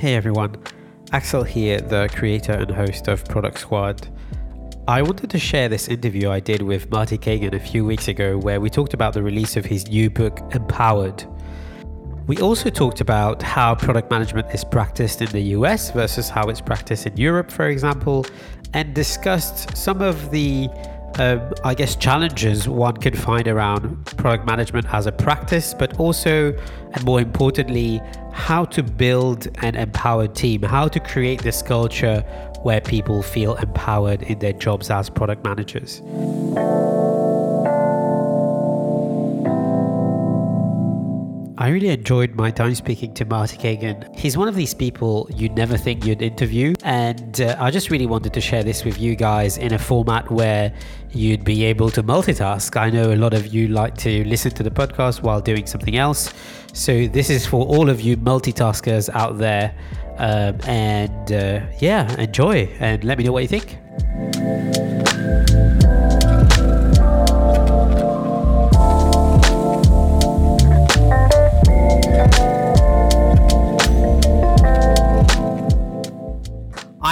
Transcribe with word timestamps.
Hey 0.00 0.14
everyone, 0.14 0.56
Axel 1.12 1.42
here, 1.42 1.78
the 1.78 2.08
creator 2.14 2.52
and 2.52 2.70
host 2.70 3.06
of 3.06 3.22
Product 3.26 3.58
Squad. 3.58 4.08
I 4.88 5.02
wanted 5.02 5.28
to 5.28 5.38
share 5.38 5.68
this 5.68 5.88
interview 5.88 6.30
I 6.30 6.40
did 6.40 6.62
with 6.62 6.90
Marty 6.90 7.18
Cagan 7.18 7.54
a 7.54 7.60
few 7.60 7.84
weeks 7.84 8.08
ago 8.08 8.38
where 8.38 8.62
we 8.62 8.70
talked 8.70 8.94
about 8.94 9.12
the 9.12 9.22
release 9.22 9.58
of 9.58 9.66
his 9.66 9.86
new 9.88 10.08
book, 10.08 10.40
Empowered. 10.54 11.26
We 12.26 12.38
also 12.38 12.70
talked 12.70 13.02
about 13.02 13.42
how 13.42 13.74
product 13.74 14.10
management 14.10 14.46
is 14.54 14.64
practiced 14.64 15.20
in 15.20 15.28
the 15.32 15.42
US 15.58 15.90
versus 15.90 16.30
how 16.30 16.48
it's 16.48 16.62
practiced 16.62 17.06
in 17.06 17.14
Europe, 17.18 17.50
for 17.50 17.68
example, 17.68 18.24
and 18.72 18.94
discussed 18.94 19.76
some 19.76 20.00
of 20.00 20.30
the, 20.30 20.70
um, 21.18 21.52
I 21.64 21.74
guess, 21.74 21.96
challenges 21.96 22.68
one 22.68 22.96
can 22.96 23.14
find 23.14 23.48
around 23.48 24.06
product 24.16 24.46
management 24.46 24.86
as 24.92 25.06
a 25.06 25.12
practice, 25.12 25.74
but 25.74 25.98
also, 25.98 26.52
and 26.92 27.04
more 27.04 27.20
importantly, 27.20 28.00
how 28.32 28.64
to 28.66 28.82
build 28.82 29.48
an 29.62 29.74
empowered 29.74 30.34
team, 30.34 30.62
how 30.62 30.88
to 30.88 31.00
create 31.00 31.42
this 31.42 31.62
culture 31.62 32.20
where 32.62 32.80
people 32.80 33.22
feel 33.22 33.54
empowered 33.56 34.22
in 34.22 34.38
their 34.38 34.52
jobs 34.52 34.90
as 34.90 35.10
product 35.10 35.44
managers. 35.44 36.00
I 41.60 41.68
really 41.68 41.90
enjoyed 41.90 42.36
my 42.36 42.50
time 42.50 42.74
speaking 42.74 43.12
to 43.12 43.26
Marty 43.26 43.58
Cagan. 43.58 44.08
He's 44.14 44.34
one 44.34 44.48
of 44.48 44.54
these 44.54 44.72
people 44.72 45.28
you 45.36 45.50
never 45.50 45.76
think 45.76 46.06
you'd 46.06 46.22
interview, 46.22 46.74
and 46.84 47.38
uh, 47.38 47.54
I 47.60 47.70
just 47.70 47.90
really 47.90 48.06
wanted 48.06 48.32
to 48.32 48.40
share 48.40 48.62
this 48.62 48.82
with 48.82 48.98
you 48.98 49.14
guys 49.14 49.58
in 49.58 49.74
a 49.74 49.78
format 49.78 50.30
where 50.30 50.72
you'd 51.10 51.44
be 51.44 51.64
able 51.64 51.90
to 51.90 52.02
multitask. 52.02 52.80
I 52.80 52.88
know 52.88 53.12
a 53.12 53.14
lot 53.16 53.34
of 53.34 53.48
you 53.48 53.68
like 53.68 53.94
to 53.98 54.24
listen 54.24 54.52
to 54.52 54.62
the 54.62 54.70
podcast 54.70 55.20
while 55.20 55.42
doing 55.42 55.66
something 55.66 55.98
else, 55.98 56.32
so 56.72 57.06
this 57.08 57.28
is 57.28 57.44
for 57.44 57.66
all 57.66 57.90
of 57.90 58.00
you 58.00 58.16
multitaskers 58.16 59.10
out 59.10 59.36
there. 59.36 59.74
Um, 60.16 60.58
and 60.66 61.30
uh, 61.30 61.60
yeah, 61.78 62.10
enjoy 62.18 62.74
and 62.80 63.04
let 63.04 63.18
me 63.18 63.24
know 63.24 63.32
what 63.32 63.42
you 63.42 63.48
think. 63.48 64.99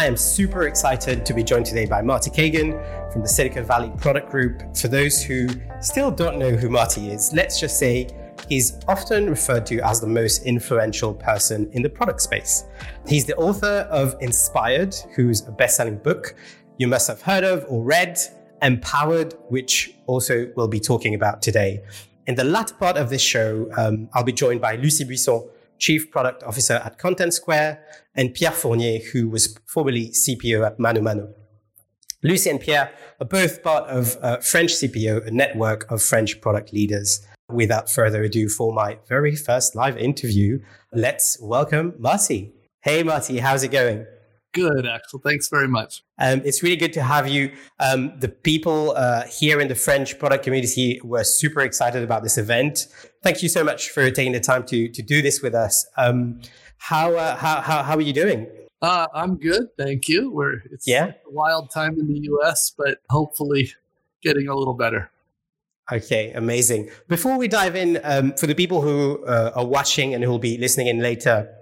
Am 0.09 0.17
super 0.17 0.67
excited 0.69 1.27
to 1.27 1.35
be 1.35 1.45
joined 1.45 1.67
today 1.67 1.85
by 1.85 2.01
Marty 2.01 2.31
Cagan 2.31 2.73
from 3.13 3.21
the 3.21 3.29
Silicon 3.29 3.63
Valley 3.63 3.93
Product 3.99 4.31
Group. 4.31 4.75
For 4.75 4.89
those 4.89 5.23
who 5.23 5.49
still 5.83 6.11
don't 6.11 6.39
know 6.39 6.53
who 6.53 6.71
Marty 6.71 7.11
is, 7.11 7.31
let's 7.35 7.61
just 7.61 7.79
say 7.79 8.09
he's 8.49 8.81
often 8.89 9.29
referred 9.29 9.67
to 9.67 9.81
as 9.81 10.01
the 10.01 10.07
most 10.07 10.45
influential 10.45 11.13
person 11.13 11.69
in 11.75 11.83
the 11.83 11.91
product 11.91 12.23
space. 12.23 12.65
He's 13.07 13.27
the 13.27 13.37
author 13.37 13.87
of 13.91 14.17
Inspired, 14.23 14.95
who's 15.15 15.47
a 15.47 15.53
best 15.53 15.77
selling 15.77 15.99
book 15.99 16.35
you 16.79 16.89
must 16.89 17.07
have 17.07 17.21
heard 17.21 17.45
of 17.45 17.67
or 17.69 17.85
read, 17.85 18.19
Empowered, 18.63 19.35
which 19.51 19.95
also 20.07 20.51
we'll 20.57 20.69
be 20.69 20.81
talking 20.81 21.17
about 21.17 21.43
today. 21.43 21.83
In 22.27 22.35
the 22.35 22.45
latter 22.45 22.75
part 22.77 22.97
of 22.97 23.11
this 23.11 23.21
show, 23.21 23.69
um, 23.77 24.09
I'll 24.15 24.25
be 24.25 24.33
joined 24.33 24.63
by 24.63 24.77
Lucie 24.77 25.05
Buisson, 25.05 25.47
Chief 25.79 26.11
Product 26.11 26.43
Officer 26.43 26.75
at 26.85 26.99
Contentsquare, 26.99 27.79
and 28.15 28.35
Pierre 28.35 28.53
Fournier, 28.53 29.01
who 29.13 29.29
was 29.29 29.59
formerly 29.67 30.11
CPO 30.11 30.67
at 30.67 30.79
ManoMano. 30.79 31.33
Lucie 32.23 32.51
and 32.51 32.61
Pierre 32.61 32.91
are 33.21 33.27
both 33.27 33.63
part 33.63 33.89
of 33.89 34.17
uh, 34.23 34.39
French 34.39 34.73
CPO, 34.73 35.27
a 35.27 35.31
network 35.31 35.89
of 35.91 36.03
French 36.03 36.41
product 36.41 36.73
leaders. 36.73 37.25
Without 37.51 37.89
further 37.89 38.25
ado, 38.25 38.49
for 38.49 38.73
my 38.75 38.99
very 39.09 39.35
first 39.35 39.75
live 39.75 39.97
interview, 39.97 40.61
let's 40.93 41.39
welcome 41.41 41.95
Marty. 41.99 42.53
Hey, 42.83 43.03
Marty, 43.03 43.39
how's 43.39 43.63
it 43.63 43.71
going? 43.71 44.05
Good, 44.53 44.87
Axel. 44.87 45.21
Thanks 45.21 45.49
very 45.49 45.69
much. 45.69 46.03
Um, 46.19 46.41
it's 46.45 46.63
really 46.63 46.77
good 46.77 46.93
to 46.95 47.03
have 47.03 47.29
you. 47.29 47.53
Um, 47.79 48.19
the 48.19 48.29
people 48.29 48.93
uh, 48.97 49.25
here 49.27 49.61
in 49.61 49.69
the 49.69 49.75
French 49.75 50.19
product 50.19 50.43
community 50.43 51.01
were 51.05 51.25
super 51.25 51.61
excited 51.61 52.03
about 52.03 52.23
this 52.23 52.39
event. 52.39 52.87
Thank 53.23 53.43
you 53.43 53.49
so 53.49 53.63
much 53.63 53.91
for 53.91 54.11
taking 54.11 54.33
the 54.33 54.41
time 54.41 54.65
to 54.67 54.89
to 54.89 55.03
do 55.03 55.21
this 55.21 55.43
with 55.43 55.55
us. 55.55 55.87
Um, 55.97 56.41
how, 56.79 57.15
uh, 57.15 57.37
how 57.37 57.61
how 57.61 57.83
how 57.83 57.97
are 57.97 58.01
you 58.01 58.13
doing? 58.13 58.47
Uh, 58.81 59.07
I'm 59.13 59.37
good, 59.37 59.67
thank 59.77 60.09
you. 60.09 60.31
We're 60.31 60.63
it's 60.71 60.87
yeah? 60.87 61.13
a 61.27 61.31
wild 61.31 61.71
time 61.71 61.99
in 61.99 62.07
the 62.07 62.21
U.S., 62.21 62.73
but 62.77 62.99
hopefully 63.11 63.73
getting 64.23 64.49
a 64.49 64.55
little 64.55 64.75
better. 64.75 65.11
Okay, 65.91 66.33
amazing. 66.33 66.91
Before 67.09 67.39
we 67.39 67.49
dive 67.49 67.75
in, 67.75 67.99
um, 68.05 68.35
for 68.35 68.47
the 68.47 68.55
people 68.55 68.83
who 68.83 69.25
uh, 69.25 69.53
are 69.55 69.67
watching 69.67 70.15
and 70.15 70.23
who 70.23 70.31
will 70.31 70.39
be 70.39 70.59
listening 70.59 70.87
in 70.87 71.01
later, 71.01 71.53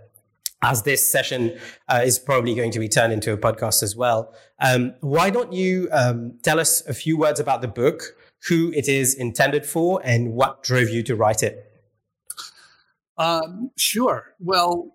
as 0.66 0.82
this 0.82 1.08
session 1.08 1.56
uh, 1.88 2.02
is 2.04 2.18
probably 2.18 2.54
going 2.54 2.72
to 2.72 2.78
be 2.78 2.88
turned 2.88 3.12
into 3.12 3.32
a 3.32 3.38
podcast 3.38 3.82
as 3.82 3.94
well. 3.94 4.34
Um, 4.60 4.94
why 5.00 5.30
don't 5.30 5.52
you 5.52 5.88
um, 5.92 6.38
tell 6.42 6.58
us 6.58 6.86
a 6.86 6.94
few 6.94 7.16
words 7.16 7.38
about 7.38 7.62
the 7.62 7.68
book, 7.68 8.02
who 8.48 8.72
it 8.72 8.88
is 8.88 9.14
intended 9.14 9.64
for, 9.64 10.00
and 10.04 10.32
what 10.32 10.62
drove 10.62 10.88
you 10.88 11.02
to 11.04 11.14
write 11.14 11.42
it? 11.42 11.64
Um, 13.16 13.70
sure. 13.76 14.34
Well, 14.40 14.92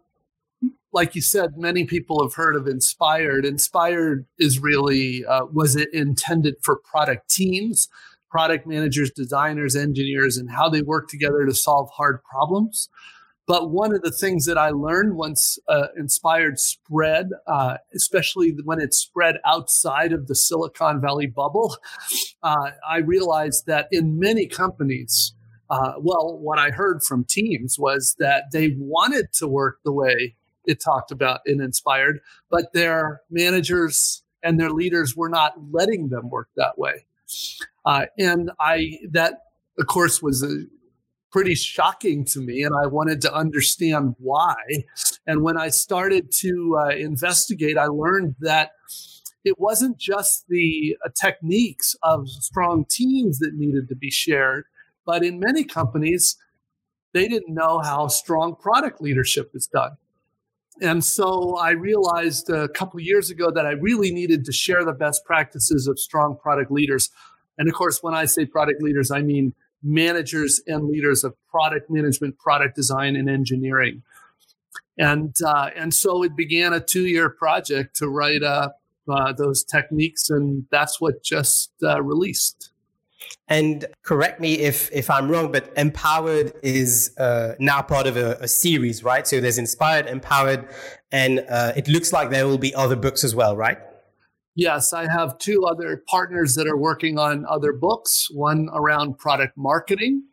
like 0.94 1.16
you 1.16 1.22
said, 1.22 1.52
many 1.58 1.86
people 1.86 2.22
have 2.22 2.34
heard 2.34 2.56
of 2.56 2.68
Inspired. 2.68 3.46
Inspired 3.46 4.26
is 4.38 4.60
really 4.60 5.26
uh, 5.26 5.46
was 5.46 5.76
it 5.76 5.90
intended 5.94 6.56
for 6.62 6.76
product 6.76 7.30
teams, 7.30 7.88
product 8.30 8.68
managers, 8.68 9.10
designers, 9.12 9.76
engineers, 9.76 10.38
and 10.38 10.52
how 10.52 10.70
they 10.70 10.82
work 10.82 11.08
together 11.08 11.46
to 11.46 11.56
solve 11.56 11.90
hard 11.96 12.20
problems. 12.30 12.90
But 13.52 13.70
one 13.70 13.94
of 13.94 14.02
the 14.02 14.14
things 14.14 14.46
that 14.46 14.58
I 14.58 14.70
learned 14.70 15.18
once 15.18 15.60
uh, 15.68 15.88
Inspired 15.98 16.58
spread, 16.58 17.32
uh, 17.48 17.80
especially 17.94 18.56
when 18.64 18.80
it 18.80 18.94
spread 18.94 19.40
outside 19.46 20.14
of 20.14 20.28
the 20.28 20.36
Silicon 20.36 21.02
Valley 21.02 21.28
bubble, 21.28 21.76
uh, 22.44 22.72
I 22.90 23.00
realized 23.00 23.66
that 23.66 23.90
in 23.92 24.18
many 24.18 24.48
companies, 24.48 25.34
uh, 25.70 25.96
well, 26.00 26.38
what 26.38 26.60
I 26.60 26.70
heard 26.70 27.04
from 27.04 27.26
teams 27.26 27.78
was 27.78 28.16
that 28.20 28.46
they 28.54 28.74
wanted 28.78 29.34
to 29.40 29.50
work 29.50 29.80
the 29.84 29.92
way 29.92 30.38
it 30.64 30.80
talked 30.80 31.12
about 31.12 31.42
in 31.46 31.60
Inspired, 31.60 32.22
but 32.50 32.72
their 32.72 33.20
managers 33.30 34.24
and 34.42 34.62
their 34.62 34.72
leaders 34.72 35.18
were 35.18 35.28
not 35.28 35.56
letting 35.74 36.08
them 36.08 36.30
work 36.30 36.48
that 36.56 36.78
way. 36.78 37.06
Uh, 37.86 38.06
and 38.18 38.50
I 38.62 39.00
that 39.12 39.42
of 39.78 39.88
course 39.88 40.22
was 40.22 40.42
a 40.42 40.68
pretty 41.32 41.56
shocking 41.56 42.26
to 42.26 42.40
me, 42.40 42.64
and 42.64 42.76
I 42.76 42.88
wanted 42.88 43.22
to 43.22 43.34
understand 43.34 44.16
why. 44.20 44.56
And 45.26 45.42
when 45.42 45.58
I 45.58 45.70
started 45.70 46.32
to 46.40 46.78
uh, 46.80 46.90
investigate, 46.90 47.78
I 47.78 47.86
learned 47.86 48.36
that 48.42 48.72
it 49.44 49.60
wasn't 49.60 49.98
just 49.98 50.46
the 50.50 50.98
uh, 51.04 51.10
techniques 51.20 51.96
of 52.04 52.30
strong 52.30 52.86
teams 52.90 53.40
that 53.40 53.54
needed 53.56 53.88
to 53.90 53.96
be 53.96 54.12
shared, 54.12 54.66
but 55.06 55.24
in 55.24 55.40
many 55.40 55.64
companies, 55.64 56.38
they 57.14 57.28
didn't 57.28 57.54
know 57.54 57.80
how 57.80 58.08
strong 58.08 58.56
product 58.56 59.02
leadership 59.02 59.52
is 59.54 59.68
done. 59.68 59.98
And 60.82 61.04
so 61.04 61.58
I 61.58 61.72
realized 61.72 62.50
a 62.50 62.68
couple 62.70 63.00
years 63.00 63.30
ago 63.30 63.52
that 63.52 63.66
I 63.66 63.72
really 63.72 64.12
needed 64.12 64.46
to 64.46 64.52
share 64.52 64.84
the 64.84 64.94
best 64.94 65.26
practices 65.26 65.88
of 65.88 66.00
strong 66.00 66.38
product 66.42 66.72
leaders. 66.72 67.10
And 67.58 67.68
of 67.68 67.76
course, 67.76 68.00
when 68.02 68.16
I 68.16 68.26
say 68.26 68.46
product 68.46 68.82
leaders, 68.82 69.12
I 69.12 69.22
mean 69.22 69.54
managers 69.84 70.62
and 70.68 70.88
leaders 70.88 71.24
of 71.24 71.34
product 71.50 71.90
management, 71.90 72.38
product 72.38 72.76
design, 72.76 73.16
and 73.16 73.30
engineering. 73.30 74.04
And 74.98 75.36
uh, 75.46 75.70
and 75.76 75.94
so 75.94 76.24
it 76.24 76.36
began 76.36 76.74
a 76.74 76.80
two 76.80 77.08
year 77.08 77.30
project 77.30 77.96
to 77.98 78.08
write 78.08 78.44
up 78.44 78.82
uh, 79.10 79.34
those 79.34 79.64
techniques, 79.64 80.30
and 80.30 80.66
that's 80.72 81.02
what 81.02 81.24
just 81.24 81.72
uh, 81.84 82.02
released. 82.02 82.72
And 83.48 83.86
correct 84.04 84.40
me 84.40 84.60
if 84.60 84.92
if 84.92 85.10
I'm 85.10 85.30
wrong, 85.30 85.52
but 85.52 85.72
Empowered 85.78 86.54
is 86.62 87.16
uh, 87.18 87.56
now 87.60 87.82
part 87.82 88.08
of 88.08 88.18
a, 88.18 88.38
a, 88.42 88.48
series, 88.48 89.04
right? 89.04 89.28
So 89.28 89.40
there's 89.40 89.58
Inspired, 89.58 90.08
Empowered, 90.08 90.68
and 91.12 91.46
uh, 91.50 91.74
it 91.76 91.88
looks 91.88 92.14
like 92.14 92.30
there 92.30 92.48
will 92.48 92.58
be 92.58 92.74
other 92.76 92.96
books 92.96 93.24
as 93.24 93.36
well, 93.36 93.56
right? 93.56 93.78
Yes, 94.56 94.92
I 94.92 95.10
have 95.10 95.38
two 95.38 95.64
other 95.64 96.04
partners 96.08 96.56
that 96.56 96.68
are 96.68 96.78
working 96.78 97.18
on 97.18 97.46
other 97.46 97.72
books, 97.72 98.30
one 98.32 98.70
around 98.74 99.18
product 99.18 99.58
marketing 99.58 100.24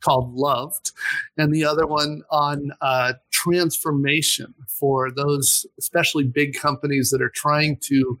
called 0.00 0.34
Loved, 0.34 0.92
and 1.36 1.52
the 1.52 1.64
other 1.64 1.86
one 1.86 2.22
on 2.30 2.70
uh, 2.80 3.14
transformation 3.30 4.54
for 4.68 5.10
those, 5.10 5.66
especially 5.78 6.24
big 6.24 6.54
companies 6.54 7.10
that 7.10 7.20
are 7.20 7.32
trying 7.34 7.76
to 7.78 8.18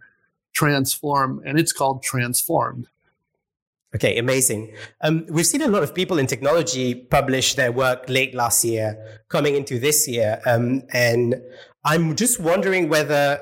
transform, 0.52 1.40
and 1.46 1.60
it's 1.60 1.72
called 1.72 2.02
Transformed. 2.02 2.88
Okay, 3.94 4.18
amazing. 4.18 4.74
Um, 5.00 5.26
we've 5.28 5.46
seen 5.46 5.62
a 5.62 5.68
lot 5.68 5.82
of 5.82 5.94
people 5.94 6.18
in 6.18 6.26
technology 6.26 6.94
publish 6.94 7.54
their 7.54 7.70
work 7.70 8.08
late 8.08 8.34
last 8.34 8.64
year, 8.64 9.20
coming 9.28 9.54
into 9.54 9.78
this 9.78 10.08
year. 10.08 10.40
Um, 10.44 10.82
and 10.92 11.40
I'm 11.84 12.16
just 12.16 12.40
wondering 12.40 12.88
whether 12.88 13.38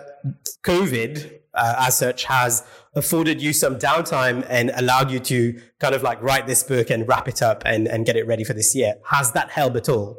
COVID 0.62 1.40
uh, 1.54 1.74
as 1.78 1.96
such 1.96 2.24
has 2.24 2.64
afforded 2.94 3.42
you 3.42 3.52
some 3.52 3.78
downtime 3.78 4.46
and 4.48 4.70
allowed 4.76 5.10
you 5.10 5.18
to 5.18 5.60
kind 5.80 5.94
of 5.94 6.02
like 6.02 6.20
write 6.22 6.46
this 6.46 6.62
book 6.62 6.90
and 6.90 7.08
wrap 7.08 7.28
it 7.28 7.42
up 7.42 7.62
and, 7.66 7.88
and 7.88 8.06
get 8.06 8.16
it 8.16 8.26
ready 8.26 8.44
for 8.44 8.52
this 8.54 8.74
year. 8.74 8.94
Has 9.06 9.32
that 9.32 9.50
helped 9.50 9.76
at 9.76 9.88
all? 9.88 10.16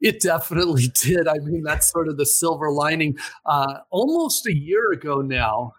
It 0.00 0.20
definitely 0.20 0.88
did. 1.02 1.26
I 1.26 1.38
mean, 1.38 1.62
that's 1.62 1.90
sort 1.90 2.08
of 2.08 2.16
the 2.16 2.26
silver 2.26 2.70
lining. 2.70 3.16
Uh, 3.46 3.78
almost 3.90 4.46
a 4.46 4.54
year 4.54 4.92
ago 4.92 5.20
now, 5.20 5.74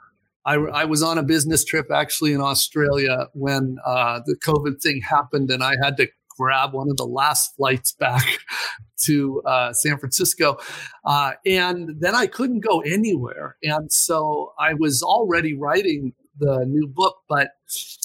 I, 0.46 0.56
I, 0.56 0.86
was 0.86 1.04
on 1.04 1.18
a 1.18 1.24
business 1.24 1.64
trip 1.64 1.92
actually 1.92 2.34
in 2.34 2.42
Australia 2.42 3.28
when 3.34 3.78
uh, 3.86 4.22
the 4.26 4.36
COVID 4.36 4.82
thing 4.82 5.02
happened, 5.02 5.52
and 5.52 5.64
I 5.64 5.76
had 5.84 5.98
to 5.98 6.08
grab 6.38 6.74
one 6.74 6.90
of 6.90 6.98
the 6.98 7.06
last 7.06 7.56
flights 7.56 7.92
back 7.92 8.26
to 9.06 9.42
uh, 9.46 9.74
San 9.74 9.98
Francisco. 9.98 10.58
Uh, 11.06 11.32
and 11.46 12.00
then 12.00 12.16
I 12.16 12.28
couldn't 12.28 12.62
go 12.62 12.82
anywhere. 12.82 13.58
And 13.64 13.92
so 13.92 14.54
I 14.60 14.74
was 14.74 15.04
already 15.04 15.54
writing 15.54 16.14
the 16.38 16.66
new 16.66 16.88
book, 16.88 17.18
but 17.28 17.52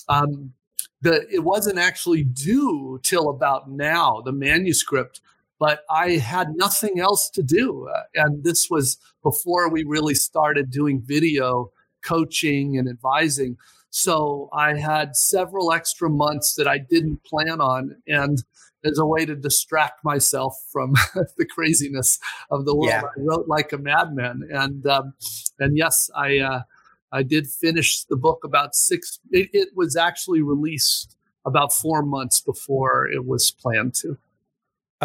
um, 0.08 0.52
the, 1.02 1.26
it 1.32 1.44
wasn't 1.44 1.79
actually 1.79 2.25
due 2.25 2.99
till 3.02 3.29
about 3.29 3.70
now, 3.70 4.23
the 4.25 4.32
manuscript. 4.32 5.20
But 5.61 5.81
I 5.88 6.12
had 6.12 6.56
nothing 6.56 6.99
else 6.99 7.31
to 7.31 7.43
do. 7.43 7.88
Uh, 7.88 8.02
and 8.14 8.43
this 8.43 8.69
was 8.69 8.99
before 9.23 9.69
we 9.70 9.85
really 9.85 10.14
started 10.14 10.70
doing 10.70 11.00
video 11.00 11.70
coaching 12.02 12.76
and 12.76 12.88
advising. 12.88 13.56
So 13.90 14.50
I 14.52 14.76
had 14.76 15.17
several 15.17 15.73
extra 15.73 16.11
months 16.11 16.55
that 16.55 16.67
I 16.67 16.79
didn't 16.79 17.23
plan 17.25 17.61
on. 17.61 17.97
And 18.08 18.43
as 18.85 18.99
a 18.99 19.07
way 19.07 19.25
to 19.25 19.35
distract 19.35 20.05
myself 20.05 20.57
from 20.71 20.93
the 21.37 21.47
craziness 21.47 22.19
of 22.51 22.65
the 22.65 22.75
world, 22.75 22.89
yeah. 22.89 23.03
I 23.03 23.21
wrote 23.21 23.49
like 23.49 23.73
a 23.73 23.79
madman. 23.79 24.49
And, 24.51 24.87
um, 24.87 25.15
and 25.59 25.77
yes, 25.77 26.11
I, 26.17 26.39
uh, 26.39 26.63
I 27.13 27.23
did 27.23 27.49
finish 27.49 28.05
the 28.05 28.17
book 28.17 28.45
about 28.45 28.75
six, 28.75 29.21
it, 29.31 29.49
it 29.53 29.69
was 29.75 29.97
actually 29.97 30.43
released 30.43 31.17
about 31.47 31.73
four 31.73 32.03
months 32.03 32.41
before 32.41 33.07
it 33.07 33.25
was 33.25 33.51
planned 33.51 33.95
to. 33.95 34.19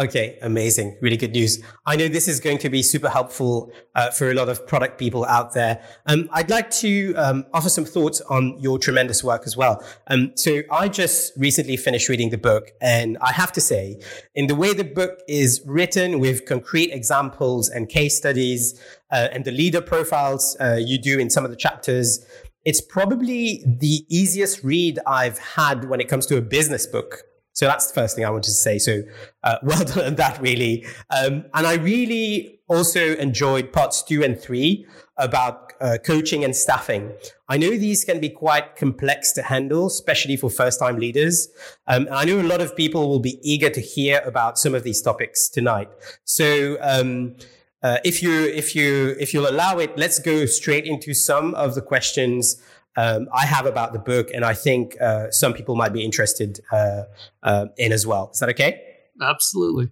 Okay, 0.00 0.38
amazing. 0.40 0.96
Really 1.02 1.18
good 1.18 1.32
news. 1.32 1.62
I 1.84 1.94
know 1.94 2.08
this 2.08 2.26
is 2.26 2.40
going 2.40 2.56
to 2.58 2.70
be 2.70 2.82
super 2.82 3.10
helpful 3.10 3.70
uh, 3.94 4.10
for 4.10 4.30
a 4.30 4.34
lot 4.34 4.48
of 4.48 4.66
product 4.66 4.98
people 4.98 5.26
out 5.26 5.52
there. 5.52 5.84
Um, 6.06 6.26
I'd 6.32 6.48
like 6.48 6.70
to 6.76 7.12
um, 7.16 7.44
offer 7.52 7.68
some 7.68 7.84
thoughts 7.84 8.22
on 8.22 8.58
your 8.58 8.78
tremendous 8.78 9.22
work 9.22 9.42
as 9.44 9.58
well. 9.58 9.84
Um, 10.06 10.32
so 10.36 10.62
I 10.70 10.88
just 10.88 11.34
recently 11.36 11.76
finished 11.76 12.08
reading 12.08 12.30
the 12.30 12.38
book, 12.38 12.70
and 12.80 13.18
I 13.20 13.32
have 13.32 13.52
to 13.52 13.60
say, 13.60 14.00
in 14.34 14.46
the 14.46 14.54
way 14.54 14.72
the 14.72 14.84
book 14.84 15.18
is 15.28 15.60
written 15.66 16.18
with 16.18 16.46
concrete 16.46 16.92
examples 16.92 17.68
and 17.68 17.86
case 17.86 18.16
studies, 18.16 18.80
uh, 19.12 19.28
and 19.32 19.44
the 19.44 19.52
leader 19.52 19.82
profiles 19.82 20.56
uh, 20.62 20.78
you 20.80 20.96
do 20.96 21.18
in 21.18 21.28
some 21.28 21.44
of 21.44 21.50
the 21.50 21.58
chapters, 21.58 22.24
it's 22.64 22.80
probably 22.80 23.62
the 23.66 24.06
easiest 24.08 24.64
read 24.64 24.98
I've 25.06 25.38
had 25.38 25.90
when 25.90 26.00
it 26.00 26.08
comes 26.08 26.24
to 26.26 26.38
a 26.38 26.40
business 26.40 26.86
book. 26.86 27.24
So 27.52 27.66
that's 27.66 27.88
the 27.88 27.94
first 27.94 28.16
thing 28.16 28.24
I 28.24 28.30
wanted 28.30 28.44
to 28.44 28.52
say. 28.52 28.78
So 28.78 29.02
uh, 29.42 29.56
well 29.62 29.84
done 29.84 30.04
on 30.04 30.14
that, 30.16 30.40
really. 30.40 30.86
Um, 31.10 31.44
and 31.54 31.66
I 31.66 31.74
really 31.74 32.60
also 32.68 33.16
enjoyed 33.16 33.72
parts 33.72 34.02
two 34.02 34.22
and 34.22 34.40
three 34.40 34.86
about 35.16 35.72
uh, 35.80 35.98
coaching 36.04 36.44
and 36.44 36.54
staffing. 36.54 37.12
I 37.48 37.56
know 37.56 37.70
these 37.70 38.04
can 38.04 38.20
be 38.20 38.28
quite 38.28 38.76
complex 38.76 39.32
to 39.32 39.42
handle, 39.42 39.86
especially 39.86 40.36
for 40.36 40.50
first 40.50 40.78
time 40.78 40.98
leaders. 40.98 41.48
Um, 41.86 42.06
and 42.06 42.14
I 42.14 42.24
know 42.24 42.40
a 42.40 42.42
lot 42.42 42.60
of 42.60 42.76
people 42.76 43.08
will 43.08 43.20
be 43.20 43.38
eager 43.42 43.70
to 43.70 43.80
hear 43.80 44.20
about 44.24 44.58
some 44.58 44.74
of 44.74 44.82
these 44.82 45.02
topics 45.02 45.48
tonight. 45.48 45.88
So, 46.24 46.76
um, 46.80 47.36
uh, 47.82 47.96
if 48.04 48.22
you 48.22 48.44
if 48.44 48.76
you 48.76 49.16
if 49.18 49.32
you'll 49.32 49.48
allow 49.48 49.78
it, 49.78 49.96
let's 49.96 50.18
go 50.18 50.44
straight 50.44 50.84
into 50.84 51.14
some 51.14 51.54
of 51.54 51.74
the 51.74 51.80
questions 51.80 52.62
um, 52.96 53.28
I 53.32 53.46
have 53.46 53.66
about 53.66 53.92
the 53.92 53.98
book, 53.98 54.30
and 54.34 54.44
I 54.44 54.54
think 54.54 55.00
uh, 55.00 55.30
some 55.30 55.52
people 55.52 55.76
might 55.76 55.92
be 55.92 56.04
interested 56.04 56.60
uh, 56.72 57.02
uh, 57.42 57.66
in 57.76 57.92
as 57.92 58.06
well. 58.06 58.30
Is 58.32 58.40
that 58.40 58.48
okay? 58.50 58.82
Absolutely. 59.20 59.90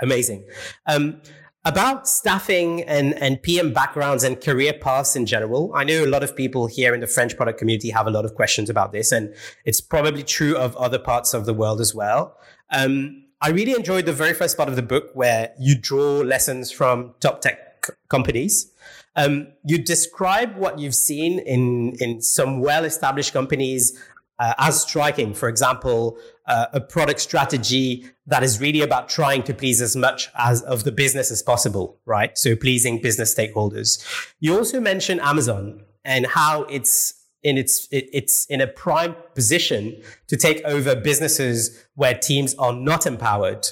Amazing. 0.00 0.46
Um, 0.86 1.20
about 1.64 2.06
staffing 2.06 2.82
and, 2.84 3.14
and 3.14 3.42
PM 3.42 3.72
backgrounds 3.72 4.22
and 4.22 4.40
career 4.40 4.72
paths 4.72 5.16
in 5.16 5.26
general, 5.26 5.72
I 5.74 5.82
know 5.82 6.04
a 6.04 6.06
lot 6.06 6.22
of 6.22 6.36
people 6.36 6.68
here 6.68 6.94
in 6.94 7.00
the 7.00 7.08
French 7.08 7.36
product 7.36 7.58
community 7.58 7.90
have 7.90 8.06
a 8.06 8.10
lot 8.10 8.24
of 8.24 8.34
questions 8.34 8.70
about 8.70 8.92
this, 8.92 9.10
and 9.10 9.34
it's 9.64 9.80
probably 9.80 10.22
true 10.22 10.56
of 10.56 10.76
other 10.76 10.98
parts 10.98 11.34
of 11.34 11.44
the 11.44 11.52
world 11.52 11.80
as 11.80 11.92
well. 11.92 12.36
Um, 12.70 13.24
I 13.40 13.50
really 13.50 13.72
enjoyed 13.72 14.06
the 14.06 14.12
very 14.12 14.32
first 14.32 14.56
part 14.56 14.68
of 14.68 14.76
the 14.76 14.82
book 14.82 15.10
where 15.14 15.52
you 15.58 15.76
draw 15.76 16.18
lessons 16.18 16.70
from 16.70 17.14
top 17.20 17.40
tech 17.40 17.65
companies. 18.08 18.70
Um, 19.14 19.48
you 19.64 19.78
describe 19.78 20.56
what 20.56 20.78
you've 20.78 20.94
seen 20.94 21.38
in, 21.38 21.94
in 22.00 22.20
some 22.20 22.60
well 22.60 22.84
established 22.84 23.32
companies 23.32 23.98
uh, 24.38 24.54
as 24.58 24.82
striking. 24.82 25.34
For 25.34 25.48
example, 25.48 26.18
uh, 26.46 26.66
a 26.72 26.80
product 26.80 27.20
strategy 27.20 28.06
that 28.26 28.42
is 28.42 28.60
really 28.60 28.82
about 28.82 29.08
trying 29.08 29.42
to 29.44 29.54
please 29.54 29.80
as 29.80 29.96
much 29.96 30.28
as 30.36 30.62
of 30.62 30.84
the 30.84 30.92
business 30.92 31.30
as 31.30 31.42
possible, 31.42 31.98
right? 32.04 32.36
So 32.36 32.54
pleasing 32.54 33.00
business 33.00 33.34
stakeholders. 33.34 34.04
You 34.40 34.56
also 34.56 34.80
mention 34.80 35.20
Amazon 35.20 35.82
and 36.04 36.26
how 36.26 36.64
it's 36.64 37.14
in 37.42 37.56
its 37.56 37.88
it, 37.90 38.08
it's 38.12 38.46
in 38.46 38.60
a 38.60 38.66
prime 38.66 39.14
position 39.34 40.02
to 40.28 40.36
take 40.36 40.62
over 40.64 40.94
businesses 40.94 41.86
where 41.94 42.14
teams 42.14 42.54
are 42.56 42.72
not 42.72 43.06
empowered 43.06 43.66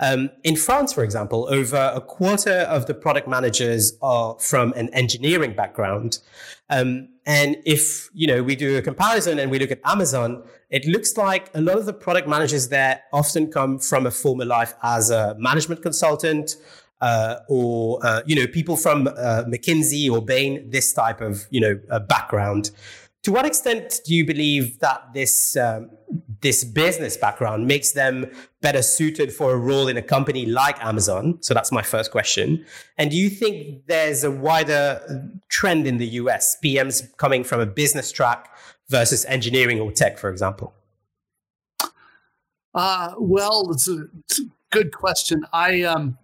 um, 0.00 0.30
in 0.44 0.56
France, 0.56 0.92
for 0.92 1.02
example, 1.02 1.48
over 1.50 1.92
a 1.94 2.00
quarter 2.00 2.60
of 2.68 2.86
the 2.86 2.94
product 2.94 3.26
managers 3.26 3.96
are 4.00 4.36
from 4.38 4.72
an 4.74 4.88
engineering 4.94 5.54
background. 5.54 6.18
Um, 6.70 7.08
and 7.26 7.56
if 7.64 8.08
you 8.14 8.26
know 8.26 8.42
we 8.42 8.54
do 8.54 8.76
a 8.76 8.82
comparison 8.82 9.38
and 9.38 9.50
we 9.50 9.58
look 9.58 9.70
at 9.70 9.80
Amazon, 9.84 10.44
it 10.70 10.86
looks 10.86 11.16
like 11.16 11.50
a 11.54 11.60
lot 11.60 11.78
of 11.78 11.86
the 11.86 11.92
product 11.92 12.28
managers 12.28 12.68
there 12.68 13.02
often 13.12 13.50
come 13.50 13.78
from 13.78 14.06
a 14.06 14.10
former 14.10 14.44
life 14.44 14.74
as 14.82 15.10
a 15.10 15.34
management 15.38 15.82
consultant, 15.82 16.56
uh, 17.00 17.36
or 17.48 17.98
uh, 18.04 18.22
you 18.24 18.36
know 18.36 18.46
people 18.46 18.76
from 18.76 19.08
uh, 19.08 19.44
McKinsey 19.48 20.10
or 20.10 20.22
Bain, 20.22 20.70
this 20.70 20.92
type 20.92 21.20
of 21.20 21.46
you 21.50 21.60
know 21.60 22.00
background. 22.08 22.70
To 23.28 23.34
what 23.34 23.44
extent 23.44 24.00
do 24.06 24.14
you 24.14 24.24
believe 24.24 24.78
that 24.78 25.12
this 25.12 25.54
um, 25.54 25.90
this 26.40 26.64
business 26.64 27.18
background 27.18 27.66
makes 27.66 27.92
them 27.92 28.24
better 28.62 28.80
suited 28.80 29.34
for 29.34 29.52
a 29.52 29.56
role 29.58 29.86
in 29.86 29.98
a 29.98 30.02
company 30.02 30.46
like 30.46 30.82
Amazon? 30.82 31.36
So 31.42 31.52
that's 31.52 31.70
my 31.70 31.82
first 31.82 32.10
question. 32.10 32.64
And 32.96 33.10
do 33.10 33.18
you 33.18 33.28
think 33.28 33.84
there's 33.86 34.24
a 34.24 34.30
wider 34.30 35.30
trend 35.50 35.86
in 35.86 35.98
the 35.98 36.06
US, 36.22 36.56
PMs 36.64 37.14
coming 37.18 37.44
from 37.44 37.60
a 37.60 37.66
business 37.66 38.10
track 38.10 38.48
versus 38.88 39.26
engineering 39.26 39.78
or 39.78 39.92
tech, 39.92 40.16
for 40.16 40.30
example? 40.30 40.72
Uh, 42.74 43.12
well, 43.18 43.70
it's 43.72 43.88
a, 43.88 44.06
it's 44.24 44.38
a 44.38 44.44
good 44.70 44.90
question. 44.90 45.44
I 45.52 45.82
um, 45.82 46.16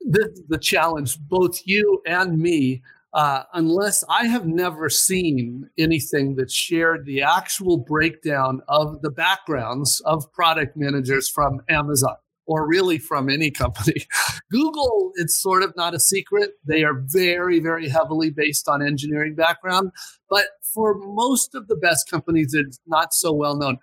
the, 0.00 0.36
the 0.48 0.58
challenge, 0.58 1.20
both 1.20 1.62
you 1.64 2.02
and 2.04 2.36
me 2.36 2.82
uh, 3.14 3.44
unless 3.52 4.02
I 4.08 4.26
have 4.26 4.46
never 4.46 4.90
seen 4.90 5.70
anything 5.78 6.34
that 6.34 6.50
shared 6.50 7.06
the 7.06 7.22
actual 7.22 7.76
breakdown 7.76 8.60
of 8.68 9.02
the 9.02 9.10
backgrounds 9.10 10.00
of 10.00 10.30
product 10.32 10.76
managers 10.76 11.28
from 11.28 11.60
Amazon 11.68 12.16
or 12.46 12.66
really 12.66 12.98
from 12.98 13.30
any 13.30 13.52
company. 13.52 14.06
Google, 14.50 15.12
it's 15.14 15.40
sort 15.40 15.62
of 15.62 15.74
not 15.76 15.94
a 15.94 16.00
secret. 16.00 16.50
They 16.66 16.82
are 16.82 17.02
very, 17.06 17.60
very 17.60 17.88
heavily 17.88 18.30
based 18.30 18.68
on 18.68 18.82
engineering 18.82 19.36
background. 19.36 19.92
But 20.28 20.46
for 20.62 20.98
most 20.98 21.54
of 21.54 21.68
the 21.68 21.76
best 21.76 22.10
companies, 22.10 22.52
it's 22.52 22.80
not 22.86 23.14
so 23.14 23.32
well 23.32 23.56
known. 23.56 23.78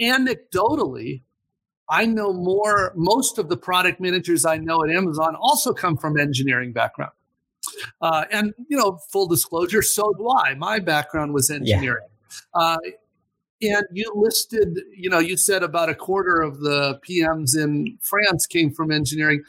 Anecdotally, 0.00 1.22
I 1.90 2.06
know 2.06 2.32
more, 2.32 2.92
most 2.96 3.38
of 3.38 3.50
the 3.50 3.56
product 3.58 4.00
managers 4.00 4.46
I 4.46 4.56
know 4.56 4.82
at 4.82 4.90
Amazon 4.90 5.36
also 5.36 5.74
come 5.74 5.98
from 5.98 6.18
engineering 6.18 6.72
background. 6.72 7.12
Uh, 8.00 8.24
and 8.30 8.54
you 8.68 8.76
know, 8.76 8.98
full 9.10 9.26
disclosure, 9.26 9.82
so 9.82 10.12
do 10.18 10.28
I. 10.30 10.54
My 10.54 10.78
background 10.78 11.32
was 11.32 11.50
engineering. 11.50 12.06
Yeah. 12.54 12.60
Uh, 12.60 12.78
and 13.62 13.84
you 13.92 14.10
listed, 14.14 14.80
you 14.96 15.10
know, 15.10 15.18
you 15.18 15.36
said 15.36 15.62
about 15.62 15.90
a 15.90 15.94
quarter 15.94 16.40
of 16.40 16.60
the 16.60 16.98
PMs 17.06 17.56
in 17.56 17.98
France 18.00 18.46
came 18.46 18.70
from 18.70 18.90
engineering. 18.90 19.42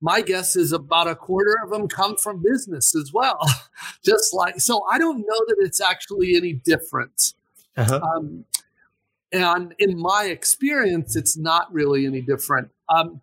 My 0.00 0.20
guess 0.20 0.56
is 0.56 0.72
about 0.72 1.08
a 1.08 1.14
quarter 1.14 1.56
of 1.62 1.70
them 1.70 1.88
come 1.88 2.16
from 2.16 2.42
business 2.42 2.94
as 2.94 3.12
well. 3.12 3.38
Just 4.04 4.32
like, 4.34 4.60
so 4.60 4.82
I 4.90 4.98
don't 4.98 5.18
know 5.18 5.44
that 5.48 5.56
it's 5.60 5.80
actually 5.80 6.36
any 6.36 6.54
different. 6.54 7.34
Uh-huh. 7.76 8.00
Um, 8.00 8.44
and 9.32 9.74
in 9.78 9.98
my 9.98 10.24
experience, 10.24 11.16
it's 11.16 11.36
not 11.36 11.72
really 11.72 12.06
any 12.06 12.22
different. 12.22 12.70
Um, 12.88 13.20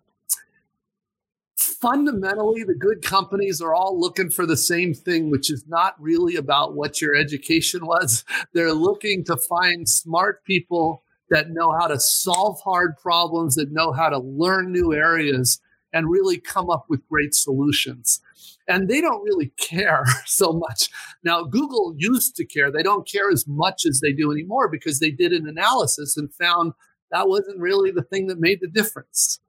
fundamentally, 1.83 2.63
the 2.63 2.73
good 2.73 3.01
companies 3.01 3.59
are 3.61 3.75
all 3.75 3.99
looking 3.99 4.29
for 4.29 4.45
the 4.45 4.55
same 4.55 4.93
thing, 4.93 5.29
which 5.29 5.51
is 5.51 5.65
not 5.67 6.01
really 6.01 6.37
about 6.37 6.75
what 6.75 7.01
your 7.01 7.13
education 7.13 7.85
was. 7.85 8.23
They're 8.53 8.73
looking 8.73 9.25
to 9.25 9.35
find 9.35 9.87
smart 9.87 10.45
people 10.45 11.03
that 11.29 11.49
know 11.49 11.73
how 11.77 11.87
to 11.87 11.99
solve 11.99 12.61
hard 12.61 12.95
problems, 12.95 13.55
that 13.55 13.73
know 13.73 13.91
how 13.91 14.07
to 14.07 14.17
learn 14.17 14.71
new 14.71 14.93
areas, 14.93 15.59
and 15.91 16.09
really 16.09 16.39
come 16.39 16.69
up 16.69 16.85
with 16.87 17.05
great 17.09 17.35
solutions. 17.35 18.21
And 18.65 18.87
they 18.87 19.01
don't 19.01 19.23
really 19.25 19.51
care 19.57 20.05
so 20.25 20.53
much. 20.53 20.89
Now, 21.21 21.43
Google 21.43 21.95
used 21.97 22.37
to 22.37 22.45
care. 22.45 22.71
They 22.71 22.83
don't 22.83 23.05
care 23.05 23.29
as 23.29 23.45
much 23.45 23.85
as 23.85 23.99
they 23.99 24.13
do 24.13 24.31
anymore 24.31 24.69
because 24.69 24.99
they 24.99 25.11
did 25.11 25.33
an 25.33 25.49
analysis 25.49 26.15
and 26.15 26.33
found 26.33 26.71
that 27.11 27.27
wasn't 27.27 27.59
really 27.59 27.91
the 27.91 28.03
thing 28.03 28.27
that 28.27 28.39
made 28.39 28.61
the 28.61 28.69
difference. 28.69 29.41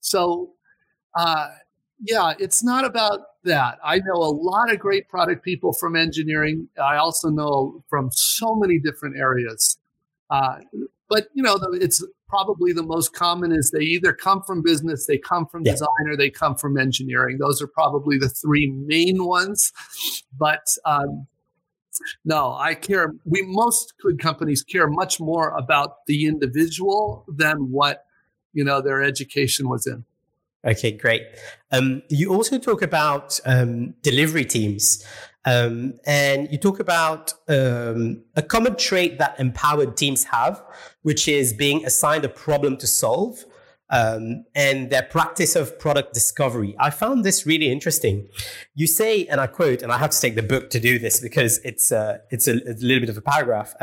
So, 0.00 0.54
uh, 1.14 1.48
yeah, 2.02 2.34
it's 2.38 2.64
not 2.64 2.84
about 2.84 3.20
that. 3.44 3.78
I 3.84 3.98
know 3.98 4.14
a 4.14 4.34
lot 4.34 4.72
of 4.72 4.78
great 4.78 5.08
product 5.08 5.44
people 5.44 5.72
from 5.72 5.94
engineering. 5.94 6.68
I 6.82 6.96
also 6.96 7.30
know 7.30 7.84
from 7.88 8.10
so 8.12 8.56
many 8.56 8.78
different 8.78 9.16
areas. 9.16 9.78
Uh, 10.30 10.58
but 11.08 11.28
you 11.34 11.42
know, 11.42 11.58
it's 11.72 12.04
probably 12.26 12.72
the 12.72 12.82
most 12.82 13.14
common 13.14 13.52
is 13.52 13.70
they 13.70 13.84
either 13.84 14.12
come 14.12 14.42
from 14.42 14.62
business, 14.62 15.06
they 15.06 15.18
come 15.18 15.46
from 15.46 15.62
yeah. 15.64 15.72
design, 15.72 16.08
or 16.08 16.16
they 16.16 16.30
come 16.30 16.56
from 16.56 16.76
engineering. 16.78 17.38
Those 17.38 17.62
are 17.62 17.66
probably 17.66 18.18
the 18.18 18.30
three 18.30 18.70
main 18.70 19.24
ones. 19.24 19.72
But 20.36 20.66
um, 20.84 21.26
no, 22.24 22.54
I 22.54 22.74
care. 22.74 23.12
We 23.24 23.42
most 23.42 23.94
good 24.02 24.18
companies 24.18 24.62
care 24.62 24.88
much 24.88 25.20
more 25.20 25.50
about 25.50 26.06
the 26.06 26.26
individual 26.26 27.26
than 27.28 27.70
what 27.70 28.06
you 28.54 28.64
know 28.64 28.80
their 28.80 29.02
education 29.02 29.68
was 29.68 29.86
in. 29.86 30.04
Okay, 30.64 30.92
great. 30.92 31.22
Um, 31.72 32.02
you 32.08 32.32
also 32.32 32.58
talk 32.58 32.82
about 32.82 33.40
um, 33.44 33.94
delivery 34.02 34.44
teams, 34.44 35.04
um, 35.44 35.94
and 36.06 36.48
you 36.52 36.58
talk 36.58 36.78
about 36.78 37.34
um, 37.48 38.22
a 38.36 38.42
common 38.42 38.76
trait 38.76 39.18
that 39.18 39.38
empowered 39.40 39.96
teams 39.96 40.24
have, 40.24 40.62
which 41.02 41.26
is 41.26 41.52
being 41.52 41.84
assigned 41.84 42.24
a 42.24 42.28
problem 42.28 42.76
to 42.78 42.86
solve. 42.86 43.44
Um, 43.90 44.46
and 44.54 44.88
their 44.88 45.02
practice 45.02 45.54
of 45.54 45.78
product 45.78 46.14
discovery. 46.14 46.74
I 46.78 46.88
found 46.88 47.26
this 47.26 47.44
really 47.44 47.70
interesting. 47.70 48.26
You 48.74 48.86
say, 48.86 49.26
and 49.26 49.38
I 49.38 49.46
quote, 49.46 49.82
and 49.82 49.92
I 49.92 49.98
have 49.98 50.08
to 50.12 50.18
take 50.18 50.34
the 50.34 50.42
book 50.42 50.70
to 50.70 50.80
do 50.80 50.98
this 50.98 51.20
because 51.20 51.58
it's 51.58 51.92
uh, 51.92 52.20
it's, 52.30 52.48
a, 52.48 52.54
it's 52.66 52.82
a 52.82 52.86
little 52.86 53.00
bit 53.00 53.10
of 53.10 53.18
a 53.18 53.20
paragraph. 53.20 53.74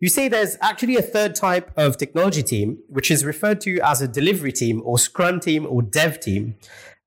You 0.00 0.08
say 0.08 0.28
there's 0.28 0.56
actually 0.60 0.96
a 0.96 1.02
third 1.02 1.34
type 1.34 1.72
of 1.76 1.96
technology 1.96 2.44
team, 2.44 2.78
which 2.88 3.10
is 3.10 3.24
referred 3.24 3.60
to 3.62 3.80
as 3.80 4.00
a 4.00 4.06
delivery 4.06 4.52
team 4.52 4.80
or 4.84 4.96
scrum 4.96 5.40
team 5.40 5.66
or 5.68 5.82
dev 5.82 6.20
team. 6.20 6.54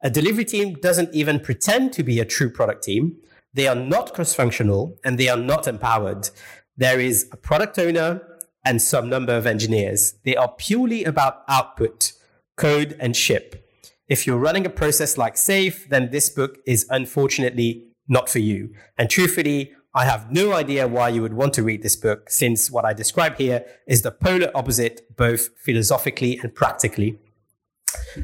A 0.03 0.09
delivery 0.09 0.43
team 0.43 0.73
doesn't 0.73 1.13
even 1.13 1.39
pretend 1.39 1.93
to 1.93 2.03
be 2.03 2.19
a 2.19 2.25
true 2.25 2.49
product 2.49 2.83
team. 2.83 3.15
They 3.53 3.65
are 3.67 3.75
not 3.75 4.13
cross 4.13 4.33
functional 4.33 4.97
and 5.05 5.17
they 5.17 5.29
are 5.29 5.37
not 5.37 5.67
empowered. 5.67 6.29
There 6.75 6.99
is 6.99 7.29
a 7.31 7.37
product 7.37 7.79
owner 7.79 8.21
and 8.65 8.81
some 8.81 9.09
number 9.09 9.37
of 9.37 9.45
engineers. 9.45 10.15
They 10.25 10.35
are 10.35 10.51
purely 10.57 11.05
about 11.05 11.43
output, 11.47 12.11
code, 12.57 12.97
and 12.99 13.15
ship. 13.15 13.69
If 14.09 14.27
you're 14.27 14.37
running 14.37 14.65
a 14.65 14.69
process 14.69 15.17
like 15.17 15.35
SAFe, 15.35 15.87
then 15.87 16.11
this 16.11 16.29
book 16.29 16.57
is 16.67 16.85
unfortunately 16.89 17.87
not 18.09 18.27
for 18.27 18.39
you. 18.39 18.73
And 18.97 19.09
truthfully, 19.09 19.71
I 19.93 20.05
have 20.05 20.31
no 20.31 20.53
idea 20.53 20.87
why 20.87 21.09
you 21.09 21.21
would 21.21 21.33
want 21.33 21.53
to 21.55 21.63
read 21.63 21.83
this 21.83 21.97
book, 21.97 22.29
since 22.29 22.71
what 22.71 22.85
I 22.85 22.93
describe 22.93 23.37
here 23.37 23.65
is 23.87 24.03
the 24.03 24.11
polar 24.11 24.49
opposite, 24.55 25.15
both 25.17 25.49
philosophically 25.57 26.39
and 26.41 26.55
practically. 26.55 27.19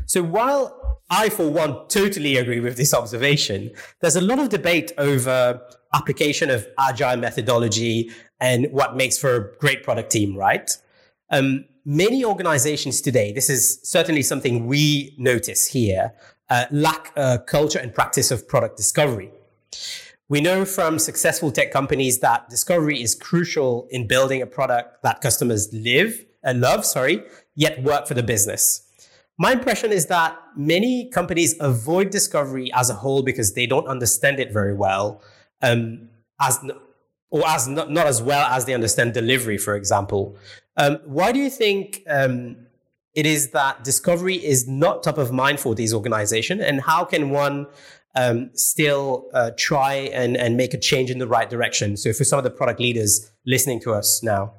So 0.05 0.24
while 0.24 1.01
I, 1.09 1.29
for 1.29 1.50
one, 1.50 1.88
totally 1.89 2.38
agree 2.38 2.62
with 2.62 2.77
this 2.77 2.93
observation, 2.93 3.71
there's 4.00 4.15
a 4.15 4.21
lot 4.21 4.39
of 4.39 4.50
debate 4.50 4.93
over 4.97 5.62
application 5.93 6.50
of 6.50 6.67
agile 6.79 7.17
methodology 7.17 8.12
and 8.39 8.67
what 8.71 8.95
makes 8.95 9.17
for 9.17 9.36
a 9.36 9.57
great 9.57 9.83
product 9.83 10.12
team, 10.12 10.38
right? 10.38 10.69
Um, 11.29 11.65
many 11.86 12.24
organizations 12.24 13.01
today, 13.01 13.33
this 13.33 13.50
is 13.50 13.79
certainly 13.83 14.21
something 14.21 14.67
we 14.67 15.15
notice 15.17 15.67
here, 15.67 16.13
uh, 16.50 16.65
lack 16.71 17.12
a 17.17 17.39
culture 17.39 17.79
and 17.79 17.93
practice 17.93 18.31
of 18.31 18.47
product 18.47 18.77
discovery. 18.77 19.31
We 20.29 20.41
know 20.41 20.65
from 20.65 21.00
successful 21.00 21.51
tech 21.51 21.72
companies 21.72 22.19
that 22.19 22.50
discovery 22.50 23.01
is 23.01 23.15
crucial 23.15 23.88
in 23.89 24.07
building 24.07 24.41
a 24.41 24.46
product 24.46 25.01
that 25.03 25.22
customers 25.22 25.69
live 25.72 26.25
and 26.43 26.63
uh, 26.63 26.67
love, 26.67 26.86
sorry, 26.86 27.24
yet 27.55 27.81
work 27.81 28.07
for 28.07 28.13
the 28.13 28.24
business. 28.24 28.84
My 29.38 29.53
impression 29.53 29.91
is 29.91 30.07
that 30.07 30.38
many 30.55 31.10
companies 31.10 31.55
avoid 31.60 32.10
discovery 32.10 32.72
as 32.74 32.89
a 32.89 32.93
whole 32.93 33.22
because 33.22 33.53
they 33.53 33.67
don't 33.67 33.88
understand 33.88 34.39
it 34.39 34.51
very 34.51 34.74
well, 34.74 35.22
um, 35.62 36.10
as 36.41 36.60
or 37.29 37.48
as 37.48 37.67
not, 37.67 37.91
not, 37.91 38.07
as 38.07 38.22
well 38.22 38.48
as 38.48 38.65
they 38.65 38.74
understand 38.74 39.13
delivery, 39.13 39.57
for 39.57 39.75
example. 39.75 40.36
Um, 40.75 41.00
why 41.05 41.31
do 41.31 41.39
you 41.39 41.50
think 41.50 42.03
um, 42.10 42.55
it 43.13 43.25
is 43.25 43.50
that 43.50 43.84
discovery 43.84 44.36
is 44.36 44.67
not 44.67 45.03
top 45.03 45.17
of 45.17 45.31
mind 45.31 45.60
for 45.60 45.75
these 45.75 45.93
organizations, 45.93 46.62
and 46.62 46.81
how 46.81 47.03
can 47.05 47.29
one 47.29 47.67
um, 48.17 48.50
still 48.55 49.29
uh, 49.33 49.51
try 49.57 49.93
and, 49.93 50.36
and 50.36 50.57
make 50.57 50.74
a 50.74 50.77
change 50.77 51.12
in 51.12 51.19
the 51.19 51.27
right 51.27 51.50
direction. 51.50 51.95
So, 51.95 52.12
for 52.13 52.24
some 52.24 52.38
of 52.39 52.43
the 52.43 52.50
product 52.50 52.79
leaders 52.79 53.31
listening 53.45 53.79
to 53.81 53.93
us 53.93 54.24
now. 54.24 54.53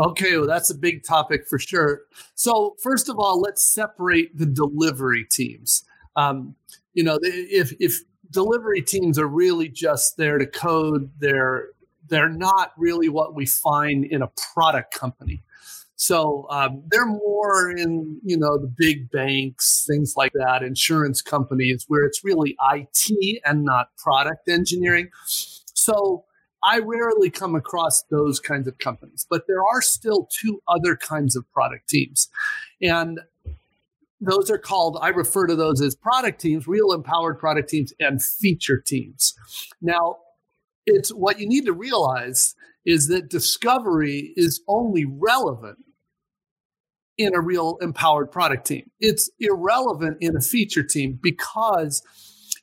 Okay, 0.00 0.36
well, 0.36 0.46
that's 0.46 0.70
a 0.70 0.74
big 0.76 1.04
topic 1.04 1.46
for 1.48 1.58
sure. 1.58 2.02
So, 2.34 2.76
first 2.82 3.08
of 3.08 3.18
all, 3.18 3.40
let's 3.40 3.62
separate 3.62 4.36
the 4.36 4.46
delivery 4.46 5.24
teams. 5.24 5.84
Um, 6.16 6.56
you 6.94 7.04
know, 7.04 7.18
if 7.22 7.72
if 7.78 8.00
delivery 8.30 8.82
teams 8.82 9.18
are 9.18 9.28
really 9.28 9.68
just 9.68 10.16
there 10.16 10.38
to 10.38 10.46
code, 10.46 11.10
they're 11.18 11.68
they're 12.08 12.28
not 12.28 12.72
really 12.76 13.08
what 13.08 13.34
we 13.34 13.46
find 13.46 14.04
in 14.04 14.22
a 14.22 14.30
product 14.52 14.94
company. 14.94 15.42
So 16.00 16.46
um, 16.48 16.84
they're 16.92 17.06
more 17.06 17.72
in, 17.72 18.20
you 18.22 18.36
know, 18.38 18.56
the 18.56 18.72
big 18.78 19.10
banks, 19.10 19.84
things 19.84 20.14
like 20.16 20.32
that, 20.34 20.62
insurance 20.62 21.20
companies, 21.20 21.86
where 21.88 22.04
it's 22.04 22.22
really 22.22 22.56
IT 22.72 23.42
and 23.44 23.64
not 23.64 23.88
product 23.96 24.48
engineering. 24.48 25.10
So 25.74 26.24
I 26.62 26.78
rarely 26.78 27.30
come 27.30 27.56
across 27.56 28.04
those 28.12 28.38
kinds 28.38 28.68
of 28.68 28.78
companies, 28.78 29.26
but 29.28 29.48
there 29.48 29.60
are 29.60 29.82
still 29.82 30.28
two 30.40 30.62
other 30.68 30.94
kinds 30.94 31.34
of 31.34 31.50
product 31.52 31.88
teams. 31.88 32.28
And 32.80 33.18
those 34.20 34.52
are 34.52 34.58
called, 34.58 34.98
I 35.02 35.08
refer 35.08 35.48
to 35.48 35.56
those 35.56 35.82
as 35.82 35.96
product 35.96 36.40
teams, 36.40 36.68
real 36.68 36.92
empowered 36.92 37.40
product 37.40 37.70
teams, 37.70 37.92
and 37.98 38.22
feature 38.22 38.80
teams. 38.80 39.34
Now, 39.82 40.18
it's 40.86 41.12
what 41.12 41.40
you 41.40 41.48
need 41.48 41.66
to 41.66 41.72
realize 41.72 42.54
is 42.86 43.08
that 43.08 43.28
discovery 43.28 44.32
is 44.36 44.62
only 44.68 45.04
relevant 45.04 45.78
in 47.18 47.34
a 47.34 47.40
real 47.40 47.76
empowered 47.82 48.30
product 48.30 48.66
team. 48.66 48.90
It's 49.00 49.28
irrelevant 49.40 50.18
in 50.20 50.36
a 50.36 50.40
feature 50.40 50.84
team 50.84 51.18
because 51.20 52.02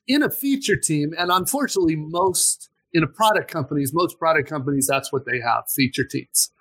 in 0.08 0.24
a 0.24 0.30
feature 0.30 0.78
team, 0.78 1.12
and 1.18 1.30
unfortunately, 1.32 1.98
most 1.98 2.70
in 2.94 3.04
a 3.04 3.08
product 3.08 3.52
companies, 3.52 3.94
most 3.94 4.18
product 4.18 4.50
companies, 4.50 4.88
that's 4.88 5.12
what 5.12 5.26
they 5.26 5.42
have 5.42 5.66
feature 5.70 6.06
teams. 6.06 6.52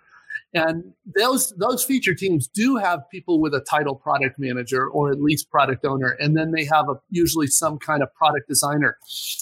And 0.52 0.92
those 1.16 1.52
those 1.56 1.84
feature 1.84 2.14
teams 2.14 2.48
do 2.48 2.76
have 2.76 3.08
people 3.10 3.40
with 3.40 3.54
a 3.54 3.60
title 3.60 3.94
product 3.94 4.38
manager 4.38 4.86
or 4.86 5.10
at 5.10 5.20
least 5.20 5.50
product 5.50 5.84
owner, 5.84 6.16
and 6.20 6.36
then 6.36 6.52
they 6.52 6.64
have 6.64 6.88
a, 6.88 6.94
usually 7.10 7.46
some 7.48 7.78
kind 7.78 8.02
of 8.02 8.12
product 8.14 8.48
designer. 8.48 8.96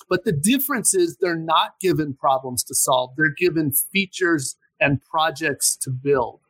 But 0.09 0.25
the 0.25 0.33
difference 0.33 0.95
is 0.95 1.17
they're 1.17 1.37
not 1.37 1.81
given 1.81 2.15
problems 2.15 2.63
to 2.65 2.75
solve; 2.75 3.11
they're 3.17 3.35
given 3.37 3.73
features 3.73 4.57
and 4.81 5.01
projects 5.03 5.77
to 5.77 5.91
build. 5.91 6.42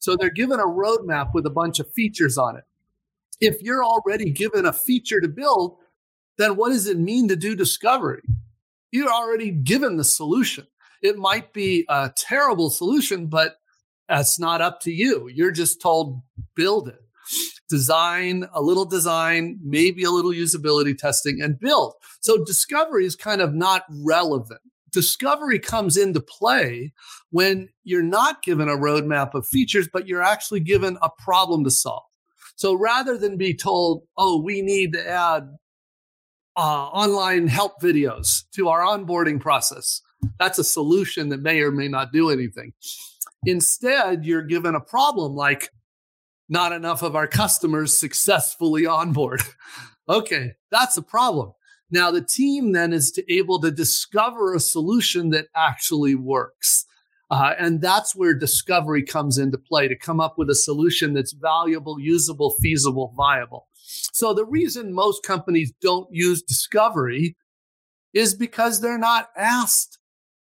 So 0.00 0.16
they're 0.16 0.30
given 0.30 0.58
a 0.58 0.64
roadmap 0.64 1.32
with 1.34 1.46
a 1.46 1.50
bunch 1.50 1.78
of 1.78 1.92
features 1.92 2.36
on 2.36 2.56
it. 2.56 2.64
If 3.40 3.62
you're 3.62 3.84
already 3.84 4.30
given 4.30 4.66
a 4.66 4.72
feature 4.72 5.20
to 5.20 5.28
build, 5.28 5.76
then 6.38 6.56
what 6.56 6.70
does 6.70 6.86
it 6.86 6.98
mean 6.98 7.28
to 7.28 7.36
do 7.36 7.54
discovery? 7.54 8.22
You're 8.90 9.12
already 9.12 9.50
given 9.50 9.96
the 9.96 10.04
solution. 10.04 10.66
It 11.02 11.16
might 11.16 11.52
be 11.52 11.84
a 11.88 12.10
terrible 12.16 12.70
solution, 12.70 13.26
but 13.26 13.60
that's 14.08 14.38
not 14.38 14.60
up 14.60 14.80
to 14.80 14.92
you. 14.92 15.28
You're 15.28 15.52
just 15.52 15.80
told 15.80 16.20
build 16.54 16.88
it. 16.88 17.00
Design, 17.68 18.48
a 18.52 18.60
little 18.60 18.84
design, 18.84 19.58
maybe 19.62 20.02
a 20.02 20.10
little 20.10 20.32
usability 20.32 20.96
testing, 20.98 21.40
and 21.40 21.60
build. 21.60 21.94
So 22.20 22.44
discovery 22.44 23.06
is 23.06 23.14
kind 23.14 23.40
of 23.40 23.54
not 23.54 23.84
relevant 24.02 24.60
discovery 24.90 25.58
comes 25.58 25.96
into 25.96 26.20
play 26.20 26.92
when 27.30 27.68
you're 27.84 28.02
not 28.02 28.42
given 28.42 28.68
a 28.68 28.76
roadmap 28.76 29.34
of 29.34 29.46
features, 29.46 29.88
but 29.92 30.06
you're 30.06 30.22
actually 30.22 30.60
given 30.60 30.98
a 31.02 31.10
problem 31.18 31.64
to 31.64 31.70
solve. 31.70 32.02
So 32.56 32.74
rather 32.74 33.16
than 33.16 33.36
be 33.36 33.54
told, 33.54 34.02
oh, 34.16 34.40
we 34.40 34.62
need 34.62 34.92
to 34.92 35.08
add 35.08 35.48
uh, 36.56 36.88
online 36.88 37.46
help 37.48 37.80
videos 37.80 38.42
to 38.52 38.68
our 38.68 38.80
onboarding 38.80 39.40
process, 39.40 40.02
that's 40.38 40.58
a 40.58 40.64
solution 40.64 41.30
that 41.30 41.40
may 41.40 41.60
or 41.62 41.70
may 41.70 41.88
not 41.88 42.12
do 42.12 42.30
anything. 42.30 42.72
Instead, 43.46 44.26
you're 44.26 44.42
given 44.42 44.74
a 44.74 44.80
problem 44.80 45.34
like 45.34 45.70
not 46.48 46.72
enough 46.72 47.02
of 47.02 47.16
our 47.16 47.26
customers 47.26 47.98
successfully 47.98 48.84
onboard. 48.84 49.40
okay, 50.08 50.52
that's 50.70 50.96
a 50.96 51.02
problem. 51.02 51.52
Now, 51.90 52.10
the 52.10 52.22
team 52.22 52.72
then 52.72 52.92
is 52.92 53.10
to 53.12 53.32
able 53.32 53.60
to 53.60 53.70
discover 53.70 54.54
a 54.54 54.60
solution 54.60 55.30
that 55.30 55.46
actually 55.56 56.14
works. 56.14 56.86
Uh, 57.30 57.54
and 57.58 57.80
that's 57.80 58.16
where 58.16 58.34
discovery 58.34 59.04
comes 59.04 59.38
into 59.38 59.58
play 59.58 59.86
to 59.86 59.96
come 59.96 60.20
up 60.20 60.36
with 60.36 60.50
a 60.50 60.54
solution 60.54 61.14
that's 61.14 61.32
valuable, 61.32 62.00
usable, 62.00 62.56
feasible, 62.60 63.12
viable. 63.16 63.68
So, 64.12 64.34
the 64.34 64.44
reason 64.44 64.92
most 64.92 65.22
companies 65.22 65.72
don't 65.80 66.08
use 66.10 66.42
discovery 66.42 67.36
is 68.12 68.34
because 68.34 68.80
they're 68.80 68.98
not 68.98 69.30
asked 69.36 69.98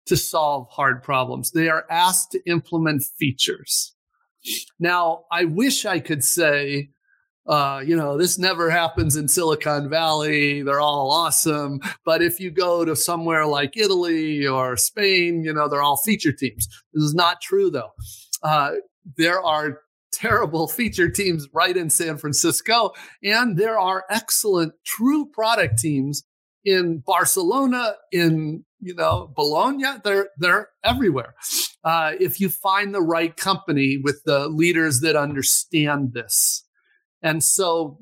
to 0.05 0.17
solve 0.17 0.67
hard 0.69 1.01
problems. 1.01 1.51
They 1.51 1.69
are 1.69 1.85
asked 1.89 2.31
to 2.31 2.49
implement 2.49 3.03
features. 3.17 3.95
Now, 4.79 5.23
I 5.31 5.45
wish 5.45 5.85
I 5.85 5.99
could 5.99 6.23
say 6.23 6.89
uh, 7.47 7.81
you 7.85 7.95
know, 7.95 8.17
this 8.17 8.39
never 8.39 8.69
happens 8.69 9.17
in 9.17 9.27
Silicon 9.27 9.89
Valley. 9.89 10.61
They're 10.61 10.79
all 10.79 11.11
awesome. 11.11 11.79
But 12.05 12.21
if 12.21 12.39
you 12.39 12.51
go 12.51 12.85
to 12.85 12.95
somewhere 12.95 13.45
like 13.45 13.75
Italy 13.75 14.47
or 14.47 14.77
Spain, 14.77 15.43
you 15.43 15.53
know, 15.53 15.67
they're 15.67 15.81
all 15.81 15.97
feature 15.97 16.31
teams. 16.31 16.67
This 16.93 17.03
is 17.03 17.13
not 17.13 17.41
true, 17.41 17.69
though. 17.69 17.91
Uh, 18.41 18.71
there 19.17 19.41
are 19.41 19.81
terrible 20.13 20.67
feature 20.69 21.09
teams 21.09 21.47
right 21.53 21.75
in 21.75 21.89
San 21.89 22.17
Francisco, 22.17 22.91
and 23.23 23.57
there 23.57 23.77
are 23.77 24.05
excellent 24.09 24.73
true 24.85 25.25
product 25.25 25.79
teams 25.79 26.23
in 26.65 27.03
Barcelona, 27.05 27.95
in 28.13 28.63
you 28.79 28.95
know 28.95 29.31
Bologna. 29.35 29.99
They're 30.03 30.29
they're 30.37 30.69
everywhere. 30.83 31.35
Uh, 31.83 32.13
if 32.21 32.39
you 32.39 32.47
find 32.47 32.95
the 32.95 33.01
right 33.01 33.35
company 33.35 33.99
with 34.01 34.21
the 34.25 34.47
leaders 34.47 35.01
that 35.01 35.17
understand 35.17 36.13
this, 36.13 36.62
and 37.23 37.43
so 37.43 37.97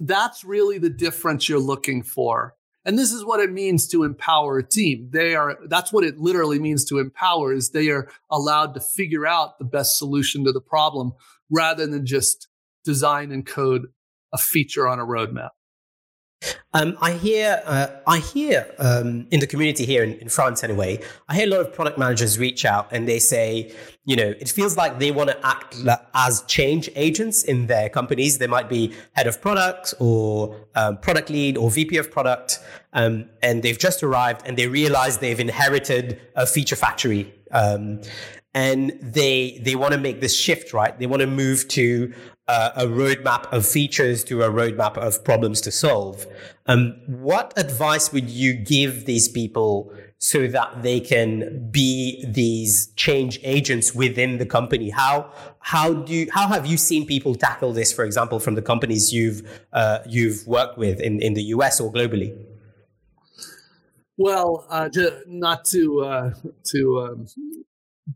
that's 0.00 0.44
really 0.44 0.78
the 0.78 0.90
difference 0.90 1.48
you're 1.48 1.58
looking 1.58 2.02
for. 2.02 2.54
And 2.86 2.98
this 2.98 3.12
is 3.12 3.24
what 3.24 3.40
it 3.40 3.50
means 3.50 3.88
to 3.88 4.04
empower 4.04 4.58
a 4.58 4.62
team. 4.62 5.08
They 5.10 5.34
are 5.34 5.58
that's 5.68 5.92
what 5.92 6.04
it 6.04 6.18
literally 6.18 6.58
means 6.58 6.84
to 6.86 6.98
empower 6.98 7.52
is 7.52 7.70
they 7.70 7.88
are 7.88 8.08
allowed 8.30 8.74
to 8.74 8.80
figure 8.80 9.26
out 9.26 9.58
the 9.58 9.64
best 9.64 9.98
solution 9.98 10.44
to 10.44 10.52
the 10.52 10.60
problem 10.60 11.12
rather 11.50 11.86
than 11.86 12.04
just 12.04 12.48
design 12.84 13.32
and 13.32 13.46
code 13.46 13.86
a 14.32 14.38
feature 14.38 14.86
on 14.86 15.00
a 15.00 15.06
roadmap. 15.06 15.50
Um, 16.72 16.96
I 17.00 17.12
hear, 17.12 17.62
uh, 17.64 17.86
I 18.06 18.18
hear 18.18 18.66
um, 18.78 19.26
in 19.30 19.40
the 19.40 19.46
community 19.46 19.84
here 19.84 20.02
in, 20.02 20.14
in, 20.14 20.28
France, 20.28 20.64
anyway. 20.64 21.00
I 21.28 21.36
hear 21.36 21.46
a 21.46 21.50
lot 21.50 21.60
of 21.60 21.72
product 21.72 21.98
managers 21.98 22.38
reach 22.38 22.64
out 22.64 22.88
and 22.90 23.08
they 23.08 23.18
say, 23.18 23.72
you 24.04 24.16
know, 24.16 24.34
it 24.40 24.48
feels 24.48 24.76
like 24.76 24.98
they 24.98 25.10
want 25.10 25.30
to 25.30 25.46
act 25.46 25.76
as 26.14 26.42
change 26.42 26.90
agents 26.94 27.42
in 27.42 27.66
their 27.66 27.88
companies. 27.88 28.38
They 28.38 28.46
might 28.46 28.68
be 28.68 28.92
head 29.12 29.26
of 29.26 29.40
product 29.40 29.94
or 29.98 30.56
um, 30.74 30.98
product 30.98 31.30
lead 31.30 31.56
or 31.56 31.70
VP 31.70 31.96
of 31.96 32.10
product, 32.10 32.60
um, 32.92 33.26
and 33.42 33.62
they've 33.62 33.78
just 33.78 34.02
arrived 34.02 34.42
and 34.44 34.56
they 34.56 34.66
realize 34.66 35.18
they've 35.18 35.40
inherited 35.40 36.20
a 36.34 36.46
feature 36.46 36.76
factory. 36.76 37.32
Um, 37.50 38.00
and 38.54 38.96
they 39.00 39.60
they 39.62 39.74
want 39.74 39.92
to 39.94 39.98
make 39.98 40.20
this 40.20 40.36
shift, 40.36 40.72
right? 40.72 40.96
They 40.96 41.06
want 41.06 41.20
to 41.20 41.26
move 41.26 41.66
to 41.68 42.14
uh, 42.48 42.70
a 42.76 42.84
roadmap 42.84 43.50
of 43.52 43.66
features 43.66 44.22
to 44.24 44.42
a 44.42 44.50
roadmap 44.50 44.96
of 44.96 45.24
problems 45.24 45.60
to 45.62 45.70
solve. 45.70 46.26
Um, 46.66 47.00
what 47.06 47.52
advice 47.56 48.12
would 48.12 48.28
you 48.28 48.54
give 48.54 49.06
these 49.06 49.28
people 49.28 49.92
so 50.18 50.46
that 50.46 50.82
they 50.82 51.00
can 51.00 51.68
be 51.70 52.24
these 52.26 52.88
change 52.96 53.38
agents 53.42 53.94
within 53.94 54.38
the 54.38 54.46
company? 54.46 54.90
How 54.90 55.32
how 55.60 55.94
do 55.94 56.12
you, 56.12 56.28
how 56.32 56.48
have 56.48 56.66
you 56.66 56.76
seen 56.76 57.06
people 57.06 57.34
tackle 57.34 57.72
this, 57.72 57.92
for 57.92 58.04
example, 58.04 58.38
from 58.38 58.54
the 58.54 58.62
companies 58.62 59.12
you've 59.12 59.42
uh, 59.72 59.98
you've 60.06 60.46
worked 60.46 60.76
with 60.78 61.00
in, 61.00 61.20
in 61.20 61.34
the 61.34 61.44
US 61.44 61.80
or 61.80 61.92
globally? 61.92 62.36
Well, 64.16 64.66
uh, 64.70 64.88
not 65.26 65.64
to 65.66 66.02
uh, 66.02 66.30
to 66.72 67.00
um, 67.00 67.26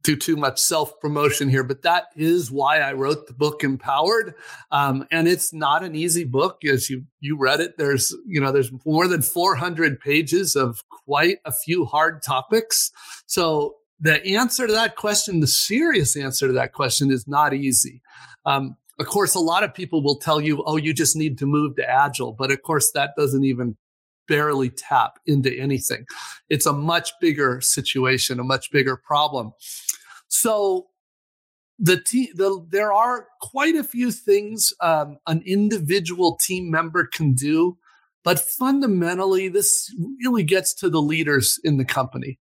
do 0.03 0.17
too 0.17 0.37
much 0.37 0.59
self 0.59 0.99
promotion 1.01 1.49
here, 1.49 1.65
but 1.65 1.83
that 1.83 2.09
is 2.17 2.51
why 2.51 2.81
I 2.81 2.93
wrote 2.93 3.27
the 3.27 3.33
book 3.33 3.65
Empowered. 3.65 4.35
Um, 4.71 5.07
and 5.11 5.27
it's 5.27 5.53
not 5.53 5.83
an 5.83 5.95
easy 5.95 6.25
book. 6.25 6.65
As 6.65 6.91
you 6.91 7.05
you 7.21 7.39
read 7.39 7.61
it, 7.61 7.79
there's 7.79 8.15
you 8.27 8.41
know 8.41 8.53
there's 8.53 8.73
more 8.85 9.09
than 9.09 9.23
400 9.23 10.01
pages 10.01 10.57
of 10.57 10.85
quite 10.91 11.39
a 11.45 11.53
few 11.53 11.85
hard 11.85 12.23
topics. 12.23 12.91
So 13.27 13.77
the 14.01 14.37
answer 14.37 14.67
to 14.67 14.73
that 14.73 14.97
question, 14.97 15.41
the 15.41 15.47
serious 15.47 16.17
answer 16.17 16.47
to 16.47 16.53
that 16.53 16.73
question, 16.73 17.11
is 17.11 17.27
not 17.27 17.55
easy. 17.55 18.03
Um, 18.45 18.77
of 19.01 19.07
course, 19.07 19.35
a 19.35 19.41
lot 19.41 19.65
of 19.65 19.75
people 19.75 20.03
will 20.03 20.17
tell 20.17 20.41
you, 20.41 20.63
"Oh, 20.65 20.77
you 20.77 20.93
just 20.93 21.17
need 21.17 21.39
to 21.39 21.47
move 21.47 21.77
to 21.77 21.89
Agile," 21.89 22.33
but 22.33 22.51
of 22.51 22.63
course, 22.63 22.91
that 22.93 23.15
doesn't 23.17 23.45
even 23.45 23.77
barely 24.29 24.71
tap 24.71 25.19
into 25.27 25.53
anything. 25.59 26.05
It's 26.49 26.67
a 26.67 26.73
much 26.73 27.13
bigger 27.21 27.61
situation, 27.61 28.39
a 28.39 28.45
much 28.45 28.71
bigger 28.71 28.97
problem. 28.97 29.53
So 30.29 30.89
the 31.79 32.01
team, 32.01 32.29
the, 32.35 32.65
there 32.71 32.93
are 32.93 33.29
quite 33.41 33.77
a 33.77 33.85
few 33.85 34.11
things 34.11 34.73
um, 34.81 35.19
an 35.27 35.43
individual 35.47 36.37
team 36.37 36.71
member 36.71 37.07
can 37.07 37.35
do, 37.35 37.79
but 38.25 38.41
fundamentally, 38.41 39.49
this 39.49 39.95
really 40.23 40.43
gets 40.43 40.75
to 40.75 40.91
the 40.91 41.01
leaders 41.01 41.59
in 41.65 41.79
the 41.79 41.85
company. 41.85 42.39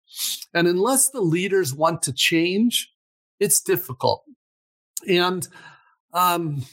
And 0.55 0.66
unless 0.66 1.11
the 1.11 1.20
leaders 1.20 1.75
want 1.75 2.03
to 2.03 2.12
change, 2.12 2.90
it's 3.38 3.61
difficult. 3.61 4.25
And 5.07 5.46
um, 6.12 6.64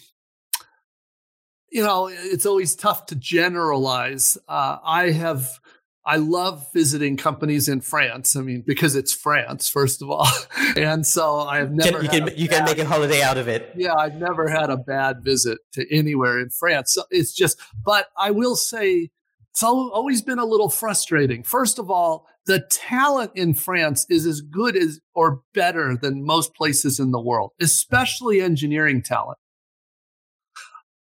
you 1.73 1.81
know, 1.81 2.07
it's 2.07 2.45
always 2.45 2.75
tough 2.75 3.07
to 3.07 3.15
generalize. 3.15 4.38
Uh, 4.47 4.77
I 4.83 5.09
have, 5.09 5.59
I 6.05 6.17
love 6.17 6.67
visiting 6.71 7.17
companies 7.17 7.67
in 7.67 7.81
France. 7.81 8.36
I 8.36 8.41
mean, 8.41 8.63
because 8.65 8.95
it's 8.95 9.12
France, 9.12 9.67
first 9.67 10.03
of 10.03 10.12
all, 10.12 10.27
and 10.77 11.05
so 11.05 11.39
I've 11.39 11.71
never. 11.71 12.03
You 12.03 12.09
can 12.09 12.29
you 12.38 12.47
can 12.47 12.63
make 12.65 12.77
a 12.77 12.86
holiday 12.86 13.23
out 13.23 13.39
of 13.39 13.47
it. 13.47 13.71
Yeah, 13.75 13.95
I've 13.95 14.15
never 14.15 14.47
had 14.47 14.69
a 14.69 14.77
bad 14.77 15.23
visit 15.23 15.57
to 15.73 15.91
anywhere 15.93 16.39
in 16.39 16.51
France. 16.51 16.93
So 16.93 17.05
it's 17.09 17.33
just, 17.33 17.59
but 17.83 18.05
I 18.15 18.29
will 18.29 18.55
say, 18.55 19.09
it's 19.49 19.63
always 19.63 20.21
been 20.21 20.39
a 20.39 20.45
little 20.45 20.69
frustrating. 20.69 21.41
First 21.41 21.79
of 21.79 21.89
all, 21.89 22.27
the 22.45 22.59
talent 22.69 23.31
in 23.33 23.55
France 23.55 24.05
is 24.12 24.27
as 24.27 24.41
good 24.41 24.75
as 24.75 24.99
or 25.15 25.41
better 25.55 25.97
than 25.97 26.23
most 26.23 26.53
places 26.53 26.99
in 26.99 27.09
the 27.09 27.21
world, 27.21 27.51
especially 27.59 28.41
engineering 28.41 29.01
talent. 29.01 29.39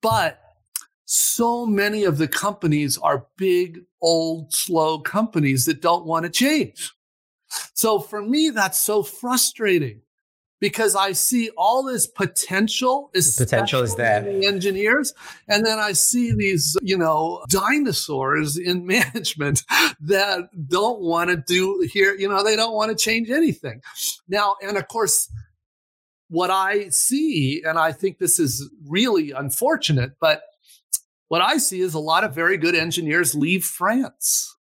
But 0.02 0.40
so 1.10 1.64
many 1.64 2.04
of 2.04 2.18
the 2.18 2.28
companies 2.28 2.98
are 2.98 3.24
big, 3.38 3.80
old, 4.02 4.52
slow 4.52 4.98
companies 4.98 5.64
that 5.64 5.80
don't 5.80 6.04
want 6.04 6.26
to 6.26 6.30
change. 6.30 6.92
So 7.72 7.98
for 7.98 8.20
me, 8.20 8.50
that's 8.50 8.78
so 8.78 9.02
frustrating 9.02 10.02
because 10.60 10.94
I 10.94 11.12
see 11.12 11.48
all 11.56 11.82
this 11.82 12.06
potential. 12.06 13.10
Potential 13.38 13.80
is 13.80 13.94
there. 13.94 14.22
engineers, 14.44 15.14
and 15.48 15.64
then 15.64 15.78
I 15.78 15.92
see 15.92 16.34
these, 16.34 16.76
you 16.82 16.98
know, 16.98 17.42
dinosaurs 17.48 18.58
in 18.58 18.86
management 18.86 19.62
that 20.00 20.50
don't 20.68 21.00
want 21.00 21.30
to 21.30 21.36
do 21.36 21.88
here. 21.90 22.14
You 22.14 22.28
know, 22.28 22.44
they 22.44 22.54
don't 22.54 22.74
want 22.74 22.90
to 22.90 23.02
change 23.02 23.30
anything. 23.30 23.80
Now, 24.28 24.56
and 24.60 24.76
of 24.76 24.88
course, 24.88 25.32
what 26.28 26.50
I 26.50 26.90
see, 26.90 27.62
and 27.64 27.78
I 27.78 27.92
think 27.92 28.18
this 28.18 28.38
is 28.38 28.68
really 28.86 29.30
unfortunate, 29.30 30.12
but 30.20 30.42
what 31.28 31.42
I 31.42 31.58
see 31.58 31.80
is 31.80 31.94
a 31.94 31.98
lot 31.98 32.24
of 32.24 32.34
very 32.34 32.56
good 32.56 32.74
engineers 32.74 33.34
leave 33.34 33.64
France 33.64 34.56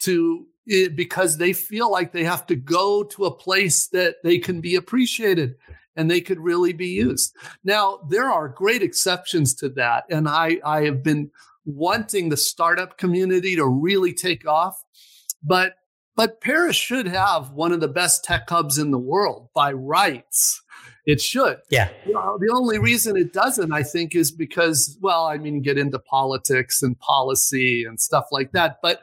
to 0.00 0.46
it, 0.66 0.90
eh, 0.90 0.94
because 0.94 1.36
they 1.36 1.52
feel 1.52 1.90
like 1.90 2.12
they 2.12 2.24
have 2.24 2.46
to 2.46 2.56
go 2.56 3.04
to 3.04 3.26
a 3.26 3.34
place 3.34 3.88
that 3.88 4.16
they 4.24 4.38
can 4.38 4.60
be 4.60 4.74
appreciated 4.76 5.56
and 5.96 6.10
they 6.10 6.20
could 6.20 6.40
really 6.40 6.72
be 6.72 6.88
used. 6.88 7.34
Now, 7.62 8.00
there 8.08 8.30
are 8.30 8.48
great 8.48 8.82
exceptions 8.82 9.54
to 9.56 9.68
that. 9.70 10.04
And 10.10 10.28
I, 10.28 10.58
I 10.64 10.82
have 10.82 11.02
been 11.02 11.30
wanting 11.64 12.28
the 12.28 12.36
startup 12.36 12.98
community 12.98 13.56
to 13.56 13.66
really 13.66 14.12
take 14.12 14.46
off. 14.46 14.82
But 15.42 15.74
but 16.16 16.40
Paris 16.40 16.76
should 16.76 17.08
have 17.08 17.50
one 17.50 17.72
of 17.72 17.80
the 17.80 17.88
best 17.88 18.22
tech 18.22 18.48
hubs 18.48 18.78
in 18.78 18.92
the 18.92 18.98
world 18.98 19.48
by 19.52 19.72
rights. 19.72 20.62
It 21.06 21.20
should. 21.20 21.58
Yeah. 21.68 21.90
Well, 22.06 22.38
the 22.40 22.52
only 22.52 22.78
reason 22.78 23.16
it 23.16 23.32
doesn't, 23.32 23.72
I 23.72 23.82
think, 23.82 24.14
is 24.14 24.32
because, 24.32 24.96
well, 25.02 25.26
I 25.26 25.36
mean, 25.36 25.60
get 25.60 25.76
into 25.76 25.98
politics 25.98 26.82
and 26.82 26.98
policy 26.98 27.84
and 27.84 28.00
stuff 28.00 28.26
like 28.32 28.52
that. 28.52 28.78
But 28.82 29.02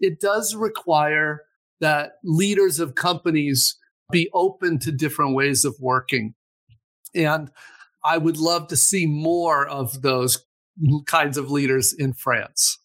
it 0.00 0.20
does 0.20 0.54
require 0.54 1.42
that 1.80 2.14
leaders 2.24 2.80
of 2.80 2.94
companies 2.94 3.76
be 4.10 4.30
open 4.32 4.78
to 4.80 4.92
different 4.92 5.34
ways 5.34 5.64
of 5.64 5.76
working. 5.80 6.34
And 7.14 7.50
I 8.02 8.18
would 8.18 8.38
love 8.38 8.68
to 8.68 8.76
see 8.76 9.06
more 9.06 9.66
of 9.66 10.02
those 10.02 10.44
kinds 11.06 11.36
of 11.36 11.50
leaders 11.50 11.92
in 11.92 12.14
France. 12.14 12.78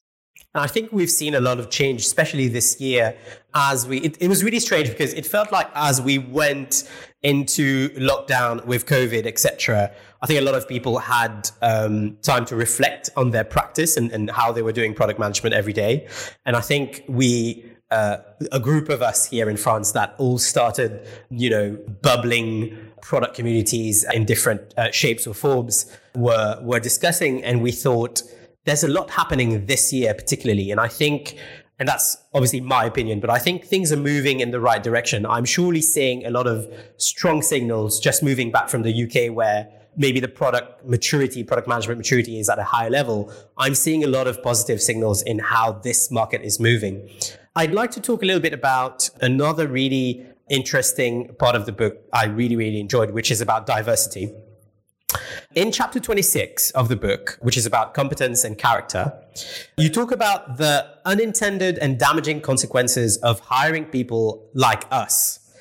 I 0.55 0.67
think 0.67 0.91
we've 0.91 1.12
seen 1.12 1.35
a 1.35 1.39
lot 1.39 1.59
of 1.59 1.69
change, 1.69 2.01
especially 2.01 2.47
this 2.47 2.81
year, 2.81 3.15
as 3.53 3.88
we. 3.88 3.99
It, 3.99 4.17
it, 4.19 4.27
was 4.27 4.43
really 4.43 4.59
strange 4.59 4.89
because 4.89 5.13
it 5.13 5.25
felt 5.25 5.51
like 5.51 5.69
as 5.75 6.01
we 6.01 6.17
went 6.17 6.89
into 7.21 7.89
lockdown 7.89 8.65
with 8.65 8.88
COVID, 8.88 9.27
etc. 9.27 9.91
I 10.21 10.25
think 10.25 10.39
a 10.39 10.43
lot 10.43 10.55
of 10.55 10.67
people 10.67 10.97
had 10.97 11.51
um, 11.62 12.17
time 12.23 12.45
to 12.45 12.55
reflect 12.55 13.12
on 13.15 13.29
their 13.29 13.43
practice 13.43 13.95
and, 13.95 14.12
and 14.12 14.31
how 14.31 14.51
they 14.51 14.63
were 14.63 14.71
doing 14.71 14.95
product 14.95 15.19
management 15.19 15.53
every 15.53 15.73
day. 15.73 16.07
And 16.45 16.55
I 16.55 16.62
think 16.62 17.03
we 17.07 17.63
uh, 17.91 18.17
a 18.51 18.59
group 18.59 18.89
of 18.89 19.01
us 19.01 19.25
here 19.25 19.49
in 19.49 19.57
France 19.57 19.91
that 19.91 20.15
all 20.17 20.38
started, 20.39 21.07
you 21.29 21.49
know, 21.49 21.77
bubbling 22.01 22.75
product 23.01 23.35
communities 23.35 24.05
in 24.13 24.25
different 24.25 24.73
uh, 24.77 24.91
shapes 24.91 25.27
or 25.27 25.33
forms 25.33 25.95
were 26.15 26.59
were 26.63 26.79
discussing, 26.79 27.43
and 27.43 27.62
we 27.62 27.71
thought 27.71 28.23
there's 28.65 28.83
a 28.83 28.87
lot 28.87 29.09
happening 29.09 29.65
this 29.65 29.91
year, 29.93 30.13
particularly. 30.13 30.71
And 30.71 30.79
I 30.79 30.87
think, 30.87 31.37
and 31.79 31.87
that's 31.87 32.17
obviously 32.33 32.61
my 32.61 32.85
opinion, 32.85 33.19
but 33.19 33.29
I 33.29 33.39
think 33.39 33.65
things 33.65 33.91
are 33.91 33.97
moving 33.97 34.39
in 34.41 34.51
the 34.51 34.59
right 34.59 34.81
direction. 34.81 35.25
I'm 35.25 35.45
surely 35.45 35.81
seeing 35.81 36.25
a 36.25 36.29
lot 36.29 36.47
of 36.47 36.67
strong 36.97 37.41
signals 37.41 37.99
just 37.99 38.21
moving 38.21 38.51
back 38.51 38.69
from 38.69 38.83
the 38.83 39.03
UK 39.03 39.35
where 39.35 39.69
maybe 39.95 40.19
the 40.19 40.27
product 40.27 40.85
maturity, 40.85 41.43
product 41.43 41.67
management 41.67 41.97
maturity 41.97 42.39
is 42.39 42.49
at 42.49 42.59
a 42.59 42.63
higher 42.63 42.89
level, 42.89 43.31
I'm 43.57 43.75
seeing 43.75 44.03
a 44.03 44.07
lot 44.07 44.27
of 44.27 44.41
positive 44.41 44.81
signals 44.81 45.21
in 45.21 45.39
how 45.39 45.73
this 45.73 46.11
market 46.11 46.41
is 46.41 46.59
moving. 46.59 47.09
I'd 47.55 47.73
like 47.73 47.91
to 47.91 48.01
talk 48.01 48.23
a 48.23 48.25
little 48.25 48.41
bit 48.41 48.53
about 48.53 49.09
another 49.21 49.67
really 49.67 50.25
interesting 50.49 51.33
part 51.35 51.55
of 51.55 51.65
the 51.65 51.71
book 51.71 51.97
I 52.13 52.25
really, 52.25 52.55
really 52.55 52.79
enjoyed, 52.79 53.11
which 53.11 53.31
is 53.31 53.41
about 53.41 53.65
diversity. 53.65 54.33
In 55.59 55.73
chapter 55.73 55.99
26 55.99 56.71
of 56.71 56.87
the 56.87 56.95
book, 56.95 57.37
which 57.41 57.57
is 57.57 57.65
about 57.65 57.93
competence 57.93 58.45
and 58.45 58.57
character, 58.57 59.11
you 59.75 59.89
talk 59.89 60.13
about 60.13 60.55
the 60.55 60.87
unintended 61.03 61.77
and 61.79 61.99
damaging 61.99 62.39
consequences 62.39 63.17
of 63.17 63.41
hiring 63.41 63.83
people 63.83 64.49
like 64.53 64.85
us 64.89 65.51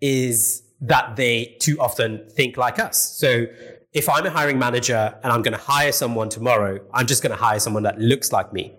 is 0.00 0.62
that 0.80 1.16
they 1.16 1.56
too 1.58 1.76
often 1.80 2.24
think 2.30 2.56
like 2.56 2.78
us. 2.78 3.18
So 3.18 3.46
if 3.92 4.08
I'm 4.08 4.24
a 4.26 4.30
hiring 4.30 4.60
manager 4.60 5.18
and 5.24 5.32
I'm 5.32 5.42
going 5.42 5.58
to 5.58 5.60
hire 5.60 5.90
someone 5.90 6.28
tomorrow, 6.28 6.78
I'm 6.94 7.08
just 7.08 7.24
going 7.24 7.36
to 7.36 7.42
hire 7.42 7.58
someone 7.58 7.82
that 7.82 7.98
looks 7.98 8.30
like 8.30 8.52
me. 8.52 8.76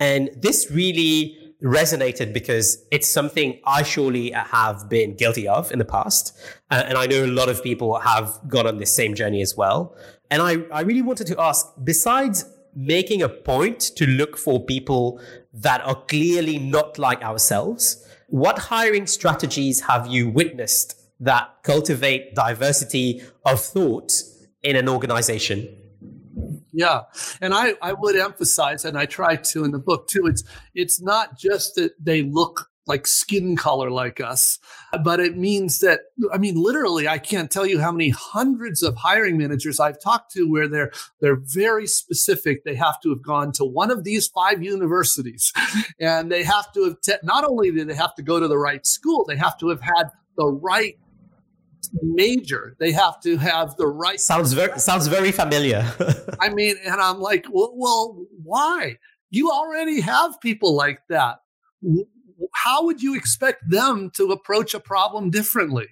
And 0.00 0.30
this 0.34 0.70
really 0.70 1.45
resonated 1.62 2.32
because 2.32 2.84
it's 2.90 3.08
something 3.08 3.60
I 3.64 3.82
surely 3.82 4.30
have 4.30 4.88
been 4.88 5.16
guilty 5.16 5.48
of 5.48 5.72
in 5.72 5.78
the 5.78 5.84
past. 5.84 6.36
Uh, 6.70 6.82
and 6.86 6.98
I 6.98 7.06
know 7.06 7.24
a 7.24 7.26
lot 7.26 7.48
of 7.48 7.62
people 7.62 7.98
have 8.00 8.40
gone 8.48 8.66
on 8.66 8.78
this 8.78 8.94
same 8.94 9.14
journey 9.14 9.40
as 9.40 9.56
well. 9.56 9.96
And 10.30 10.42
I, 10.42 10.58
I 10.72 10.82
really 10.82 11.02
wanted 11.02 11.26
to 11.28 11.40
ask 11.40 11.66
besides 11.82 12.44
making 12.74 13.22
a 13.22 13.28
point 13.28 13.80
to 13.96 14.06
look 14.06 14.36
for 14.36 14.62
people 14.64 15.20
that 15.54 15.80
are 15.80 15.94
clearly 15.94 16.58
not 16.58 16.98
like 16.98 17.22
ourselves, 17.22 18.06
what 18.28 18.58
hiring 18.58 19.06
strategies 19.06 19.80
have 19.82 20.06
you 20.06 20.28
witnessed 20.28 21.00
that 21.20 21.48
cultivate 21.62 22.34
diversity 22.34 23.22
of 23.46 23.60
thought 23.60 24.12
in 24.62 24.76
an 24.76 24.88
organization? 24.88 25.75
Yeah. 26.76 27.04
And 27.40 27.54
I, 27.54 27.74
I 27.80 27.94
would 27.94 28.16
emphasize, 28.16 28.84
and 28.84 28.98
I 28.98 29.06
try 29.06 29.36
to 29.36 29.64
in 29.64 29.70
the 29.70 29.78
book 29.78 30.08
too, 30.08 30.26
it's 30.26 30.44
it's 30.74 31.00
not 31.00 31.38
just 31.38 31.74
that 31.76 31.92
they 31.98 32.22
look 32.22 32.68
like 32.86 33.06
skin 33.06 33.56
color 33.56 33.90
like 33.90 34.20
us, 34.20 34.58
but 35.02 35.18
it 35.18 35.38
means 35.38 35.80
that 35.80 36.00
I 36.34 36.36
mean 36.36 36.54
literally 36.54 37.08
I 37.08 37.16
can't 37.16 37.50
tell 37.50 37.64
you 37.64 37.80
how 37.80 37.90
many 37.90 38.10
hundreds 38.10 38.82
of 38.82 38.94
hiring 38.94 39.38
managers 39.38 39.80
I've 39.80 39.98
talked 39.98 40.32
to 40.32 40.50
where 40.50 40.68
they're 40.68 40.92
they're 41.22 41.40
very 41.40 41.86
specific. 41.86 42.64
They 42.64 42.74
have 42.74 43.00
to 43.00 43.08
have 43.08 43.22
gone 43.22 43.52
to 43.52 43.64
one 43.64 43.90
of 43.90 44.04
these 44.04 44.28
five 44.28 44.62
universities 44.62 45.54
and 45.98 46.30
they 46.30 46.44
have 46.44 46.70
to 46.74 46.84
have 46.84 47.00
te- 47.00 47.24
not 47.26 47.44
only 47.44 47.70
do 47.70 47.86
they 47.86 47.94
have 47.94 48.14
to 48.16 48.22
go 48.22 48.38
to 48.38 48.48
the 48.48 48.58
right 48.58 48.86
school, 48.86 49.24
they 49.24 49.36
have 49.36 49.56
to 49.60 49.70
have 49.70 49.80
had 49.80 50.10
the 50.36 50.46
right 50.46 50.98
major. 52.02 52.76
They 52.78 52.92
have 52.92 53.20
to 53.22 53.36
have 53.36 53.76
the 53.76 53.86
right. 53.86 54.20
Sounds 54.20 54.52
very 54.52 54.78
sounds 54.78 55.06
very 55.06 55.32
familiar. 55.32 55.84
I 56.40 56.50
mean, 56.50 56.76
and 56.84 57.00
I'm 57.00 57.18
like, 57.18 57.46
well, 57.50 57.72
well, 57.74 58.26
why? 58.42 58.96
You 59.30 59.50
already 59.50 60.00
have 60.00 60.40
people 60.40 60.74
like 60.74 61.00
that. 61.08 61.38
How 62.54 62.84
would 62.84 63.02
you 63.02 63.14
expect 63.14 63.68
them 63.68 64.10
to 64.14 64.30
approach 64.30 64.74
a 64.74 64.80
problem 64.80 65.30
differently? 65.30 65.86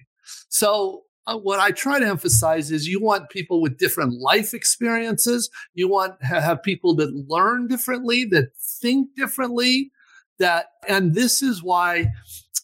So 0.49 1.03
uh, 1.27 1.37
what 1.37 1.59
I 1.59 1.71
try 1.71 1.99
to 1.99 2.07
emphasize 2.07 2.71
is 2.71 2.87
you 2.87 3.01
want 3.01 3.29
people 3.29 3.61
with 3.61 3.77
different 3.77 4.19
life 4.19 4.53
experiences. 4.53 5.49
You 5.73 5.87
want 5.87 6.19
to 6.19 6.27
have 6.27 6.61
people 6.61 6.95
that 6.95 7.13
learn 7.27 7.67
differently, 7.67 8.25
that 8.25 8.55
think 8.57 9.15
differently, 9.15 9.91
that, 10.37 10.67
and 10.87 11.15
this 11.15 11.41
is 11.41 11.63
why 11.63 12.11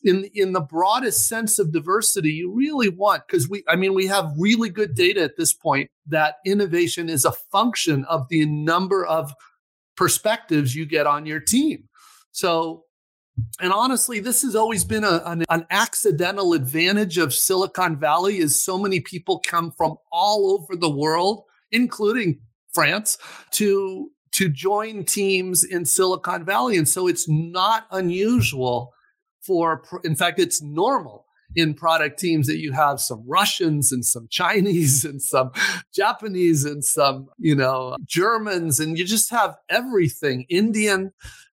in 0.04 0.26
in 0.34 0.54
the 0.54 0.62
broadest 0.62 1.28
sense 1.28 1.60
of 1.60 1.72
diversity 1.72 2.32
you 2.32 2.52
really 2.52 2.90
want 2.90 3.24
because 3.28 3.48
we 3.48 3.64
i 3.68 3.76
mean 3.76 3.94
we 3.94 4.08
have 4.08 4.32
really 4.38 4.70
good 4.70 4.96
data 4.96 5.22
at 5.22 5.38
this 5.38 5.54
point 5.54 5.90
that 6.08 6.36
innovation 6.46 7.10
is 7.10 7.26
a 7.26 7.32
function 7.32 8.04
of 8.06 8.28
the 8.30 8.46
number 8.46 9.06
of 9.06 9.34
perspectives 9.96 10.76
you 10.76 10.86
get 10.86 11.06
on 11.06 11.26
your 11.26 11.40
team. 11.40 11.88
So 12.32 12.86
and 13.60 13.72
honestly 13.72 14.20
this 14.20 14.42
has 14.42 14.56
always 14.56 14.84
been 14.84 15.04
a, 15.04 15.22
an, 15.26 15.44
an 15.50 15.66
accidental 15.70 16.54
advantage 16.54 17.18
of 17.18 17.34
silicon 17.34 17.98
valley 17.98 18.38
is 18.38 18.62
so 18.62 18.78
many 18.78 19.00
people 19.00 19.40
come 19.46 19.72
from 19.72 19.96
all 20.12 20.52
over 20.52 20.76
the 20.76 20.90
world 20.90 21.44
including 21.72 22.40
france 22.74 23.18
to 23.52 24.12
to 24.32 24.50
join 24.50 25.04
teams 25.04 25.64
in 25.64 25.86
silicon 25.86 26.46
valley. 26.46 26.78
And 26.78 26.88
so 26.88 27.08
it's 27.08 27.28
not 27.30 27.86
unusual 27.92 28.94
for, 29.42 29.84
in 30.04 30.16
fact, 30.16 30.40
it's 30.40 30.62
normal 30.62 31.26
in 31.56 31.74
product 31.74 32.20
teams 32.20 32.48
that 32.48 32.60
you 32.60 32.72
have 32.72 33.00
some 33.00 33.24
Russians 33.28 33.92
and 33.92 34.06
some 34.06 34.28
Chinese 34.30 35.04
and 35.06 35.22
some 35.22 35.52
Japanese 35.94 36.66
and 36.66 36.84
some, 36.84 37.28
you 37.38 37.56
know, 37.56 37.98
Germans, 38.06 38.80
and 38.80 38.98
you 38.98 39.06
just 39.06 39.30
have 39.30 39.56
everything 39.70 40.46
Indian 40.50 41.12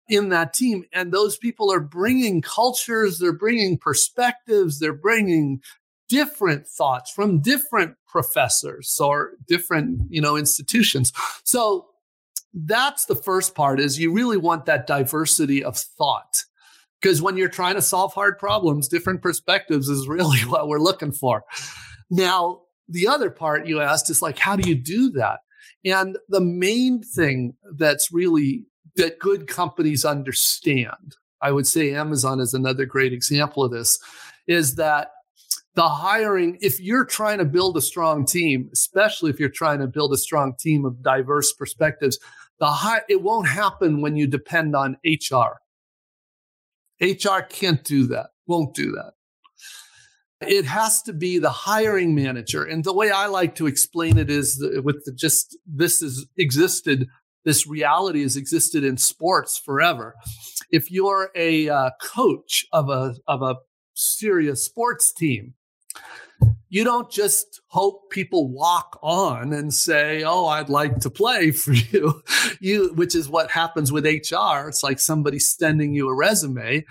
in 0.10 0.30
that 0.30 0.54
team. 0.54 0.86
And 0.94 1.12
those 1.12 1.38
people 1.38 1.72
are 1.72 1.82
bringing 1.82 2.42
cultures, 2.42 3.20
they're 3.20 3.34
bringing 3.34 3.78
perspectives, 3.78 4.80
they're 4.80 4.94
bringing 4.94 5.62
different 6.08 6.66
thoughts 6.66 7.12
from 7.12 7.42
different 7.42 7.96
professors 8.08 8.98
or 9.02 9.32
different, 9.48 10.00
you 10.10 10.22
know, 10.22 10.38
institutions. 10.38 11.12
So 11.44 11.88
that's 12.54 13.06
the 13.06 13.16
first 13.16 13.56
part 13.56 13.80
is 13.80 14.00
you 14.00 14.14
really 14.14 14.38
want 14.38 14.66
that 14.66 14.88
diversity 14.88 15.64
of 15.64 15.78
thought 15.78 16.44
because 17.02 17.22
when 17.22 17.38
you're 17.38 17.50
trying 17.50 17.76
to 17.76 17.82
solve 17.82 18.14
hard 18.14 18.38
problems, 18.38 18.88
different 18.88 19.22
perspectives 19.22 19.90
is 19.90 20.08
really 20.08 20.40
what 20.48 20.68
we're 20.68 20.80
looking 20.80 21.12
for. 21.12 21.44
Now, 22.10 22.62
the 22.90 23.08
other 23.08 23.30
part 23.30 23.68
you 23.68 23.82
asked 23.82 24.10
is 24.10 24.22
like, 24.22 24.38
how 24.38 24.56
do 24.56 24.68
you 24.68 24.76
do 24.76 25.10
that? 25.12 25.40
And 25.86 26.18
the 26.30 26.42
main 26.42 27.04
thing 27.04 27.54
that's 27.78 28.12
really 28.12 28.66
that 28.96 29.20
good 29.20 29.48
companies 29.48 30.06
understand, 30.06 31.16
I 31.42 31.52
would 31.52 31.68
say 31.68 31.94
Amazon 31.94 32.40
is 32.40 32.54
another 32.54 32.86
great 32.86 33.14
example 33.14 33.64
of 33.64 33.72
this, 33.72 34.00
is 34.48 34.76
that 34.76 35.10
the 35.76 35.88
hiring, 35.88 36.58
if 36.62 36.80
you're 36.80 37.06
trying 37.06 37.38
to 37.38 37.46
build 37.46 37.78
a 37.78 37.82
strong 37.82 38.26
team, 38.26 38.70
especially 38.74 39.30
if 39.30 39.40
you're 39.40 39.50
trying 39.50 39.80
to 39.80 39.88
build 39.88 40.14
a 40.14 40.18
strong 40.18 40.56
team 40.58 40.86
of 40.86 41.04
diverse 41.04 41.54
perspectives, 41.54 42.18
the 42.60 42.66
high, 42.66 43.02
it 43.08 43.22
won't 43.22 43.48
happen 43.48 44.02
when 44.02 44.16
you 44.16 44.26
depend 44.26 44.76
on 44.76 44.98
HR 45.06 45.60
HR 47.02 47.42
can't 47.48 47.84
do 47.84 48.08
that, 48.08 48.32
won't 48.48 48.74
do 48.74 48.92
that. 48.92 49.14
It 50.40 50.66
has 50.66 51.02
to 51.04 51.14
be 51.14 51.40
the 51.40 51.50
hiring 51.50 52.14
manager. 52.14 52.64
And 52.64 52.84
the 52.84 52.94
way 52.94 53.10
I 53.10 53.26
like 53.26 53.56
to 53.56 53.66
explain 53.66 54.18
it 54.18 54.30
is 54.30 54.64
with 54.84 55.04
the 55.06 55.12
just 55.12 55.58
this 55.66 56.02
has 56.02 56.26
existed, 56.38 57.08
this 57.44 57.66
reality 57.66 58.22
has 58.22 58.38
existed 58.38 58.84
in 58.84 58.98
sports 58.98 59.58
forever. 59.58 60.16
If 60.70 60.92
you're 60.92 61.32
a 61.36 61.70
uh, 61.70 61.90
coach 62.02 62.66
of 62.72 62.90
a, 62.90 63.16
of 63.28 63.42
a 63.42 63.56
serious 63.96 64.64
sports 64.64 65.12
team, 65.12 65.56
you 66.70 66.84
don't 66.84 67.10
just 67.10 67.62
hope 67.68 68.10
people 68.10 68.50
walk 68.50 69.00
on 69.02 69.54
and 69.54 69.74
say, 69.74 70.24
"Oh, 70.24 70.48
I'd 70.48 70.70
like 70.70 71.00
to 71.00 71.10
play 71.10 71.52
for 71.64 71.74
you." 71.74 72.22
You, 72.60 72.94
which 72.96 73.16
is 73.16 73.30
what 73.30 73.52
happens 73.52 73.92
with 73.92 74.06
HR. 74.06 74.68
It's 74.68 74.84
like 74.84 75.00
somebody 75.00 75.40
sending 75.40 75.94
you 75.94 76.10
a 76.10 76.16
resume. 76.16 76.86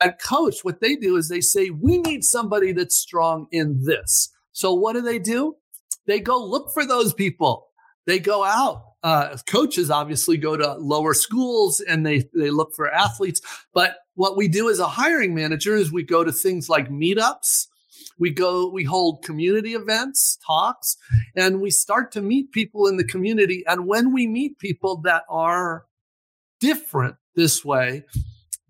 At 0.00 0.22
Coach, 0.22 0.60
what 0.62 0.80
they 0.80 0.94
do 0.94 1.16
is 1.16 1.28
they 1.28 1.40
say, 1.40 1.70
"We 1.70 1.98
need 1.98 2.24
somebody 2.24 2.72
that's 2.72 2.96
strong 2.96 3.46
in 3.50 3.84
this." 3.84 4.30
So 4.52 4.74
what 4.74 4.94
do 4.94 5.00
they 5.00 5.18
do? 5.18 5.56
They 6.06 6.20
go 6.20 6.42
look 6.42 6.72
for 6.72 6.86
those 6.86 7.12
people. 7.12 7.68
They 8.06 8.18
go 8.18 8.44
out. 8.44 8.84
Uh, 9.04 9.36
coaches 9.46 9.90
obviously 9.90 10.36
go 10.36 10.56
to 10.56 10.74
lower 10.74 11.14
schools 11.14 11.80
and 11.80 12.04
they 12.04 12.24
they 12.34 12.50
look 12.50 12.74
for 12.74 12.92
athletes. 12.92 13.40
But 13.72 13.96
what 14.14 14.36
we 14.36 14.48
do 14.48 14.68
as 14.68 14.80
a 14.80 14.88
hiring 14.88 15.34
manager 15.34 15.76
is 15.76 15.92
we 15.92 16.02
go 16.02 16.24
to 16.24 16.32
things 16.32 16.68
like 16.68 16.88
meetups 16.88 17.66
we 18.18 18.30
go 18.30 18.68
we 18.68 18.84
hold 18.84 19.22
community 19.22 19.74
events 19.74 20.38
talks 20.46 20.96
and 21.36 21.60
we 21.60 21.70
start 21.70 22.12
to 22.12 22.20
meet 22.20 22.52
people 22.52 22.86
in 22.86 22.96
the 22.96 23.04
community. 23.04 23.64
And 23.66 23.86
when 23.86 24.12
we 24.12 24.26
meet 24.26 24.58
people 24.58 25.00
that 25.02 25.24
are 25.28 25.84
different 26.60 27.16
this 27.36 27.64
way 27.64 28.04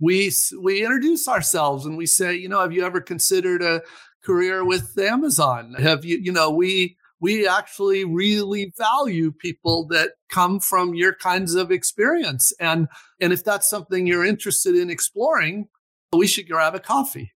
we 0.00 0.30
we 0.60 0.84
introduce 0.84 1.26
ourselves 1.26 1.86
and 1.86 1.96
we 1.96 2.06
say 2.06 2.34
you 2.34 2.48
know 2.48 2.60
have 2.60 2.72
you 2.72 2.84
ever 2.84 3.00
considered 3.00 3.62
a 3.62 3.82
career 4.24 4.64
with 4.64 4.98
amazon? 4.98 5.74
Have 5.78 6.04
you 6.04 6.18
you 6.18 6.32
know 6.32 6.50
we 6.50 6.96
we 7.20 7.48
actually 7.48 8.04
really 8.04 8.72
value 8.78 9.32
people 9.32 9.86
that 9.88 10.12
come 10.30 10.60
from 10.60 10.94
your 10.94 11.14
kinds 11.14 11.54
of 11.54 11.72
experience. 11.72 12.52
And 12.60 12.88
and 13.20 13.32
if 13.32 13.42
that's 13.42 13.68
something 13.68 14.06
you're 14.06 14.24
interested 14.24 14.76
in 14.76 14.90
exploring 14.90 15.68
we 16.12 16.26
should 16.26 16.48
grab 16.48 16.74
a 16.74 16.80
coffee 16.80 17.32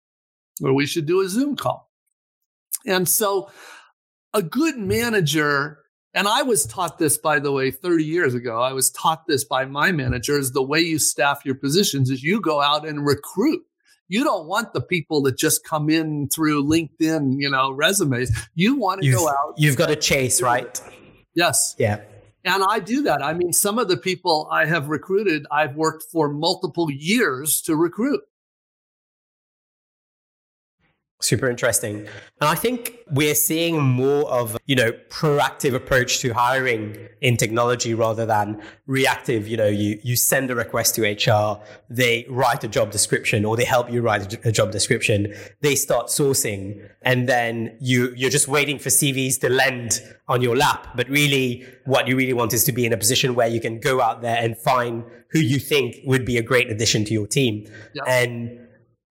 or 0.62 0.72
we 0.72 0.86
should 0.86 1.06
do 1.06 1.20
a 1.20 1.28
zoom 1.28 1.56
call 1.56 1.91
and 2.86 3.08
so 3.08 3.50
a 4.34 4.42
good 4.42 4.78
manager, 4.78 5.78
and 6.14 6.28
I 6.28 6.42
was 6.42 6.66
taught 6.66 6.98
this, 6.98 7.18
by 7.18 7.38
the 7.38 7.52
way, 7.52 7.70
30 7.70 8.04
years 8.04 8.34
ago, 8.34 8.60
I 8.60 8.72
was 8.72 8.90
taught 8.90 9.26
this 9.26 9.44
by 9.44 9.64
my 9.64 9.92
managers. 9.92 10.52
The 10.52 10.62
way 10.62 10.80
you 10.80 10.98
staff 10.98 11.40
your 11.44 11.54
positions 11.54 12.10
is 12.10 12.22
you 12.22 12.40
go 12.40 12.60
out 12.60 12.86
and 12.86 13.06
recruit 13.06 13.62
You 14.12 14.24
don't 14.24 14.46
want 14.46 14.74
the 14.74 14.82
people 14.82 15.22
that 15.22 15.38
just 15.38 15.64
come 15.64 15.88
in 15.88 16.28
through 16.28 16.64
LinkedIn, 16.64 17.36
you 17.38 17.48
know, 17.48 17.70
resumes. 17.72 18.30
You 18.54 18.76
want 18.76 19.00
to 19.00 19.10
go 19.10 19.26
out. 19.26 19.54
You've 19.56 19.76
got 19.76 19.86
to 19.86 19.96
chase, 19.96 20.42
right? 20.42 20.78
Yes. 21.34 21.74
Yeah. 21.78 22.02
And 22.44 22.62
I 22.68 22.80
do 22.80 23.00
that. 23.04 23.22
I 23.22 23.32
mean, 23.32 23.54
some 23.54 23.78
of 23.78 23.88
the 23.88 23.96
people 23.96 24.48
I 24.52 24.66
have 24.66 24.88
recruited, 24.88 25.46
I've 25.50 25.76
worked 25.76 26.04
for 26.12 26.28
multiple 26.28 26.90
years 26.90 27.62
to 27.62 27.74
recruit. 27.74 28.20
Super 31.22 31.48
interesting. 31.48 31.98
And 32.40 32.50
I 32.50 32.56
think 32.56 32.98
we're 33.12 33.36
seeing 33.36 33.80
more 33.80 34.28
of, 34.28 34.58
you 34.66 34.74
know, 34.74 34.90
proactive 35.08 35.72
approach 35.72 36.18
to 36.18 36.32
hiring 36.32 36.96
in 37.20 37.36
technology 37.36 37.94
rather 37.94 38.26
than 38.26 38.60
reactive. 38.88 39.46
You 39.46 39.56
know, 39.56 39.68
you, 39.68 40.00
you 40.02 40.16
send 40.16 40.50
a 40.50 40.56
request 40.56 40.96
to 40.96 41.02
HR, 41.02 41.62
they 41.88 42.26
write 42.28 42.64
a 42.64 42.68
job 42.68 42.90
description 42.90 43.44
or 43.44 43.56
they 43.56 43.64
help 43.64 43.90
you 43.90 44.02
write 44.02 44.34
a 44.44 44.50
job 44.50 44.72
description. 44.72 45.32
They 45.60 45.76
start 45.76 46.08
sourcing 46.08 46.88
and 47.02 47.28
then 47.28 47.76
you, 47.80 48.12
you're 48.16 48.30
just 48.30 48.48
waiting 48.48 48.80
for 48.80 48.88
CVs 48.88 49.38
to 49.42 49.48
land 49.48 50.02
on 50.26 50.42
your 50.42 50.56
lap. 50.56 50.88
But 50.96 51.08
really 51.08 51.64
what 51.84 52.08
you 52.08 52.16
really 52.16 52.32
want 52.32 52.52
is 52.52 52.64
to 52.64 52.72
be 52.72 52.84
in 52.84 52.92
a 52.92 52.96
position 52.96 53.36
where 53.36 53.48
you 53.48 53.60
can 53.60 53.78
go 53.78 54.00
out 54.00 54.22
there 54.22 54.42
and 54.42 54.58
find 54.58 55.04
who 55.30 55.38
you 55.38 55.60
think 55.60 55.98
would 56.04 56.24
be 56.24 56.36
a 56.36 56.42
great 56.42 56.68
addition 56.68 57.04
to 57.04 57.12
your 57.12 57.28
team. 57.28 57.66
Yeah. 57.94 58.02
And 58.08 58.58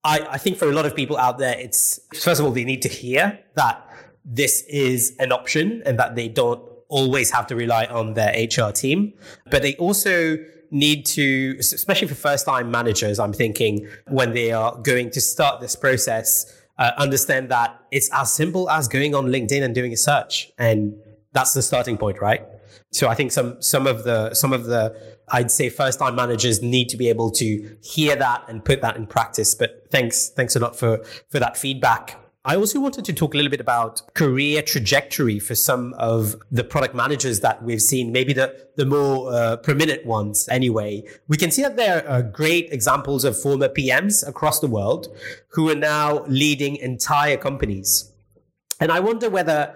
I, 0.04 0.20
I 0.32 0.38
think 0.38 0.58
for 0.58 0.70
a 0.70 0.74
lot 0.74 0.86
of 0.86 0.96
people 0.96 1.18
out 1.18 1.38
there, 1.38 1.58
it's 1.58 2.00
first 2.14 2.40
of 2.40 2.46
all, 2.46 2.52
they 2.52 2.64
need 2.64 2.82
to 2.84 2.90
hear 2.90 3.40
that 3.56 3.88
this 4.26 4.64
is 4.64 5.16
an 5.20 5.32
option 5.32 5.84
and 5.86 5.98
that 6.00 6.16
they 6.16 6.28
don't 6.28 6.62
always 6.88 7.32
have 7.32 7.48
to 7.48 7.56
rely 7.56 7.86
on 7.86 8.14
their 8.14 8.34
HR 8.34 8.72
team. 8.72 9.14
But 9.50 9.62
they 9.62 9.76
also 9.76 10.38
need 10.72 11.06
to, 11.06 11.56
especially 11.60 12.08
for 12.08 12.16
first 12.16 12.46
time 12.46 12.72
managers, 12.72 13.20
I'm 13.20 13.34
thinking 13.34 13.88
when 14.08 14.34
they 14.34 14.52
are 14.52 14.76
going 14.78 15.12
to 15.12 15.22
start 15.22 15.62
this 15.62 15.76
process, 15.76 16.62
uh, 16.78 16.92
understand 16.98 17.50
that 17.50 17.80
it's 17.92 18.10
as 18.14 18.32
simple 18.32 18.70
as 18.70 18.88
going 18.88 19.14
on 19.14 19.28
LinkedIn 19.28 19.64
and 19.64 19.76
doing 19.76 19.94
a 19.94 19.98
search. 19.98 20.52
And 20.58 20.96
that's 21.34 21.54
the 21.54 21.62
starting 21.62 21.98
point, 21.98 22.20
right? 22.22 22.46
So 22.92 23.08
I 23.08 23.16
think 23.16 23.32
some 23.32 23.62
some 23.62 23.88
of 23.88 24.04
the 24.04 24.34
some 24.34 24.54
of 24.54 24.66
the 24.66 24.96
I'd 25.30 25.52
say 25.52 25.70
first 25.70 26.00
time 26.00 26.16
managers 26.16 26.62
need 26.62 26.90
to 26.90 26.98
be 26.98 27.10
able 27.10 27.32
to 27.32 27.78
hear 27.82 28.16
that 28.16 28.46
and 28.48 28.64
put 28.64 28.82
that 28.82 28.96
in 28.98 29.08
practice. 29.08 29.56
But 29.56 29.88
thanks 29.90 30.30
thanks 30.30 30.56
a 30.56 30.60
lot 30.60 30.76
for 30.76 31.04
for 31.30 31.40
that 31.40 31.58
feedback. 31.58 32.18
I 32.44 32.56
also 32.56 32.80
wanted 32.80 33.06
to 33.06 33.14
talk 33.14 33.36
a 33.36 33.38
little 33.38 33.52
bit 33.52 33.62
about 33.62 34.16
career 34.16 34.64
trajectory 34.64 35.38
for 35.38 35.54
some 35.54 35.94
of 36.00 36.36
the 36.50 36.64
product 36.64 36.96
managers 36.96 37.42
that 37.42 37.62
we've 37.62 37.82
seen, 37.82 38.12
maybe 38.12 38.34
the, 38.34 38.68
the 38.78 38.86
more 38.86 39.32
uh, 39.32 39.58
prominent 39.58 40.08
ones 40.08 40.50
anyway. 40.50 41.04
We 41.28 41.38
can 41.38 41.52
see 41.52 41.62
that 41.62 41.76
there 41.76 42.08
are 42.10 42.24
great 42.24 42.72
examples 42.72 43.26
of 43.26 43.40
former 43.40 43.70
PMs 43.70 44.28
across 44.28 44.60
the 44.60 44.66
world 44.66 45.16
who 45.52 45.70
are 45.70 45.76
now 45.76 46.26
leading 46.26 46.78
entire 46.78 47.38
companies. 47.38 48.12
And 48.80 48.92
I 48.92 49.02
wonder 49.02 49.30
whether, 49.30 49.76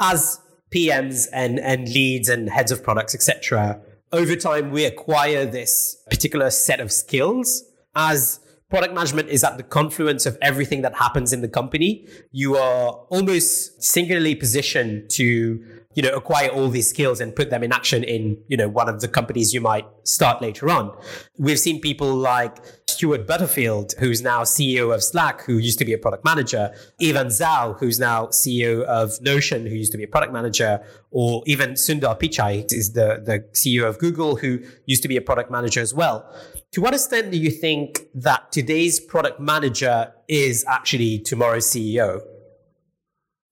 as 0.00 0.40
PMs 0.74 1.26
and, 1.32 1.58
and 1.58 1.88
leads 1.88 2.28
and 2.28 2.48
heads 2.48 2.70
of 2.70 2.82
products, 2.82 3.14
etc. 3.14 3.80
Over 4.12 4.36
time, 4.36 4.70
we 4.70 4.84
acquire 4.84 5.44
this 5.44 5.96
particular 6.10 6.50
set 6.50 6.80
of 6.80 6.90
skills 6.90 7.64
as 7.94 8.40
product 8.68 8.94
management 8.94 9.28
is 9.28 9.42
at 9.44 9.56
the 9.56 9.62
confluence 9.62 10.26
of 10.26 10.38
everything 10.40 10.82
that 10.82 10.94
happens 10.94 11.32
in 11.32 11.42
the 11.42 11.48
company. 11.48 12.06
You 12.30 12.56
are 12.56 12.92
almost 13.10 13.82
singularly 13.82 14.34
positioned 14.36 15.10
to 15.10 15.79
you 15.94 16.02
know, 16.02 16.10
acquire 16.10 16.48
all 16.48 16.68
these 16.68 16.88
skills 16.88 17.20
and 17.20 17.34
put 17.34 17.50
them 17.50 17.64
in 17.64 17.72
action 17.72 18.04
in, 18.04 18.38
you 18.46 18.56
know, 18.56 18.68
one 18.68 18.88
of 18.88 19.00
the 19.00 19.08
companies 19.08 19.52
you 19.52 19.60
might 19.60 19.86
start 20.04 20.40
later 20.40 20.70
on. 20.70 20.96
We've 21.36 21.58
seen 21.58 21.80
people 21.80 22.14
like 22.14 22.58
Stuart 22.86 23.26
Butterfield, 23.26 23.94
who's 23.98 24.22
now 24.22 24.42
CEO 24.42 24.94
of 24.94 25.02
Slack, 25.02 25.42
who 25.42 25.58
used 25.58 25.80
to 25.80 25.84
be 25.84 25.92
a 25.92 25.98
product 25.98 26.24
manager, 26.24 26.72
Ivan 27.02 27.26
Zhao, 27.26 27.78
who's 27.80 27.98
now 27.98 28.26
CEO 28.26 28.82
of 28.84 29.20
Notion, 29.20 29.66
who 29.66 29.74
used 29.74 29.90
to 29.90 29.98
be 29.98 30.04
a 30.04 30.08
product 30.08 30.32
manager, 30.32 30.80
or 31.10 31.42
even 31.46 31.72
Sundar 31.72 32.18
Pichai 32.20 32.64
is 32.72 32.92
the, 32.92 33.20
the 33.24 33.44
CEO 33.52 33.88
of 33.88 33.98
Google, 33.98 34.36
who 34.36 34.60
used 34.86 35.02
to 35.02 35.08
be 35.08 35.16
a 35.16 35.22
product 35.22 35.50
manager 35.50 35.80
as 35.80 35.92
well. 35.92 36.32
To 36.72 36.80
what 36.80 36.94
extent 36.94 37.32
do 37.32 37.38
you 37.38 37.50
think 37.50 38.02
that 38.14 38.52
today's 38.52 39.00
product 39.00 39.40
manager 39.40 40.12
is 40.28 40.64
actually 40.68 41.18
tomorrow's 41.18 41.66
CEO? 41.66 42.20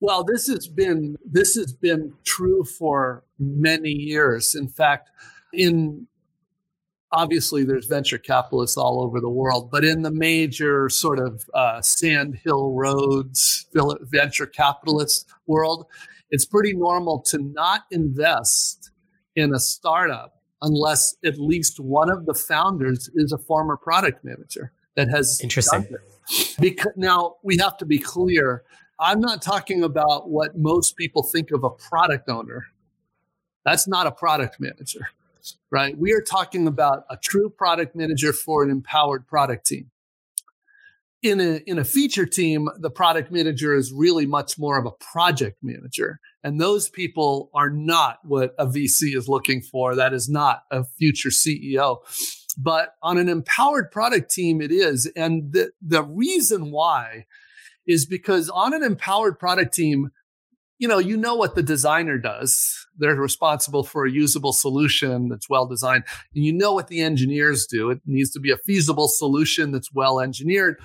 Well, 0.01 0.23
this 0.23 0.47
has 0.47 0.67
been 0.67 1.17
this 1.25 1.55
has 1.55 1.73
been 1.73 2.13
true 2.23 2.63
for 2.63 3.23
many 3.37 3.91
years. 3.91 4.55
In 4.55 4.67
fact, 4.67 5.09
in 5.53 6.07
obviously 7.11 7.63
there's 7.63 7.85
venture 7.85 8.17
capitalists 8.17 8.77
all 8.77 9.01
over 9.01 9.19
the 9.19 9.29
world, 9.29 9.69
but 9.71 9.83
in 9.83 10.03
the 10.03 10.11
major 10.11 10.89
sort 10.89 11.19
of 11.19 11.43
uh, 11.53 11.81
Sand 11.81 12.39
Hill 12.43 12.73
Roads 12.73 13.67
venture 14.03 14.45
capitalist 14.45 15.27
world, 15.47 15.87
it's 16.29 16.45
pretty 16.45 16.73
normal 16.73 17.21
to 17.23 17.39
not 17.39 17.81
invest 17.91 18.91
in 19.35 19.53
a 19.53 19.59
startup 19.59 20.35
unless 20.61 21.15
at 21.23 21.39
least 21.39 21.79
one 21.79 22.09
of 22.09 22.25
the 22.25 22.33
founders 22.33 23.09
is 23.15 23.31
a 23.31 23.37
former 23.37 23.77
product 23.77 24.23
manager 24.23 24.71
that 24.95 25.09
has 25.09 25.39
interesting. 25.41 25.87
Because 26.59 26.91
now 26.95 27.37
we 27.43 27.57
have 27.57 27.77
to 27.77 27.85
be 27.85 27.97
clear 27.97 28.63
I'm 28.99 29.21
not 29.21 29.41
talking 29.41 29.81
about 29.81 30.29
what 30.29 30.57
most 30.57 30.97
people 30.97 31.23
think 31.23 31.51
of 31.51 31.63
a 31.63 31.69
product 31.69 32.27
owner. 32.29 32.65
That's 33.63 33.87
not 33.87 34.07
a 34.07 34.11
product 34.11 34.57
manager, 34.59 35.09
right? 35.71 35.97
We 35.97 36.11
are 36.11 36.21
talking 36.21 36.67
about 36.67 37.05
a 37.09 37.15
true 37.15 37.49
product 37.49 37.95
manager 37.95 38.33
for 38.33 38.61
an 38.61 38.69
empowered 38.69 39.25
product 39.25 39.67
team. 39.67 39.91
In 41.21 41.39
a, 41.39 41.61
in 41.65 41.77
a 41.77 41.83
feature 41.83 42.25
team, 42.25 42.69
the 42.77 42.89
product 42.89 43.31
manager 43.31 43.75
is 43.75 43.91
really 43.91 44.25
much 44.25 44.57
more 44.57 44.77
of 44.77 44.85
a 44.85 44.91
project 44.91 45.57
manager. 45.61 46.19
And 46.43 46.59
those 46.59 46.89
people 46.89 47.49
are 47.53 47.69
not 47.69 48.19
what 48.23 48.53
a 48.57 48.65
VC 48.65 49.15
is 49.15 49.27
looking 49.27 49.61
for. 49.61 49.95
That 49.95 50.13
is 50.13 50.29
not 50.29 50.63
a 50.71 50.83
future 50.83 51.29
CEO. 51.29 51.99
But 52.57 52.95
on 53.01 53.17
an 53.17 53.27
empowered 53.27 53.91
product 53.91 54.31
team, 54.31 54.61
it 54.61 54.71
is. 54.71 55.11
And 55.15 55.51
the, 55.51 55.71
the 55.81 56.03
reason 56.03 56.71
why 56.71 57.25
is 57.89 58.05
because 58.05 58.49
on 58.51 58.75
an 58.75 58.83
empowered 58.83 59.39
product 59.39 59.73
team, 59.73 60.11
you 60.77 60.87
know, 60.87 60.99
you 60.99 61.17
know 61.17 61.33
what 61.33 61.55
the 61.55 61.63
designer 61.63 62.19
does. 62.19 62.85
They're 62.99 63.15
responsible 63.15 63.83
for 63.83 64.05
a 64.05 64.11
usable 64.11 64.53
solution 64.53 65.27
that's 65.27 65.49
well 65.49 65.65
designed. 65.65 66.03
And 66.35 66.45
you 66.45 66.53
know 66.53 66.71
what 66.71 66.87
the 66.87 67.01
engineers 67.01 67.65
do. 67.65 67.89
It 67.89 67.99
needs 68.05 68.29
to 68.31 68.39
be 68.39 68.51
a 68.51 68.57
feasible 68.57 69.07
solution 69.07 69.71
that's 69.71 69.91
well 69.91 70.19
engineered. 70.19 70.79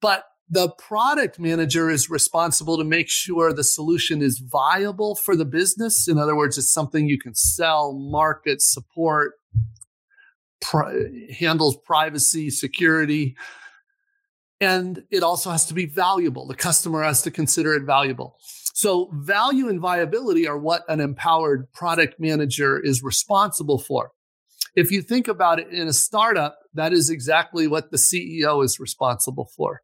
But 0.00 0.24
the 0.48 0.70
product 0.70 1.38
manager 1.38 1.90
is 1.90 2.08
responsible 2.08 2.78
to 2.78 2.84
make 2.84 3.10
sure 3.10 3.52
the 3.52 3.62
solution 3.62 4.22
is 4.22 4.38
viable 4.38 5.16
for 5.16 5.36
the 5.36 5.44
business. 5.44 6.08
In 6.08 6.18
other 6.18 6.34
words, 6.34 6.56
it's 6.56 6.72
something 6.72 7.08
you 7.08 7.18
can 7.18 7.34
sell, 7.34 7.92
market, 7.92 8.62
support, 8.62 9.34
pri- 10.62 11.28
handles 11.38 11.76
privacy, 11.84 12.48
security, 12.48 13.36
and 14.60 15.02
it 15.10 15.22
also 15.22 15.50
has 15.50 15.66
to 15.66 15.74
be 15.74 15.86
valuable. 15.86 16.46
The 16.46 16.54
customer 16.54 17.02
has 17.02 17.22
to 17.22 17.30
consider 17.30 17.74
it 17.74 17.84
valuable. 17.84 18.38
So, 18.74 19.10
value 19.12 19.68
and 19.68 19.80
viability 19.80 20.46
are 20.46 20.58
what 20.58 20.84
an 20.88 21.00
empowered 21.00 21.70
product 21.72 22.20
manager 22.20 22.78
is 22.78 23.02
responsible 23.02 23.78
for. 23.78 24.12
If 24.74 24.90
you 24.90 25.00
think 25.00 25.28
about 25.28 25.58
it 25.58 25.68
in 25.68 25.88
a 25.88 25.92
startup, 25.92 26.58
that 26.74 26.92
is 26.92 27.08
exactly 27.08 27.66
what 27.66 27.90
the 27.90 27.96
CEO 27.96 28.62
is 28.62 28.78
responsible 28.78 29.48
for 29.56 29.82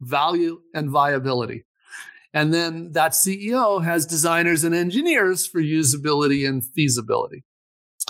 value 0.00 0.60
and 0.74 0.90
viability. 0.90 1.64
And 2.34 2.52
then 2.52 2.92
that 2.92 3.12
CEO 3.12 3.82
has 3.82 4.06
designers 4.06 4.64
and 4.64 4.74
engineers 4.74 5.46
for 5.46 5.60
usability 5.60 6.48
and 6.48 6.64
feasibility. 6.64 7.44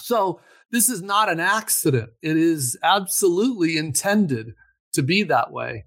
So, 0.00 0.40
this 0.70 0.88
is 0.90 1.00
not 1.00 1.30
an 1.30 1.40
accident. 1.40 2.10
It 2.22 2.36
is 2.36 2.78
absolutely 2.82 3.76
intended 3.76 4.54
to 4.98 5.02
be 5.04 5.22
that 5.22 5.52
way. 5.52 5.84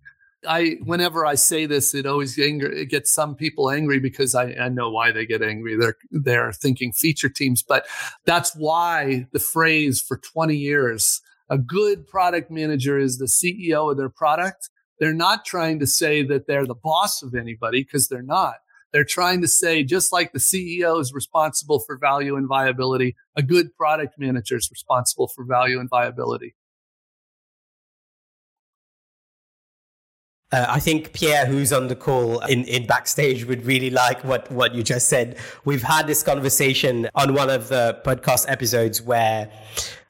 I 0.48 0.78
whenever 0.84 1.26
I 1.26 1.36
say 1.36 1.66
this, 1.66 1.94
it 1.94 2.06
always 2.06 2.40
anger, 2.40 2.72
it 2.72 2.90
gets 2.90 3.14
some 3.14 3.36
people 3.36 3.70
angry 3.70 4.00
because 4.00 4.34
I, 4.34 4.54
I 4.54 4.70
know 4.70 4.90
why 4.90 5.12
they 5.12 5.26
get 5.26 5.44
angry. 5.44 5.76
They're 5.76 5.98
they're 6.10 6.54
thinking 6.54 6.94
feature 6.94 7.30
teams, 7.30 7.62
but 7.62 7.86
that's 8.26 8.56
why 8.56 9.28
the 9.34 9.40
phrase 9.40 10.02
for 10.02 10.18
20 10.18 10.56
years, 10.56 11.22
a 11.50 11.58
good 11.58 12.08
product 12.08 12.50
manager 12.50 12.98
is 12.98 13.18
the 13.18 13.26
CEO 13.26 13.92
of 13.92 13.98
their 13.98 14.10
product. 14.10 14.70
They're 15.00 15.14
not 15.14 15.46
trying 15.46 15.80
to 15.80 15.88
say 15.88 16.24
that 16.24 16.48
they're 16.48 16.66
the 16.66 16.74
boss 16.74 17.22
of 17.22 17.36
anybody 17.36 17.84
because 17.84 18.08
they're 18.08 18.24
not. 18.24 18.56
They're 18.94 19.04
trying 19.04 19.42
to 19.42 19.48
say, 19.48 19.84
just 19.84 20.12
like 20.12 20.32
the 20.32 20.40
CEO 20.40 21.00
is 21.00 21.14
responsible 21.14 21.80
for 21.80 21.98
value 21.98 22.36
and 22.36 22.48
viability, 22.48 23.16
a 23.36 23.44
good 23.44 23.76
product 23.76 24.16
manager 24.18 24.56
is 24.56 24.70
responsible 24.72 25.28
for 25.28 25.46
value 25.46 25.80
and 25.80 25.90
viability. 25.90 26.56
Uh, 30.52 30.66
I 30.68 30.80
think 30.80 31.14
Pierre, 31.14 31.46
who's 31.46 31.72
on 31.72 31.88
the 31.88 31.96
call 31.96 32.40
in, 32.42 32.66
in 32.66 32.86
backstage, 32.86 33.46
would 33.46 33.66
really 33.66 33.90
like 33.90 34.24
what, 34.24 34.52
what 34.52 34.76
you 34.76 34.84
just 34.84 35.08
said. 35.08 35.38
We've 35.64 35.84
had 35.84 36.08
this 36.08 36.24
conversation 36.24 37.10
on 37.16 37.34
one 37.34 37.50
of 37.50 37.70
the 37.70 38.02
podcast 38.06 38.46
episodes 38.50 39.02
where 39.02 39.50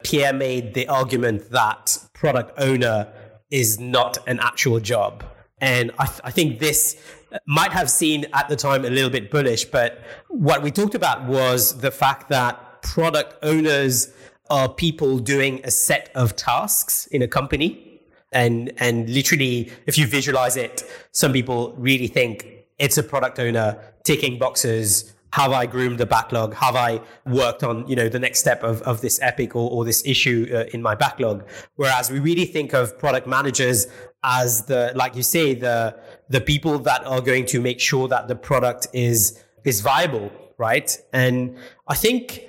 Pierre 0.04 0.34
made 0.34 0.74
the 0.74 0.88
argument 0.88 1.52
that 1.52 1.98
product 2.14 2.54
owner 2.60 3.14
is 3.52 3.80
not 3.80 4.18
an 4.28 4.40
actual 4.40 4.80
job. 4.80 5.24
And 5.60 5.92
I, 6.00 6.06
th- 6.08 6.22
I 6.24 6.32
think 6.32 6.60
this 6.60 7.00
might 7.46 7.72
have 7.72 7.90
seemed 7.90 8.26
at 8.34 8.50
the 8.50 8.56
time 8.56 8.84
a 8.84 8.90
little 8.90 9.12
bit 9.12 9.30
bullish, 9.30 9.66
but 9.66 10.02
what 10.28 10.64
we 10.64 10.72
talked 10.72 10.96
about 10.96 11.26
was 11.26 11.80
the 11.80 11.92
fact 11.92 12.30
that 12.30 12.82
product 12.82 13.36
owners 13.44 14.12
are 14.50 14.68
people 14.68 15.20
doing 15.20 15.62
a 15.64 15.72
set 15.72 16.10
of 16.16 16.36
tasks 16.36 17.06
in 17.08 17.22
a 17.22 17.28
company. 17.28 17.91
And, 18.32 18.72
and 18.78 19.10
literally, 19.10 19.72
if 19.86 19.98
you 19.98 20.08
visualize 20.08 20.58
it, 20.58 20.84
some 21.12 21.34
people 21.34 21.74
really 21.78 22.08
think 22.08 22.48
it's 22.80 22.98
a 22.98 23.04
product 23.04 23.40
owner 23.40 23.78
ticking 24.04 24.40
boxes. 24.40 25.14
Have 25.34 25.52
I 25.52 25.66
groomed 25.66 25.98
the 25.98 26.06
backlog? 26.06 26.54
Have 26.56 26.76
I 26.76 27.02
worked 27.26 27.64
on, 27.64 27.88
you 27.88 27.96
know, 27.96 28.10
the 28.10 28.20
next 28.20 28.40
step 28.40 28.64
of, 28.64 28.82
of 28.84 29.02
this 29.02 29.20
epic 29.22 29.56
or, 29.56 29.70
or 29.70 29.86
this 29.86 30.06
issue 30.06 30.50
uh, 30.54 30.66
in 30.74 30.82
my 30.82 30.96
backlog? 30.96 31.48
Whereas 31.76 32.12
we 32.12 32.20
really 32.20 32.46
think 32.46 32.74
of 32.74 32.98
product 33.00 33.28
managers 33.28 33.88
as 34.24 34.66
the, 34.66 34.92
like 34.96 35.16
you 35.16 35.24
say, 35.24 35.54
the, 35.54 35.98
the 36.30 36.42
people 36.42 36.80
that 36.80 37.06
are 37.06 37.22
going 37.22 37.46
to 37.48 37.60
make 37.60 37.80
sure 37.80 38.08
that 38.08 38.28
the 38.28 38.36
product 38.36 38.88
is, 38.94 39.42
is 39.64 39.82
viable, 39.82 40.32
right? 40.58 40.98
And 41.14 41.58
I 41.88 41.96
think, 41.96 42.44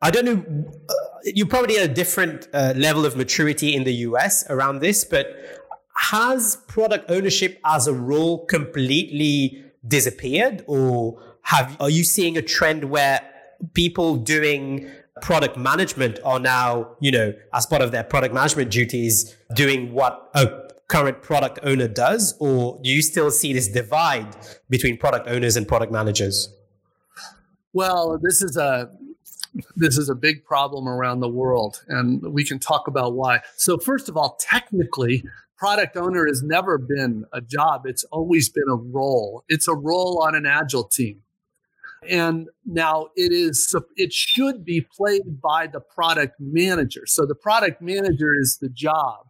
I 0.00 0.10
don't 0.10 0.24
know, 0.24 0.70
uh, 0.88 0.94
you're 1.24 1.46
probably 1.46 1.76
at 1.78 1.90
a 1.90 1.92
different 1.92 2.48
uh, 2.54 2.72
level 2.76 3.04
of 3.04 3.16
maturity 3.16 3.74
in 3.74 3.84
the 3.84 3.92
US 3.94 4.48
around 4.48 4.78
this, 4.78 5.04
but 5.04 5.26
has 5.96 6.56
product 6.68 7.10
ownership 7.10 7.60
as 7.64 7.88
a 7.88 7.92
role 7.92 8.46
completely 8.46 9.64
disappeared? 9.86 10.64
Or 10.66 11.20
have 11.42 11.76
are 11.80 11.90
you 11.90 12.04
seeing 12.04 12.36
a 12.36 12.42
trend 12.42 12.84
where 12.84 13.20
people 13.74 14.16
doing 14.16 14.88
product 15.20 15.56
management 15.56 16.20
are 16.24 16.38
now 16.38 16.96
you 17.00 17.10
know 17.10 17.34
as 17.52 17.66
part 17.66 17.82
of 17.82 17.90
their 17.90 18.04
product 18.04 18.32
management 18.32 18.70
duties 18.70 19.36
doing 19.54 19.92
what 19.92 20.30
a 20.34 20.68
current 20.86 21.22
product 21.22 21.58
owner 21.64 21.88
does? 21.88 22.34
Or 22.38 22.80
do 22.82 22.88
you 22.88 23.02
still 23.02 23.30
see 23.32 23.52
this 23.52 23.68
divide 23.68 24.36
between 24.70 24.96
product 24.96 25.26
owners 25.26 25.56
and 25.56 25.66
product 25.66 25.90
managers? 25.90 26.54
Well 27.72 28.18
this 28.22 28.40
is 28.40 28.56
a 28.56 28.90
this 29.76 29.98
is 29.98 30.08
a 30.08 30.14
big 30.14 30.44
problem 30.44 30.88
around 30.88 31.20
the 31.20 31.28
world 31.28 31.82
and 31.88 32.22
we 32.32 32.44
can 32.44 32.58
talk 32.58 32.86
about 32.88 33.14
why 33.14 33.40
so 33.56 33.78
first 33.78 34.08
of 34.08 34.16
all 34.16 34.36
technically 34.40 35.24
product 35.58 35.96
owner 35.96 36.26
has 36.26 36.42
never 36.42 36.78
been 36.78 37.26
a 37.32 37.40
job, 37.40 37.84
it's 37.84 38.04
always 38.04 38.48
been 38.48 38.68
a 38.70 38.76
role. 38.76 39.44
It's 39.48 39.68
a 39.68 39.74
role 39.74 40.22
on 40.22 40.34
an 40.34 40.46
agile 40.46 40.84
team. 40.84 41.22
And 42.08 42.48
now 42.64 43.08
it 43.16 43.32
is 43.32 43.74
it 43.96 44.12
should 44.12 44.64
be 44.64 44.80
played 44.80 45.40
by 45.42 45.66
the 45.66 45.80
product 45.80 46.36
manager. 46.38 47.02
So 47.06 47.26
the 47.26 47.34
product 47.34 47.82
manager 47.82 48.34
is 48.38 48.58
the 48.60 48.68
job. 48.68 49.26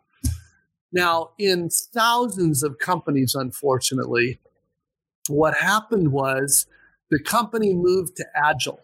Now, 0.92 1.30
in 1.38 1.70
thousands 1.70 2.62
of 2.62 2.78
companies, 2.78 3.34
unfortunately, 3.34 4.38
what 5.28 5.54
happened 5.54 6.12
was 6.12 6.66
the 7.10 7.18
company 7.18 7.74
moved 7.74 8.16
to 8.16 8.26
agile 8.34 8.80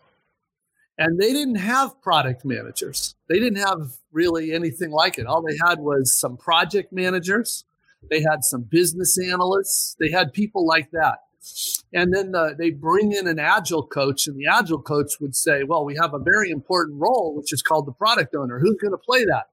and 0.99 1.19
they 1.19 1.33
didn't 1.33 1.57
have 1.57 2.01
product 2.01 2.45
managers. 2.45 3.17
They 3.29 3.39
didn't 3.39 3.59
have 3.59 3.93
really 4.13 4.53
anything 4.53 4.91
like 4.91 5.19
it. 5.19 5.27
All 5.27 5.43
they 5.43 5.57
had 5.67 5.81
was 5.81 6.19
some 6.19 6.37
project 6.37 6.93
managers. 6.93 7.65
They 8.11 8.21
had 8.21 8.45
some 8.45 8.63
business 8.63 9.19
analysts. 9.19 9.97
They 9.99 10.11
had 10.11 10.33
people 10.33 10.67
like 10.67 10.91
that. 10.93 11.21
And 11.93 12.13
then 12.13 12.33
the, 12.33 12.55
they 12.59 12.71
bring 12.71 13.13
in 13.13 13.27
an 13.27 13.39
agile 13.39 13.87
coach, 13.87 14.27
and 14.27 14.37
the 14.39 14.47
agile 14.47 14.81
coach 14.81 15.21
would 15.21 15.37
say, 15.37 15.63
Well, 15.63 15.85
we 15.85 15.97
have 16.01 16.15
a 16.15 16.19
very 16.19 16.51
important 16.51 17.01
role, 17.01 17.35
which 17.37 17.53
is 17.53 17.63
called 17.63 17.87
the 17.87 17.93
product 17.93 18.35
owner. 18.35 18.59
Who's 18.59 18.77
going 18.81 18.93
to 18.93 18.99
play 18.99 19.25
that? 19.25 19.49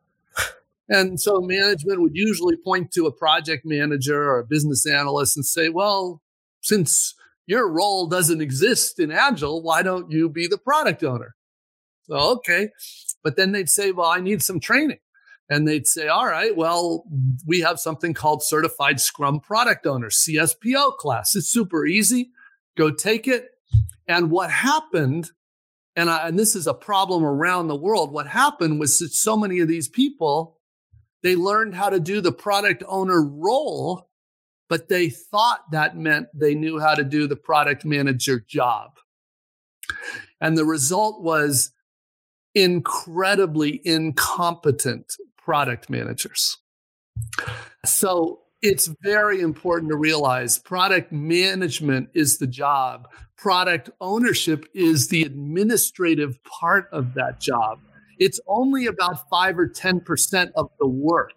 And 0.89 1.19
so 1.21 1.39
management 1.39 2.01
would 2.01 2.15
usually 2.15 2.57
point 2.57 2.91
to 2.91 3.05
a 3.05 3.11
project 3.13 3.65
manager 3.65 4.23
or 4.23 4.39
a 4.39 4.45
business 4.45 4.85
analyst 4.85 5.37
and 5.37 5.45
say, 5.45 5.69
Well, 5.69 6.21
since 6.61 7.15
your 7.47 7.69
role 7.69 8.07
doesn't 8.07 8.41
exist 8.41 8.99
in 8.99 9.11
Agile. 9.11 9.61
Why 9.61 9.81
don't 9.81 10.11
you 10.11 10.29
be 10.29 10.47
the 10.47 10.57
product 10.57 11.03
owner? 11.03 11.35
So, 12.03 12.15
okay. 12.15 12.69
But 13.23 13.35
then 13.35 13.51
they'd 13.51 13.69
say, 13.69 13.91
well, 13.91 14.09
I 14.09 14.19
need 14.19 14.41
some 14.41 14.59
training. 14.59 14.99
And 15.49 15.67
they'd 15.67 15.87
say, 15.87 16.07
all 16.07 16.27
right, 16.27 16.55
well, 16.55 17.03
we 17.45 17.59
have 17.59 17.79
something 17.79 18.13
called 18.13 18.41
Certified 18.41 19.01
Scrum 19.01 19.41
Product 19.41 19.85
Owner, 19.85 20.09
CSPO 20.09 20.95
class. 20.97 21.35
It's 21.35 21.49
super 21.49 21.85
easy. 21.85 22.31
Go 22.77 22.89
take 22.89 23.27
it. 23.27 23.49
And 24.07 24.31
what 24.31 24.49
happened, 24.49 25.31
and, 25.95 26.09
I, 26.09 26.27
and 26.27 26.39
this 26.39 26.55
is 26.55 26.67
a 26.67 26.73
problem 26.73 27.25
around 27.25 27.67
the 27.67 27.75
world, 27.75 28.13
what 28.13 28.27
happened 28.27 28.79
was 28.79 28.97
that 28.99 29.11
so 29.11 29.35
many 29.35 29.59
of 29.59 29.67
these 29.67 29.89
people, 29.89 30.57
they 31.21 31.35
learned 31.35 31.75
how 31.75 31.89
to 31.89 31.99
do 31.99 32.21
the 32.21 32.31
product 32.31 32.83
owner 32.87 33.21
role 33.21 34.09
but 34.71 34.87
they 34.87 35.09
thought 35.09 35.69
that 35.71 35.97
meant 35.97 36.29
they 36.33 36.55
knew 36.55 36.79
how 36.79 36.95
to 36.95 37.03
do 37.03 37.27
the 37.27 37.35
product 37.35 37.83
manager 37.83 38.39
job. 38.39 38.91
And 40.39 40.57
the 40.57 40.63
result 40.63 41.21
was 41.21 41.73
incredibly 42.55 43.81
incompetent 43.83 45.13
product 45.37 45.89
managers. 45.89 46.55
So 47.83 48.43
it's 48.61 48.89
very 49.01 49.41
important 49.41 49.91
to 49.91 49.97
realize 49.97 50.57
product 50.57 51.11
management 51.11 52.07
is 52.13 52.37
the 52.37 52.47
job, 52.47 53.09
product 53.35 53.89
ownership 53.99 54.67
is 54.73 55.09
the 55.09 55.23
administrative 55.23 56.41
part 56.45 56.87
of 56.93 57.13
that 57.15 57.41
job. 57.41 57.81
It's 58.19 58.39
only 58.47 58.85
about 58.85 59.29
5 59.29 59.59
or 59.59 59.67
10% 59.67 60.51
of 60.55 60.69
the 60.79 60.87
work. 60.87 61.33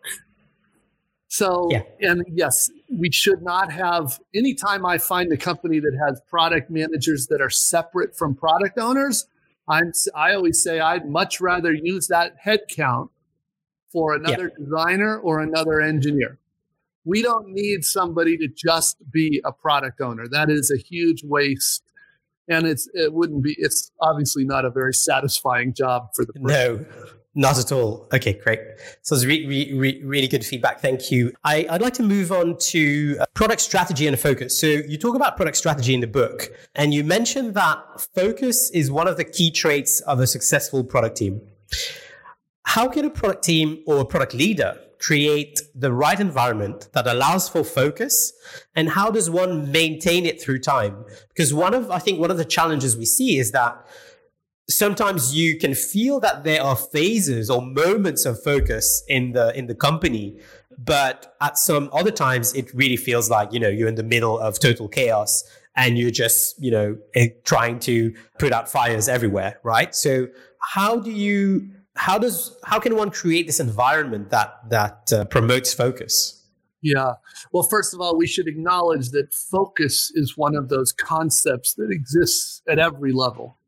So, 1.36 1.66
yeah. 1.68 1.82
and 1.98 2.22
yes, 2.28 2.70
we 2.88 3.10
should 3.10 3.42
not 3.42 3.72
have, 3.72 4.20
anytime 4.36 4.86
I 4.86 4.98
find 4.98 5.32
a 5.32 5.36
company 5.36 5.80
that 5.80 5.98
has 6.06 6.20
product 6.30 6.70
managers 6.70 7.26
that 7.26 7.40
are 7.40 7.50
separate 7.50 8.16
from 8.16 8.36
product 8.36 8.78
owners, 8.78 9.26
I'm, 9.68 9.90
I 10.14 10.34
always 10.34 10.62
say 10.62 10.78
I'd 10.78 11.10
much 11.10 11.40
rather 11.40 11.72
use 11.72 12.06
that 12.06 12.36
headcount 12.40 13.08
for 13.90 14.14
another 14.14 14.52
yeah. 14.56 14.64
designer 14.64 15.18
or 15.18 15.40
another 15.40 15.80
engineer. 15.80 16.38
We 17.04 17.20
don't 17.20 17.48
need 17.48 17.84
somebody 17.84 18.36
to 18.36 18.46
just 18.46 18.98
be 19.10 19.42
a 19.44 19.50
product 19.50 20.00
owner. 20.00 20.28
That 20.28 20.50
is 20.50 20.70
a 20.70 20.80
huge 20.80 21.24
waste. 21.24 21.82
And 22.48 22.64
it's 22.64 22.88
it 22.94 23.12
wouldn't 23.12 23.42
be 23.42 23.56
it's 23.58 23.90
obviously 24.00 24.44
not 24.44 24.64
a 24.64 24.70
very 24.70 24.94
satisfying 24.94 25.74
job 25.74 26.10
for 26.14 26.24
the 26.24 26.34
person. 26.34 26.46
No. 26.46 27.14
Not 27.36 27.58
at 27.58 27.72
all. 27.72 28.08
Okay, 28.12 28.34
great. 28.34 28.60
So 29.02 29.16
it's 29.16 29.24
re- 29.24 29.44
re- 29.46 29.72
re- 29.72 30.02
really 30.04 30.28
good 30.28 30.46
feedback. 30.46 30.80
Thank 30.80 31.10
you. 31.10 31.32
I, 31.42 31.66
would 31.68 31.82
like 31.82 31.94
to 31.94 32.04
move 32.04 32.30
on 32.30 32.56
to 32.58 33.16
uh, 33.20 33.26
product 33.34 33.60
strategy 33.60 34.06
and 34.06 34.18
focus. 34.18 34.58
So 34.58 34.66
you 34.66 34.96
talk 34.96 35.16
about 35.16 35.36
product 35.36 35.56
strategy 35.56 35.94
in 35.94 36.00
the 36.00 36.06
book, 36.06 36.50
and 36.76 36.94
you 36.94 37.02
mentioned 37.02 37.54
that 37.54 37.78
focus 38.14 38.70
is 38.70 38.90
one 38.90 39.08
of 39.08 39.16
the 39.16 39.24
key 39.24 39.50
traits 39.50 40.00
of 40.02 40.20
a 40.20 40.28
successful 40.28 40.84
product 40.84 41.16
team. 41.16 41.40
How 42.66 42.88
can 42.88 43.04
a 43.04 43.10
product 43.10 43.42
team 43.42 43.82
or 43.86 43.98
a 43.98 44.04
product 44.04 44.32
leader 44.32 44.78
create 45.00 45.60
the 45.74 45.92
right 45.92 46.20
environment 46.20 46.88
that 46.92 47.06
allows 47.06 47.48
for 47.48 47.64
focus 47.64 48.32
and 48.74 48.88
how 48.90 49.10
does 49.10 49.28
one 49.28 49.70
maintain 49.70 50.24
it 50.24 50.40
through 50.40 50.58
time 50.58 51.04
because 51.28 51.52
one 51.52 51.74
of 51.74 51.90
i 51.90 51.98
think 51.98 52.18
one 52.18 52.30
of 52.30 52.38
the 52.38 52.44
challenges 52.44 52.96
we 52.96 53.04
see 53.04 53.36
is 53.36 53.50
that 53.50 53.76
sometimes 54.68 55.34
you 55.34 55.58
can 55.58 55.74
feel 55.74 56.20
that 56.20 56.44
there 56.44 56.62
are 56.62 56.76
phases 56.76 57.50
or 57.50 57.60
moments 57.60 58.24
of 58.24 58.42
focus 58.42 59.04
in 59.08 59.32
the 59.32 59.56
in 59.56 59.66
the 59.66 59.74
company 59.74 60.38
but 60.78 61.36
at 61.40 61.56
some 61.58 61.88
other 61.92 62.10
times 62.10 62.54
it 62.54 62.72
really 62.74 62.96
feels 62.96 63.30
like 63.30 63.52
you 63.52 63.60
know 63.60 63.68
you're 63.68 63.88
in 63.88 63.94
the 63.94 64.02
middle 64.02 64.38
of 64.38 64.58
total 64.58 64.88
chaos 64.88 65.44
and 65.76 65.98
you're 65.98 66.10
just 66.10 66.60
you 66.62 66.70
know 66.70 66.96
eh, 67.14 67.28
trying 67.44 67.78
to 67.78 68.14
put 68.38 68.52
out 68.52 68.70
fires 68.70 69.08
everywhere 69.08 69.58
right? 69.62 69.94
So 69.94 70.28
how 70.60 70.98
do 70.98 71.10
you 71.10 71.70
how 71.96 72.18
does 72.18 72.56
how 72.64 72.80
can 72.80 72.96
one 72.96 73.10
create 73.10 73.46
this 73.46 73.60
environment 73.60 74.30
that 74.30 74.58
that 74.70 75.12
uh, 75.12 75.24
promotes 75.26 75.72
focus? 75.74 76.40
Yeah. 76.82 77.14
Well, 77.50 77.62
first 77.62 77.94
of 77.94 78.00
all, 78.00 78.14
we 78.14 78.26
should 78.26 78.46
acknowledge 78.46 79.10
that 79.10 79.32
focus 79.32 80.12
is 80.14 80.36
one 80.36 80.54
of 80.54 80.68
those 80.68 80.92
concepts 80.92 81.72
that 81.74 81.88
exists 81.90 82.60
at 82.68 82.78
every 82.78 83.12
level 83.12 83.58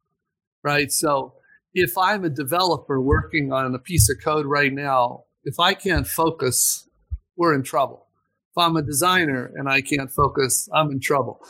right? 0.66 0.90
So 0.90 1.34
if 1.74 1.96
I'm 1.96 2.24
a 2.24 2.28
developer 2.28 3.00
working 3.00 3.52
on 3.52 3.72
a 3.72 3.78
piece 3.78 4.10
of 4.10 4.16
code 4.22 4.46
right 4.46 4.72
now, 4.72 5.22
if 5.44 5.60
I 5.60 5.74
can't 5.74 6.08
focus, 6.08 6.88
we're 7.36 7.54
in 7.54 7.62
trouble. 7.62 8.08
If 8.50 8.58
I'm 8.58 8.76
a 8.76 8.82
designer 8.82 9.52
and 9.54 9.68
I 9.68 9.80
can't 9.80 10.10
focus, 10.10 10.68
I'm 10.74 10.90
in 10.90 10.98
trouble. 10.98 11.40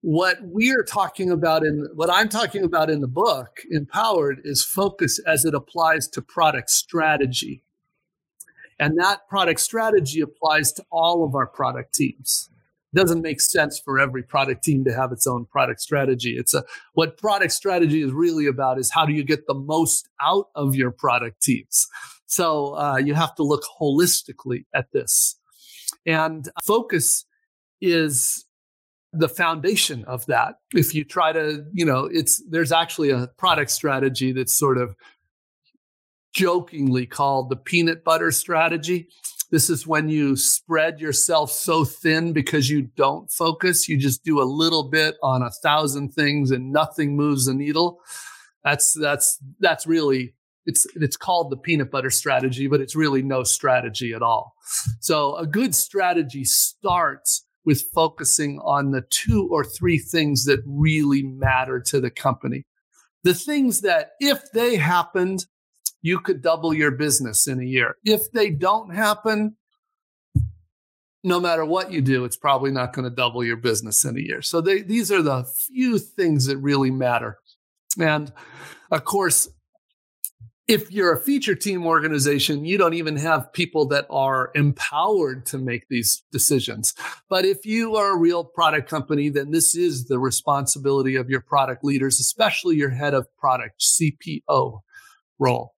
What 0.00 0.38
we 0.42 0.70
are 0.70 0.82
talking 0.82 1.30
about 1.30 1.66
in 1.66 1.86
what 1.94 2.08
I'm 2.10 2.30
talking 2.30 2.64
about 2.64 2.88
in 2.88 3.02
the 3.02 3.08
book, 3.08 3.60
Empowered, 3.70 4.40
is 4.44 4.64
focus 4.64 5.20
as 5.26 5.44
it 5.44 5.52
applies 5.52 6.08
to 6.08 6.22
product 6.22 6.70
strategy. 6.70 7.62
And 8.78 8.98
that 8.98 9.28
product 9.28 9.60
strategy 9.60 10.22
applies 10.22 10.72
to 10.72 10.84
all 10.90 11.26
of 11.26 11.34
our 11.34 11.46
product 11.46 11.94
teams 11.94 12.49
doesn't 12.94 13.22
make 13.22 13.40
sense 13.40 13.78
for 13.78 13.98
every 13.98 14.22
product 14.22 14.64
team 14.64 14.84
to 14.84 14.92
have 14.92 15.12
its 15.12 15.26
own 15.26 15.46
product 15.46 15.80
strategy. 15.80 16.36
It's 16.36 16.54
a 16.54 16.64
what 16.94 17.18
product 17.18 17.52
strategy 17.52 18.02
is 18.02 18.12
really 18.12 18.46
about 18.46 18.78
is 18.78 18.90
how 18.92 19.06
do 19.06 19.12
you 19.12 19.24
get 19.24 19.46
the 19.46 19.54
most 19.54 20.08
out 20.20 20.46
of 20.54 20.74
your 20.74 20.90
product 20.90 21.42
teams. 21.42 21.86
So 22.26 22.76
uh, 22.76 22.96
you 22.96 23.14
have 23.14 23.34
to 23.36 23.42
look 23.42 23.64
holistically 23.80 24.64
at 24.74 24.86
this. 24.92 25.36
And 26.06 26.48
focus 26.64 27.26
is 27.80 28.46
the 29.12 29.28
foundation 29.28 30.04
of 30.04 30.26
that. 30.26 30.56
If 30.72 30.94
you 30.94 31.04
try 31.04 31.32
to, 31.32 31.64
you 31.72 31.84
know, 31.84 32.04
it's 32.04 32.42
there's 32.48 32.72
actually 32.72 33.10
a 33.10 33.28
product 33.38 33.70
strategy 33.70 34.32
that's 34.32 34.52
sort 34.52 34.78
of 34.78 34.94
jokingly 36.32 37.06
called 37.06 37.50
the 37.50 37.56
peanut 37.56 38.04
butter 38.04 38.30
strategy. 38.30 39.08
This 39.50 39.68
is 39.68 39.86
when 39.86 40.08
you 40.08 40.36
spread 40.36 41.00
yourself 41.00 41.50
so 41.50 41.84
thin 41.84 42.32
because 42.32 42.70
you 42.70 42.82
don't 42.82 43.30
focus. 43.30 43.88
You 43.88 43.96
just 43.96 44.24
do 44.24 44.40
a 44.40 44.44
little 44.44 44.84
bit 44.84 45.16
on 45.22 45.42
a 45.42 45.50
thousand 45.50 46.10
things 46.10 46.50
and 46.50 46.72
nothing 46.72 47.16
moves 47.16 47.46
the 47.46 47.54
needle. 47.54 48.00
That's 48.62 48.92
that's 49.00 49.38
that's 49.58 49.86
really 49.86 50.34
it's 50.66 50.86
it's 50.94 51.16
called 51.16 51.50
the 51.50 51.56
peanut 51.56 51.90
butter 51.90 52.10
strategy, 52.10 52.68
but 52.68 52.80
it's 52.80 52.94
really 52.94 53.22
no 53.22 53.42
strategy 53.42 54.12
at 54.12 54.22
all. 54.22 54.54
So 55.00 55.36
a 55.36 55.46
good 55.46 55.74
strategy 55.74 56.44
starts 56.44 57.44
with 57.64 57.82
focusing 57.94 58.58
on 58.60 58.90
the 58.90 59.02
two 59.10 59.48
or 59.50 59.64
three 59.64 59.98
things 59.98 60.44
that 60.44 60.60
really 60.64 61.22
matter 61.22 61.80
to 61.80 62.00
the 62.00 62.10
company. 62.10 62.64
The 63.22 63.34
things 63.34 63.82
that 63.82 64.12
if 64.20 64.50
they 64.52 64.76
happened, 64.76 65.46
you 66.02 66.18
could 66.18 66.42
double 66.42 66.72
your 66.72 66.90
business 66.90 67.46
in 67.46 67.60
a 67.60 67.64
year. 67.64 67.96
If 68.04 68.30
they 68.32 68.50
don't 68.50 68.94
happen, 68.94 69.56
no 71.22 71.38
matter 71.38 71.64
what 71.64 71.92
you 71.92 72.00
do, 72.00 72.24
it's 72.24 72.36
probably 72.36 72.70
not 72.70 72.92
going 72.92 73.04
to 73.04 73.14
double 73.14 73.44
your 73.44 73.56
business 73.56 74.04
in 74.04 74.16
a 74.16 74.20
year. 74.20 74.42
So 74.42 74.60
they, 74.60 74.82
these 74.82 75.12
are 75.12 75.22
the 75.22 75.44
few 75.44 75.98
things 75.98 76.46
that 76.46 76.56
really 76.56 76.90
matter. 76.90 77.38
And 77.98 78.32
of 78.90 79.04
course, 79.04 79.48
if 80.66 80.90
you're 80.92 81.12
a 81.12 81.20
feature 81.20 81.56
team 81.56 81.84
organization, 81.84 82.64
you 82.64 82.78
don't 82.78 82.94
even 82.94 83.16
have 83.16 83.52
people 83.52 83.86
that 83.88 84.06
are 84.08 84.52
empowered 84.54 85.44
to 85.46 85.58
make 85.58 85.88
these 85.88 86.22
decisions. 86.30 86.94
But 87.28 87.44
if 87.44 87.66
you 87.66 87.96
are 87.96 88.12
a 88.12 88.16
real 88.16 88.44
product 88.44 88.88
company, 88.88 89.30
then 89.30 89.50
this 89.50 89.74
is 89.74 90.06
the 90.06 90.20
responsibility 90.20 91.16
of 91.16 91.28
your 91.28 91.40
product 91.40 91.84
leaders, 91.84 92.20
especially 92.20 92.76
your 92.76 92.90
head 92.90 93.14
of 93.14 93.26
product, 93.36 93.80
CPO 93.80 94.80
role. 95.40 95.74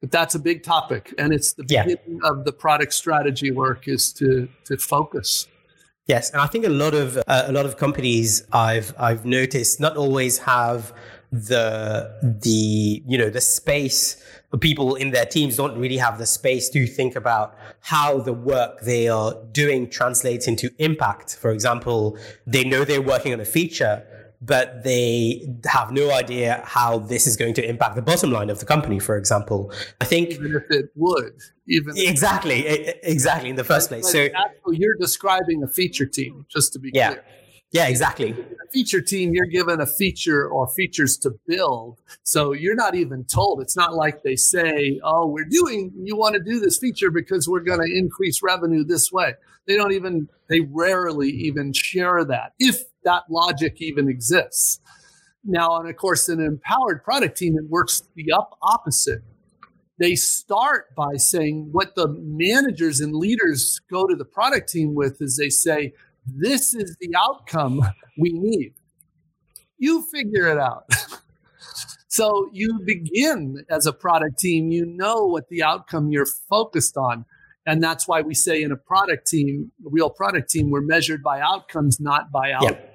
But 0.00 0.12
that's 0.12 0.34
a 0.34 0.38
big 0.38 0.62
topic, 0.62 1.12
and 1.18 1.32
it's 1.32 1.54
the 1.54 1.64
beginning 1.64 2.20
yeah. 2.22 2.30
of 2.30 2.44
the 2.44 2.52
product 2.52 2.92
strategy 2.94 3.50
work 3.50 3.88
is 3.88 4.12
to 4.14 4.48
to 4.64 4.76
focus. 4.76 5.48
Yes, 6.06 6.30
and 6.30 6.40
I 6.40 6.46
think 6.46 6.64
a 6.64 6.70
lot 6.70 6.94
of 6.94 7.16
uh, 7.16 7.44
a 7.46 7.52
lot 7.52 7.66
of 7.66 7.76
companies 7.76 8.44
I've 8.52 8.94
I've 8.98 9.24
noticed 9.24 9.80
not 9.80 9.96
always 9.96 10.38
have 10.38 10.92
the 11.30 12.10
the 12.22 13.02
you 13.06 13.18
know 13.18 13.28
the 13.28 13.40
space 13.40 14.22
people 14.60 14.94
in 14.94 15.10
their 15.10 15.26
teams 15.26 15.56
don't 15.56 15.76
really 15.78 15.98
have 15.98 16.16
the 16.16 16.24
space 16.24 16.70
to 16.70 16.86
think 16.86 17.14
about 17.14 17.54
how 17.80 18.18
the 18.18 18.32
work 18.32 18.80
they 18.80 19.08
are 19.08 19.34
doing 19.52 19.90
translates 19.90 20.48
into 20.48 20.70
impact 20.78 21.36
for 21.36 21.50
example 21.50 22.16
they 22.46 22.64
know 22.64 22.82
they're 22.82 23.02
working 23.02 23.34
on 23.34 23.40
a 23.40 23.44
feature 23.44 24.02
but 24.40 24.84
they 24.84 25.46
have 25.66 25.90
no 25.90 26.10
idea 26.12 26.62
how 26.64 26.98
this 26.98 27.26
is 27.26 27.36
going 27.36 27.54
to 27.54 27.68
impact 27.68 27.96
the 27.96 28.02
bottom 28.02 28.30
line 28.30 28.50
of 28.50 28.60
the 28.60 28.66
company 28.66 28.98
for 28.98 29.16
example 29.16 29.72
i 30.00 30.04
think 30.04 30.30
even 30.30 30.54
if 30.54 30.70
it 30.70 30.86
would 30.94 31.32
even 31.66 31.92
exactly 31.96 32.66
exactly 33.02 33.50
in 33.50 33.56
the 33.56 33.64
first 33.64 33.88
place 33.88 34.10
so 34.10 34.28
you're 34.68 34.96
describing 35.00 35.62
a 35.62 35.68
feature 35.68 36.06
team 36.06 36.46
just 36.48 36.72
to 36.72 36.78
be 36.78 36.90
yeah. 36.94 37.08
clear 37.08 37.24
yeah, 37.70 37.86
exactly. 37.86 38.30
A 38.30 38.70
feature 38.72 39.02
team, 39.02 39.34
you're 39.34 39.46
given 39.46 39.80
a 39.80 39.86
feature 39.86 40.48
or 40.48 40.68
features 40.68 41.18
to 41.18 41.32
build. 41.46 42.00
So 42.22 42.52
you're 42.52 42.74
not 42.74 42.94
even 42.94 43.24
told. 43.24 43.60
It's 43.60 43.76
not 43.76 43.94
like 43.94 44.22
they 44.22 44.36
say, 44.36 44.98
oh, 45.04 45.26
we're 45.26 45.44
doing, 45.44 45.92
you 46.02 46.16
want 46.16 46.34
to 46.34 46.40
do 46.40 46.60
this 46.60 46.78
feature 46.78 47.10
because 47.10 47.46
we're 47.46 47.60
going 47.60 47.80
to 47.80 47.98
increase 47.98 48.42
revenue 48.42 48.84
this 48.84 49.12
way. 49.12 49.34
They 49.66 49.76
don't 49.76 49.92
even, 49.92 50.30
they 50.48 50.60
rarely 50.60 51.28
even 51.28 51.74
share 51.74 52.24
that, 52.24 52.54
if 52.58 52.84
that 53.08 53.24
logic 53.30 53.80
even 53.80 54.08
exists. 54.08 54.80
Now, 55.42 55.78
and 55.78 55.88
of 55.88 55.96
course, 55.96 56.28
in 56.28 56.40
an 56.40 56.46
empowered 56.46 57.02
product 57.02 57.38
team, 57.38 57.56
it 57.56 57.68
works 57.68 58.02
the 58.14 58.32
up 58.32 58.58
opposite. 58.60 59.22
They 59.98 60.14
start 60.14 60.94
by 60.94 61.16
saying 61.16 61.70
what 61.72 61.94
the 61.94 62.08
managers 62.08 63.00
and 63.00 63.14
leaders 63.14 63.80
go 63.90 64.06
to 64.06 64.14
the 64.14 64.26
product 64.26 64.68
team 64.68 64.94
with 64.94 65.22
is 65.22 65.36
they 65.36 65.48
say, 65.48 65.94
this 66.26 66.74
is 66.74 66.96
the 67.00 67.14
outcome 67.16 67.80
we 68.18 68.30
need. 68.32 68.74
You 69.78 70.02
figure 70.12 70.46
it 70.48 70.58
out. 70.58 70.84
so 72.08 72.50
you 72.52 72.80
begin 72.84 73.64
as 73.70 73.86
a 73.86 73.92
product 73.92 74.38
team, 74.38 74.70
you 74.70 74.84
know 74.84 75.24
what 75.24 75.48
the 75.48 75.62
outcome 75.62 76.10
you're 76.10 76.26
focused 76.26 76.96
on. 76.96 77.24
And 77.64 77.82
that's 77.82 78.06
why 78.06 78.20
we 78.20 78.34
say 78.34 78.62
in 78.62 78.72
a 78.72 78.76
product 78.76 79.26
team, 79.26 79.72
a 79.84 79.90
real 79.90 80.10
product 80.10 80.50
team, 80.50 80.70
we're 80.70 80.80
measured 80.80 81.22
by 81.22 81.40
outcomes, 81.40 82.00
not 82.00 82.30
by 82.30 82.52
outcomes. 82.52 82.76
Yep. 82.76 82.87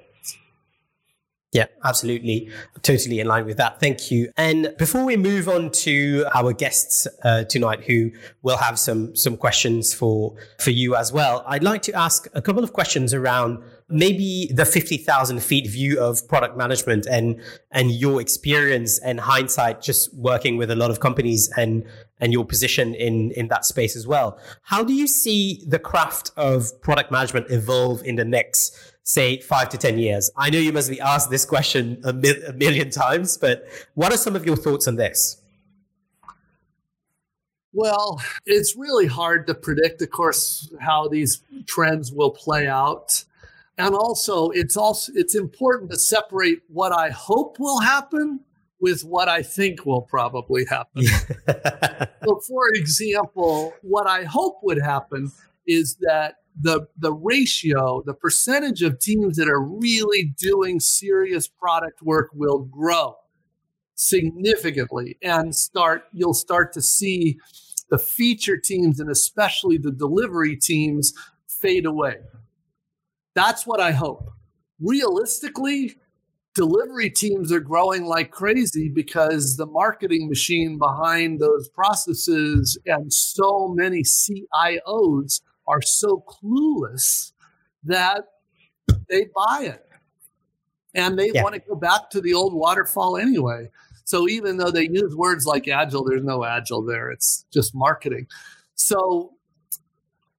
Yeah, 1.54 1.68
absolutely. 1.86 2.50
Totally 2.82 3.20
in 3.20 3.28
line 3.28 3.46
with 3.46 3.58
that. 3.58 3.80
Thank 3.80 4.10
you. 4.10 4.32
And 4.38 4.74
before 4.80 5.06
we 5.06 5.16
move 5.18 5.48
on 5.48 5.70
to 5.86 6.26
our 6.34 6.52
guests 6.52 7.08
uh, 7.24 7.44
tonight, 7.44 7.84
who 7.84 8.12
will 8.42 8.58
have 8.58 8.80
some 8.80 9.16
some 9.16 9.38
questions 9.38 9.94
for 9.94 10.36
for 10.60 10.72
you 10.72 10.96
as 10.96 11.14
well, 11.14 11.44
I'd 11.48 11.64
like 11.64 11.84
to 11.84 11.94
ask 11.94 12.28
a 12.34 12.42
couple 12.42 12.64
of 12.64 12.74
questions 12.74 13.14
around 13.14 13.64
maybe 13.88 14.50
the 14.52 14.66
fifty 14.66 14.98
thousand 14.98 15.44
feet 15.44 15.70
view 15.70 16.00
of 16.00 16.28
product 16.28 16.58
management 16.58 17.06
and 17.06 17.40
and 17.72 17.92
your 17.92 18.20
experience 18.20 19.00
and 19.00 19.20
hindsight, 19.20 19.80
just 19.80 20.12
working 20.16 20.58
with 20.58 20.72
a 20.72 20.76
lot 20.76 20.90
of 20.90 21.00
companies 21.00 21.52
and 21.56 21.86
and 22.20 22.34
your 22.34 22.46
position 22.46 22.96
in 22.96 23.30
in 23.32 23.48
that 23.50 23.64
space 23.64 23.96
as 23.96 24.08
well. 24.08 24.40
How 24.64 24.84
do 24.84 24.94
you 24.94 25.06
see 25.06 25.64
the 25.68 25.78
craft 25.78 26.32
of 26.36 26.82
product 26.82 27.12
management 27.12 27.52
evolve 27.52 28.02
in 28.04 28.16
the 28.16 28.26
next 28.26 28.93
say 29.04 29.40
five 29.40 29.70
to 29.70 29.78
10 29.78 30.00
years? 30.00 30.32
I 30.36 30.50
know 30.50 30.60
you 30.60 30.74
must 30.74 30.90
be 30.90 31.00
asked 31.00 31.30
this 31.30 31.46
question 31.46 32.02
a, 32.04 32.14
mi- 32.14 32.44
a 32.48 32.54
million 32.54 32.90
times, 32.90 33.38
but 33.38 33.68
what 33.94 34.14
are 34.14 34.18
some 34.18 34.36
of 34.36 34.46
your 34.46 34.56
thoughts 34.56 34.88
on 34.88 34.96
this? 34.96 35.42
Well, 37.74 38.22
it's 38.46 38.76
really 38.76 39.08
hard 39.08 39.48
to 39.48 39.56
predict, 39.56 40.02
of 40.04 40.12
course, 40.12 40.72
how 40.80 41.08
these 41.08 41.42
trends 41.66 42.12
will 42.12 42.30
play 42.30 42.68
out. 42.68 43.26
And 43.80 43.96
also, 43.96 44.52
it's 44.52 44.78
also 44.78 45.12
it's 45.16 45.34
important 45.34 45.90
to 45.90 45.98
separate 45.98 46.60
what 46.68 46.92
I 46.92 47.10
hope 47.10 47.60
will 47.60 47.80
happen 47.80 48.42
with 48.80 49.04
what 49.04 49.28
I 49.28 49.42
think 49.42 49.88
will 49.88 50.04
probably 50.04 50.66
happen. 50.66 51.04
so, 52.24 52.40
for 52.48 52.70
example, 52.76 53.74
what 53.82 54.06
I 54.06 54.24
hope 54.24 54.60
would 54.62 54.80
happen 54.80 55.32
is 55.66 55.96
that 56.02 56.43
the 56.60 56.88
the 56.98 57.14
ratio, 57.14 58.04
the 58.06 58.14
percentage 58.14 58.82
of 58.82 59.00
teams 59.00 59.38
that 59.38 59.50
are 59.50 59.62
really 59.62 60.34
doing 60.38 60.80
serious 60.80 61.48
product 61.48 62.02
work 62.02 62.30
will 62.34 62.60
grow 62.60 63.16
significantly 63.96 65.18
and 65.22 65.56
start 65.56 66.06
you'll 66.14 66.34
start 66.34 66.74
to 66.74 66.82
see 66.82 67.38
the 67.90 67.98
feature 67.98 68.58
teams 68.58 69.00
and 69.00 69.10
especially 69.10 69.78
the 69.78 69.92
delivery 69.92 70.56
teams 70.56 71.14
fade 71.48 71.86
away. 71.86 72.18
That's 73.36 73.66
what 73.66 73.80
I 73.80 73.92
hope. 73.92 74.30
Realistically, 74.80 75.96
delivery 76.56 77.10
teams 77.10 77.52
are 77.52 77.60
growing 77.60 78.06
like 78.06 78.32
crazy 78.32 78.90
because 78.90 79.58
the 79.58 79.66
marketing 79.66 80.28
machine 80.28 80.78
behind 80.78 81.40
those 81.40 81.70
processes 81.70 82.78
and 82.86 83.12
so 83.12 83.70
many 83.70 84.04
CIOs 84.04 85.42
are 85.68 85.82
so 85.82 86.24
clueless 86.28 87.32
that 87.84 88.26
they 89.10 89.28
buy 89.36 89.64
it 89.64 89.86
and 90.96 91.18
they 91.18 91.32
yeah. 91.34 91.44
want 91.44 91.56
to 91.56 91.62
go 91.62 91.76
back 91.76 92.10
to 92.12 92.22
the 92.22 92.34
old 92.34 92.54
waterfall 92.54 93.18
anyway. 93.18 93.70
So 94.06 94.28
even 94.28 94.58
though 94.58 94.72
they 94.72 94.90
use 94.90 95.16
words 95.16 95.46
like 95.46 95.68
agile, 95.68 96.04
there's 96.04 96.24
no 96.24 96.44
agile 96.44 96.84
there. 96.84 97.10
It's 97.10 97.46
just 97.52 97.74
marketing. 97.74 98.28
So 98.76 99.32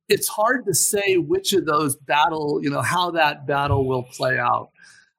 it's 0.08 0.28
hard 0.28 0.66
to 0.66 0.74
say 0.74 1.16
which 1.16 1.52
of 1.54 1.64
those 1.64 1.96
battle, 1.96 2.62
you 2.62 2.70
know, 2.70 2.82
how 2.82 3.10
that 3.12 3.46
battle 3.46 3.86
will 3.86 4.02
play 4.02 4.38
out. 4.38 4.70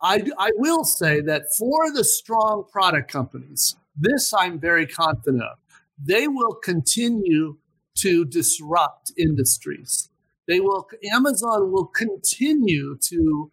I, 0.01 0.23
I 0.37 0.51
will 0.55 0.83
say 0.83 1.21
that 1.21 1.53
for 1.57 1.91
the 1.91 2.03
strong 2.03 2.65
product 2.71 3.11
companies, 3.11 3.75
this 3.97 4.33
I'm 4.33 4.59
very 4.59 4.85
confident 4.85 5.43
of. 5.43 5.57
They 6.03 6.27
will 6.27 6.53
continue 6.53 7.57
to 7.95 8.25
disrupt 8.25 9.11
industries. 9.17 10.09
They 10.47 10.59
will 10.59 10.87
Amazon 11.13 11.71
will 11.71 11.87
continue 11.87 12.97
to 13.09 13.51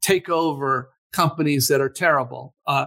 take 0.00 0.28
over 0.28 0.90
companies 1.12 1.68
that 1.68 1.80
are 1.80 1.88
terrible. 1.88 2.54
Uh, 2.66 2.86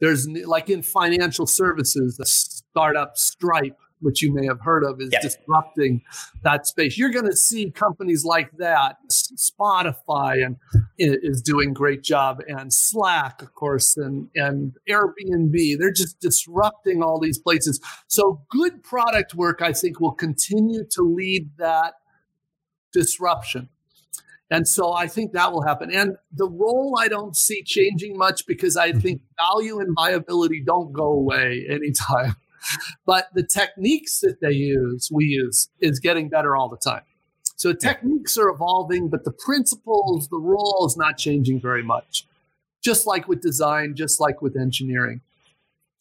there's 0.00 0.28
like 0.28 0.68
in 0.68 0.82
financial 0.82 1.46
services, 1.46 2.16
the 2.16 2.26
startup 2.26 3.16
Stripe, 3.16 3.78
which 4.02 4.22
you 4.22 4.32
may 4.34 4.46
have 4.46 4.60
heard 4.60 4.84
of, 4.84 5.00
is 5.00 5.14
disrupting 5.22 6.02
that 6.42 6.66
space. 6.66 6.98
You're 6.98 7.10
going 7.10 7.26
to 7.26 7.36
see 7.36 7.70
companies 7.70 8.24
like 8.24 8.50
that. 8.58 8.96
Spotify 9.10 10.44
and 10.44 10.56
is 10.98 11.40
doing 11.40 11.72
great 11.72 12.02
job, 12.02 12.42
and 12.46 12.72
Slack, 12.72 13.42
of 13.42 13.54
course, 13.54 13.96
and 13.96 14.28
and 14.34 14.76
Airbnb. 14.88 15.78
They're 15.78 15.92
just 15.92 16.20
disrupting 16.20 17.02
all 17.02 17.18
these 17.20 17.38
places. 17.38 17.80
So 18.08 18.42
good 18.50 18.82
product 18.82 19.34
work, 19.34 19.62
I 19.62 19.72
think, 19.72 20.00
will 20.00 20.12
continue 20.12 20.84
to 20.90 21.02
lead 21.02 21.50
that 21.58 21.94
disruption. 22.92 23.68
And 24.52 24.68
so 24.68 24.92
I 24.92 25.06
think 25.06 25.32
that 25.32 25.50
will 25.50 25.62
happen. 25.62 25.90
And 25.90 26.16
the 26.30 26.46
role 26.46 26.98
I 27.00 27.08
don't 27.08 27.34
see 27.34 27.62
changing 27.62 28.18
much 28.18 28.46
because 28.46 28.76
I 28.76 28.90
mm-hmm. 28.90 29.00
think 29.00 29.22
value 29.48 29.80
and 29.80 29.96
viability 29.96 30.62
don't 30.64 30.92
go 30.92 31.06
away 31.06 31.64
anytime. 31.70 32.36
But 33.06 33.28
the 33.34 33.42
techniques 33.42 34.20
that 34.20 34.40
they 34.40 34.52
use, 34.52 35.10
we 35.12 35.24
use, 35.24 35.68
is 35.80 35.98
getting 35.98 36.28
better 36.28 36.56
all 36.56 36.68
the 36.68 36.76
time. 36.76 37.02
So 37.56 37.72
techniques 37.72 38.36
are 38.38 38.48
evolving, 38.48 39.08
but 39.08 39.24
the 39.24 39.32
principles, 39.32 40.28
the 40.28 40.38
role 40.38 40.84
is 40.86 40.96
not 40.96 41.18
changing 41.18 41.60
very 41.60 41.82
much. 41.82 42.26
Just 42.82 43.06
like 43.06 43.28
with 43.28 43.40
design, 43.40 43.94
just 43.94 44.20
like 44.20 44.42
with 44.42 44.56
engineering. 44.56 45.20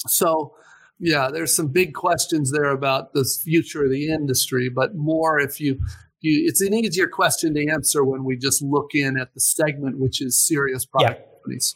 So 0.08 0.56
yeah, 1.00 1.30
there's 1.32 1.56
some 1.56 1.68
big 1.68 1.94
questions 1.94 2.52
there 2.52 2.70
about 2.72 3.14
the 3.14 3.26
future 3.26 3.84
of 3.84 3.92
the 3.92 4.10
industry, 4.10 4.70
but 4.70 4.96
more 4.96 5.40
if 5.40 5.60
you 5.60 5.80
you, 6.22 6.48
it's 6.48 6.62
an 6.62 6.74
easier 6.74 7.08
question 7.08 7.56
to 7.56 7.68
answer 7.68 8.04
when 8.04 8.24
we 8.24 8.38
just 8.38 8.62
look 8.62 8.92
in 8.94 9.18
at 9.18 9.34
the 9.34 9.40
segment, 9.40 9.98
which 10.00 10.22
is 10.22 10.38
serious 10.38 10.86
product 10.86 11.20
yeah. 11.20 11.34
companies. 11.34 11.76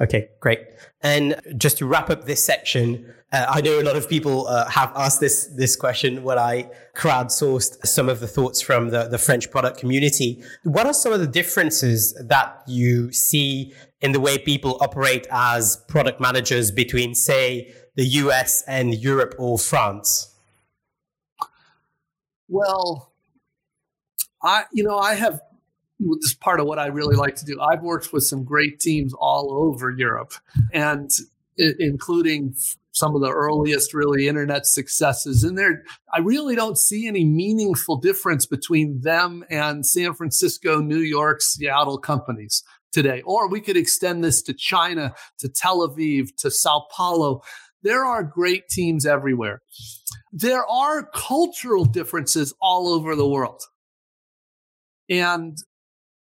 Okay, 0.00 0.28
great. 0.40 0.60
And 1.02 1.40
just 1.58 1.78
to 1.78 1.86
wrap 1.86 2.08
up 2.08 2.24
this 2.24 2.42
section, 2.42 3.12
uh, 3.32 3.46
I 3.48 3.60
know 3.60 3.80
a 3.80 3.82
lot 3.82 3.96
of 3.96 4.08
people 4.08 4.46
uh, 4.46 4.68
have 4.70 4.92
asked 4.96 5.20
this 5.20 5.46
this 5.46 5.76
question 5.76 6.22
when 6.22 6.38
I 6.38 6.70
crowdsourced 6.96 7.86
some 7.86 8.08
of 8.08 8.20
the 8.20 8.26
thoughts 8.26 8.60
from 8.60 8.90
the, 8.90 9.08
the 9.08 9.18
French 9.18 9.50
product 9.50 9.78
community. 9.78 10.42
What 10.64 10.86
are 10.86 10.94
some 10.94 11.12
of 11.12 11.20
the 11.20 11.26
differences 11.26 12.14
that 12.14 12.62
you 12.66 13.12
see 13.12 13.74
in 14.00 14.12
the 14.12 14.20
way 14.20 14.38
people 14.38 14.78
operate 14.80 15.26
as 15.30 15.76
product 15.88 16.20
managers 16.20 16.70
between, 16.70 17.14
say, 17.14 17.74
the 17.94 18.04
US 18.04 18.62
and 18.66 18.94
Europe 18.94 19.34
or 19.38 19.58
France? 19.58 20.34
Well, 22.48 23.12
I 24.42 24.64
you 24.72 24.82
know 24.82 24.98
I 24.98 25.14
have 25.14 25.40
is 26.20 26.34
part 26.34 26.60
of 26.60 26.66
what 26.66 26.78
I 26.78 26.86
really 26.86 27.16
like 27.16 27.36
to 27.36 27.44
do. 27.44 27.60
I've 27.60 27.82
worked 27.82 28.12
with 28.12 28.24
some 28.24 28.44
great 28.44 28.80
teams 28.80 29.12
all 29.14 29.52
over 29.52 29.90
Europe, 29.90 30.32
and 30.72 31.10
including 31.56 32.54
some 32.92 33.14
of 33.14 33.20
the 33.20 33.30
earliest 33.30 33.94
really 33.94 34.26
internet 34.26 34.66
successes. 34.66 35.44
And 35.44 35.56
there, 35.56 35.84
I 36.12 36.18
really 36.18 36.56
don't 36.56 36.78
see 36.78 37.06
any 37.06 37.24
meaningful 37.24 37.96
difference 37.96 38.46
between 38.46 39.00
them 39.02 39.44
and 39.48 39.86
San 39.86 40.14
Francisco, 40.14 40.80
New 40.80 40.98
York, 40.98 41.40
Seattle 41.40 41.98
companies 41.98 42.64
today. 42.92 43.22
Or 43.24 43.48
we 43.48 43.60
could 43.60 43.76
extend 43.76 44.24
this 44.24 44.42
to 44.42 44.54
China, 44.54 45.14
to 45.38 45.48
Tel 45.48 45.86
Aviv, 45.88 46.34
to 46.38 46.50
Sao 46.50 46.86
Paulo. 46.90 47.42
There 47.82 48.04
are 48.04 48.24
great 48.24 48.68
teams 48.68 49.06
everywhere. 49.06 49.62
There 50.32 50.66
are 50.66 51.08
cultural 51.14 51.84
differences 51.84 52.52
all 52.60 52.88
over 52.88 53.14
the 53.14 53.28
world. 53.28 53.62
And 55.08 55.56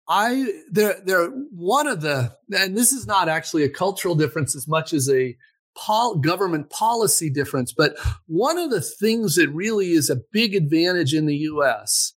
I 0.08 0.62
they're 0.72 0.99
they're 1.03 1.30
one 1.30 1.88
of 1.88 2.01
the 2.01 2.36
and 2.56 2.78
this 2.78 2.91
is 2.91 3.08
not 3.08 3.28
actually 3.28 3.64
a 3.64 3.70
cultural 3.70 4.16
difference 4.16 4.56
as 4.56 4.68
much 4.68 4.93
as 4.93 5.10
a 5.10 5.36
pol- 5.76 6.16
government 6.16 6.70
policy 6.70 7.30
difference, 7.30 7.72
but 7.72 7.97
one 8.28 8.58
of 8.58 8.70
the 8.70 8.82
things 8.82 9.36
that 9.36 9.49
really 9.49 9.91
is 9.91 10.10
a 10.10 10.22
big 10.32 10.56
advantage 10.56 11.14
in 11.14 11.26
the 11.26 11.36
US 11.38 12.14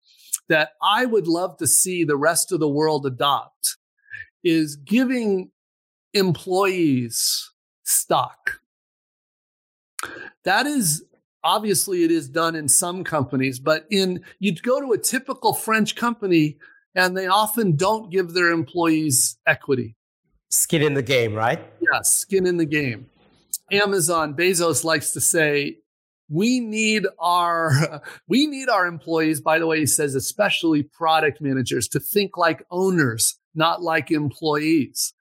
that 0.48 0.70
I 0.82 1.06
would 1.06 1.26
love 1.26 1.56
to 1.58 1.66
see 1.66 2.04
the 2.04 2.16
rest 2.16 2.52
of 2.52 2.60
the 2.60 2.68
world 2.68 3.06
adopt 3.06 3.76
is 4.44 4.76
giving 4.76 5.50
employees 6.12 7.50
stock. 7.84 8.60
That 10.44 10.66
is 10.66 11.04
obviously 11.42 12.04
it 12.04 12.10
is 12.10 12.28
done 12.28 12.54
in 12.56 12.68
some 12.68 13.04
companies, 13.04 13.58
but 13.58 13.86
in 13.90 14.24
you'd 14.38 14.62
go 14.62 14.80
to 14.80 14.92
a 14.92 14.98
typical 14.98 15.52
French 15.52 15.94
company 15.94 16.58
and 16.96 17.16
they 17.16 17.28
often 17.28 17.76
don't 17.76 18.10
give 18.10 18.32
their 18.32 18.50
employees 18.50 19.38
equity. 19.46 19.94
Skin 20.48 20.82
in 20.82 20.94
the 20.94 21.02
game, 21.02 21.34
right? 21.34 21.60
Yeah, 21.80 22.00
skin 22.02 22.46
in 22.46 22.56
the 22.56 22.66
game. 22.66 23.08
Amazon 23.70 24.34
Bezos 24.34 24.82
likes 24.82 25.12
to 25.12 25.20
say, 25.20 25.78
we 26.28 26.58
need 26.58 27.06
our 27.20 28.02
we 28.28 28.48
need 28.48 28.68
our 28.68 28.86
employees 28.86 29.40
by 29.40 29.60
the 29.60 29.66
way 29.66 29.78
he 29.78 29.86
says 29.86 30.16
especially 30.16 30.82
product 30.82 31.40
managers 31.40 31.86
to 31.86 32.00
think 32.00 32.36
like 32.36 32.66
owners 32.68 33.38
not 33.54 33.80
like 33.80 34.10
employees 34.10 35.14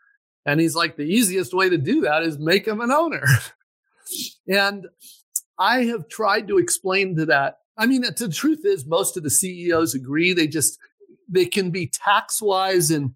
and 0.47 0.59
he's 0.59 0.75
like 0.75 0.97
the 0.97 1.03
easiest 1.03 1.53
way 1.53 1.69
to 1.69 1.77
do 1.77 2.01
that 2.01 2.23
is 2.23 2.39
make 2.39 2.65
them 2.65 2.81
an 2.81 2.89
owner 2.89 3.23
and 4.47 4.87
I 5.57 5.85
have 5.85 6.07
tried 6.07 6.47
to 6.47 6.57
explain 6.57 7.15
to 7.15 7.25
that. 7.27 7.59
I 7.77 7.85
mean, 7.85 8.01
the 8.01 8.29
truth 8.29 8.61
is, 8.63 8.85
most 8.85 9.17
of 9.17 9.23
the 9.23 9.29
CEOs 9.29 9.95
agree. 9.95 10.33
They 10.33 10.47
just 10.47 10.79
they 11.27 11.45
can 11.45 11.71
be 11.71 11.87
tax 11.87 12.41
wise 12.41 12.91
and 12.91 13.13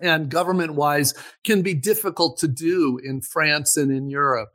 and 0.00 0.28
government 0.28 0.74
wise 0.74 1.14
can 1.44 1.62
be 1.62 1.72
difficult 1.72 2.36
to 2.38 2.48
do 2.48 2.98
in 3.02 3.20
France 3.20 3.76
and 3.76 3.92
in 3.92 4.10
Europe 4.10 4.54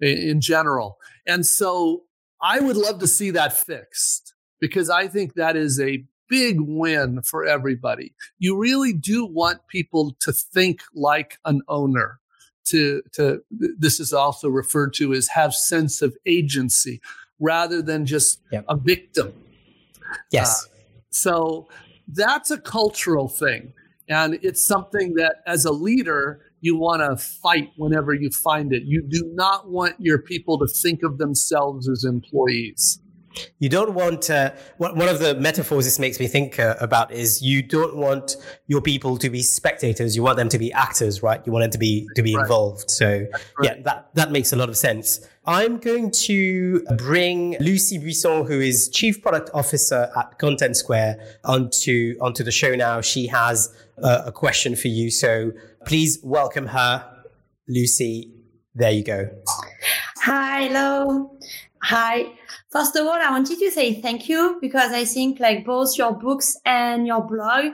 in 0.00 0.40
general. 0.40 0.98
And 1.26 1.44
so 1.44 2.04
I 2.40 2.60
would 2.60 2.76
love 2.76 3.00
to 3.00 3.06
see 3.06 3.30
that 3.32 3.52
fixed 3.52 4.34
because 4.60 4.90
I 4.90 5.08
think 5.08 5.34
that 5.34 5.56
is 5.56 5.80
a 5.80 6.04
big 6.28 6.60
win 6.60 7.22
for 7.22 7.44
everybody. 7.44 8.14
You 8.38 8.56
really 8.56 8.92
do 8.92 9.26
want 9.26 9.66
people 9.68 10.16
to 10.20 10.32
think 10.32 10.80
like 10.94 11.38
an 11.44 11.62
owner 11.68 12.20
to 12.66 13.02
to 13.12 13.42
this 13.50 13.98
is 13.98 14.12
also 14.12 14.48
referred 14.48 14.94
to 14.94 15.12
as 15.12 15.28
have 15.28 15.54
sense 15.54 16.02
of 16.02 16.16
agency 16.24 17.00
rather 17.40 17.82
than 17.82 18.06
just 18.06 18.40
yep. 18.52 18.64
a 18.68 18.76
victim. 18.76 19.32
Yes. 20.30 20.66
Uh, 20.66 20.68
so 21.10 21.68
that's 22.14 22.50
a 22.50 22.58
cultural 22.58 23.28
thing. 23.28 23.72
And 24.08 24.38
it's 24.42 24.64
something 24.66 25.14
that 25.14 25.36
as 25.46 25.64
a 25.64 25.70
leader, 25.70 26.40
you 26.60 26.76
want 26.76 27.00
to 27.00 27.16
fight 27.16 27.70
whenever 27.76 28.12
you 28.12 28.30
find 28.30 28.72
it. 28.72 28.82
You 28.84 29.02
do 29.02 29.30
not 29.34 29.70
want 29.70 29.94
your 29.98 30.18
people 30.18 30.58
to 30.58 30.66
think 30.66 31.02
of 31.02 31.18
themselves 31.18 31.88
as 31.88 32.04
employees. 32.04 33.00
You 33.58 33.68
don't 33.68 33.94
want 33.94 34.28
uh, 34.28 34.52
one 34.78 35.08
of 35.08 35.20
the 35.20 35.34
metaphors 35.34 35.84
this 35.84 35.98
makes 35.98 36.18
me 36.18 36.26
think 36.26 36.58
uh, 36.58 36.74
about 36.80 37.12
is 37.12 37.42
you 37.42 37.62
don't 37.62 37.96
want 37.96 38.36
your 38.66 38.80
people 38.80 39.16
to 39.18 39.30
be 39.30 39.42
spectators. 39.42 40.16
You 40.16 40.22
want 40.22 40.36
them 40.36 40.48
to 40.48 40.58
be 40.58 40.72
actors, 40.72 41.22
right? 41.22 41.40
You 41.46 41.52
want 41.52 41.62
them 41.64 41.70
to 41.70 41.78
be 41.78 42.08
to 42.16 42.22
be 42.22 42.34
right. 42.34 42.42
involved. 42.42 42.90
So 42.90 43.26
right. 43.30 43.42
yeah, 43.62 43.82
that 43.82 44.10
that 44.14 44.32
makes 44.32 44.52
a 44.52 44.56
lot 44.56 44.68
of 44.68 44.76
sense. 44.76 45.20
I'm 45.46 45.78
going 45.78 46.10
to 46.26 46.82
bring 46.96 47.56
Lucie 47.60 47.98
Buisson, 47.98 48.46
who 48.46 48.60
is 48.60 48.88
Chief 48.88 49.22
Product 49.22 49.50
Officer 49.54 50.10
at 50.16 50.38
Contentsquare, 50.38 51.16
onto 51.44 52.16
onto 52.20 52.42
the 52.42 52.52
show 52.52 52.74
now. 52.74 53.00
She 53.00 53.28
has 53.28 53.72
uh, 54.02 54.22
a 54.26 54.32
question 54.32 54.74
for 54.76 54.88
you, 54.88 55.10
so 55.10 55.52
please 55.86 56.18
welcome 56.22 56.66
her, 56.66 57.08
Lucie. 57.68 58.34
There 58.74 58.90
you 58.90 59.04
go. 59.04 59.28
Hi, 60.24 60.64
hello. 60.64 61.38
Hi. 61.82 62.26
First 62.70 62.94
of 62.94 63.04
all, 63.04 63.14
I 63.20 63.30
wanted 63.32 63.58
to 63.58 63.70
say 63.72 64.00
thank 64.00 64.28
you 64.28 64.56
because 64.60 64.92
I 64.92 65.04
think 65.04 65.40
like 65.40 65.66
both 65.66 65.98
your 65.98 66.12
books 66.12 66.56
and 66.64 67.04
your 67.04 67.20
blog 67.20 67.72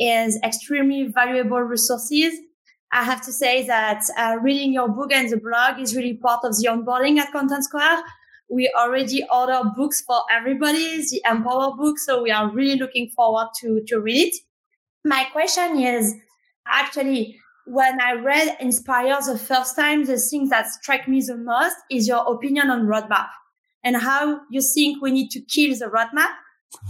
is 0.00 0.36
extremely 0.42 1.06
valuable 1.14 1.60
resources. 1.60 2.34
I 2.90 3.04
have 3.04 3.24
to 3.24 3.32
say 3.32 3.64
that 3.68 4.02
uh, 4.18 4.38
reading 4.42 4.72
your 4.72 4.88
book 4.88 5.12
and 5.12 5.30
the 5.30 5.36
blog 5.36 5.78
is 5.78 5.94
really 5.94 6.14
part 6.14 6.40
of 6.42 6.56
the 6.56 6.66
onboarding 6.68 7.18
at 7.18 7.32
Contentsquare. 7.32 8.02
We 8.50 8.68
already 8.76 9.24
order 9.32 9.62
books 9.76 10.00
for 10.00 10.22
everybody, 10.28 10.98
the 10.98 11.22
Empower 11.24 11.76
book, 11.76 12.00
so 12.00 12.20
we 12.20 12.32
are 12.32 12.50
really 12.50 12.76
looking 12.76 13.10
forward 13.10 13.46
to, 13.60 13.80
to 13.86 14.00
read 14.00 14.26
it. 14.26 14.34
My 15.04 15.24
question 15.30 15.78
is 15.78 16.16
actually, 16.66 17.38
when 17.66 18.00
I 18.00 18.14
read 18.14 18.56
Inspire 18.58 19.18
the 19.24 19.38
first 19.38 19.76
time, 19.76 20.04
the 20.04 20.18
thing 20.18 20.48
that 20.48 20.66
struck 20.66 21.06
me 21.06 21.22
the 21.24 21.36
most 21.36 21.76
is 21.92 22.08
your 22.08 22.24
opinion 22.26 22.70
on 22.70 22.86
roadmap 22.86 23.28
and 23.84 23.96
how 23.96 24.40
you 24.50 24.60
think 24.60 25.02
we 25.02 25.10
need 25.10 25.30
to 25.30 25.40
kill 25.40 25.76
the 25.76 25.86
roadmap. 25.86 26.30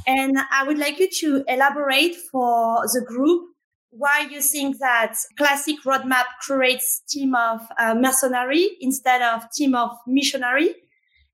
And 0.07 0.39
I 0.51 0.65
would 0.65 0.79
like 0.79 0.99
you 0.99 1.09
to 1.21 1.45
elaborate 1.49 2.15
for 2.31 2.83
the 2.93 3.05
group 3.07 3.49
why 3.91 4.27
you 4.31 4.41
think 4.41 4.79
that 4.79 5.15
classic 5.37 5.77
roadmap 5.85 6.25
creates 6.41 7.03
team 7.09 7.35
of 7.35 7.61
uh, 7.79 7.95
mercenary 7.95 8.71
instead 8.81 9.21
of 9.21 9.43
team 9.55 9.75
of 9.75 9.91
missionary 10.07 10.75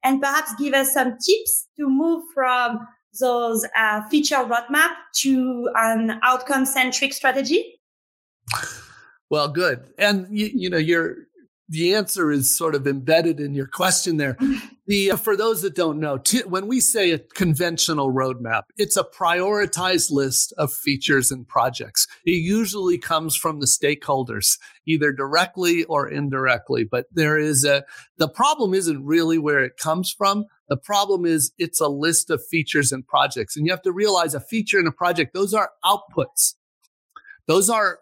and 0.02 0.20
perhaps 0.20 0.54
give 0.58 0.74
us 0.74 0.92
some 0.92 1.12
tips 1.12 1.68
to 1.76 1.88
move 1.88 2.24
from 2.34 2.86
those 3.20 3.64
uh, 3.76 4.02
feature 4.08 4.36
roadmap 4.36 4.90
to 5.14 5.68
an 5.76 6.18
outcome 6.24 6.66
centric 6.66 7.12
strategy 7.12 7.80
well 9.30 9.48
good 9.48 9.92
and 9.96 10.26
you, 10.30 10.68
know 10.68 10.78
you're 10.78 11.28
the 11.68 11.94
answer 11.94 12.30
is 12.30 12.54
sort 12.54 12.74
of 12.74 12.86
embedded 12.86 13.40
in 13.40 13.54
your 13.54 13.66
question 13.66 14.16
there. 14.16 14.36
The, 14.88 15.10
uh, 15.10 15.16
for 15.16 15.36
those 15.36 15.60
that 15.62 15.74
don't 15.74 16.00
know, 16.00 16.16
t- 16.16 16.44
when 16.44 16.66
we 16.66 16.80
say 16.80 17.10
a 17.10 17.18
conventional 17.18 18.10
roadmap, 18.10 18.62
it's 18.78 18.96
a 18.96 19.04
prioritized 19.04 20.10
list 20.10 20.54
of 20.56 20.72
features 20.72 21.30
and 21.30 21.46
projects. 21.46 22.06
It 22.24 22.40
usually 22.42 22.96
comes 22.96 23.36
from 23.36 23.60
the 23.60 23.66
stakeholders, 23.66 24.58
either 24.86 25.12
directly 25.12 25.84
or 25.84 26.08
indirectly. 26.08 26.84
But 26.90 27.04
there 27.12 27.36
is 27.38 27.66
a, 27.66 27.84
the 28.16 28.30
problem 28.30 28.72
isn't 28.72 29.04
really 29.04 29.36
where 29.36 29.62
it 29.62 29.76
comes 29.76 30.10
from. 30.10 30.46
The 30.70 30.78
problem 30.78 31.26
is 31.26 31.52
it's 31.58 31.82
a 31.82 31.88
list 31.88 32.30
of 32.30 32.42
features 32.50 32.90
and 32.90 33.06
projects. 33.06 33.58
And 33.58 33.66
you 33.66 33.72
have 33.72 33.82
to 33.82 33.92
realize 33.92 34.32
a 34.32 34.40
feature 34.40 34.78
and 34.78 34.88
a 34.88 34.92
project, 34.92 35.34
those 35.34 35.52
are 35.52 35.72
outputs. 35.84 36.54
Those 37.46 37.68
are 37.68 37.98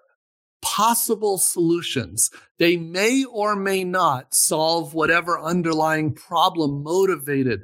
possible 0.66 1.38
solutions. 1.38 2.28
They 2.58 2.76
may 2.76 3.24
or 3.24 3.54
may 3.54 3.84
not 3.84 4.34
solve 4.34 4.94
whatever 4.94 5.38
underlying 5.38 6.12
problem 6.12 6.82
motivated 6.82 7.62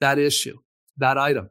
that 0.00 0.18
issue, 0.18 0.58
that 0.98 1.16
item. 1.16 1.48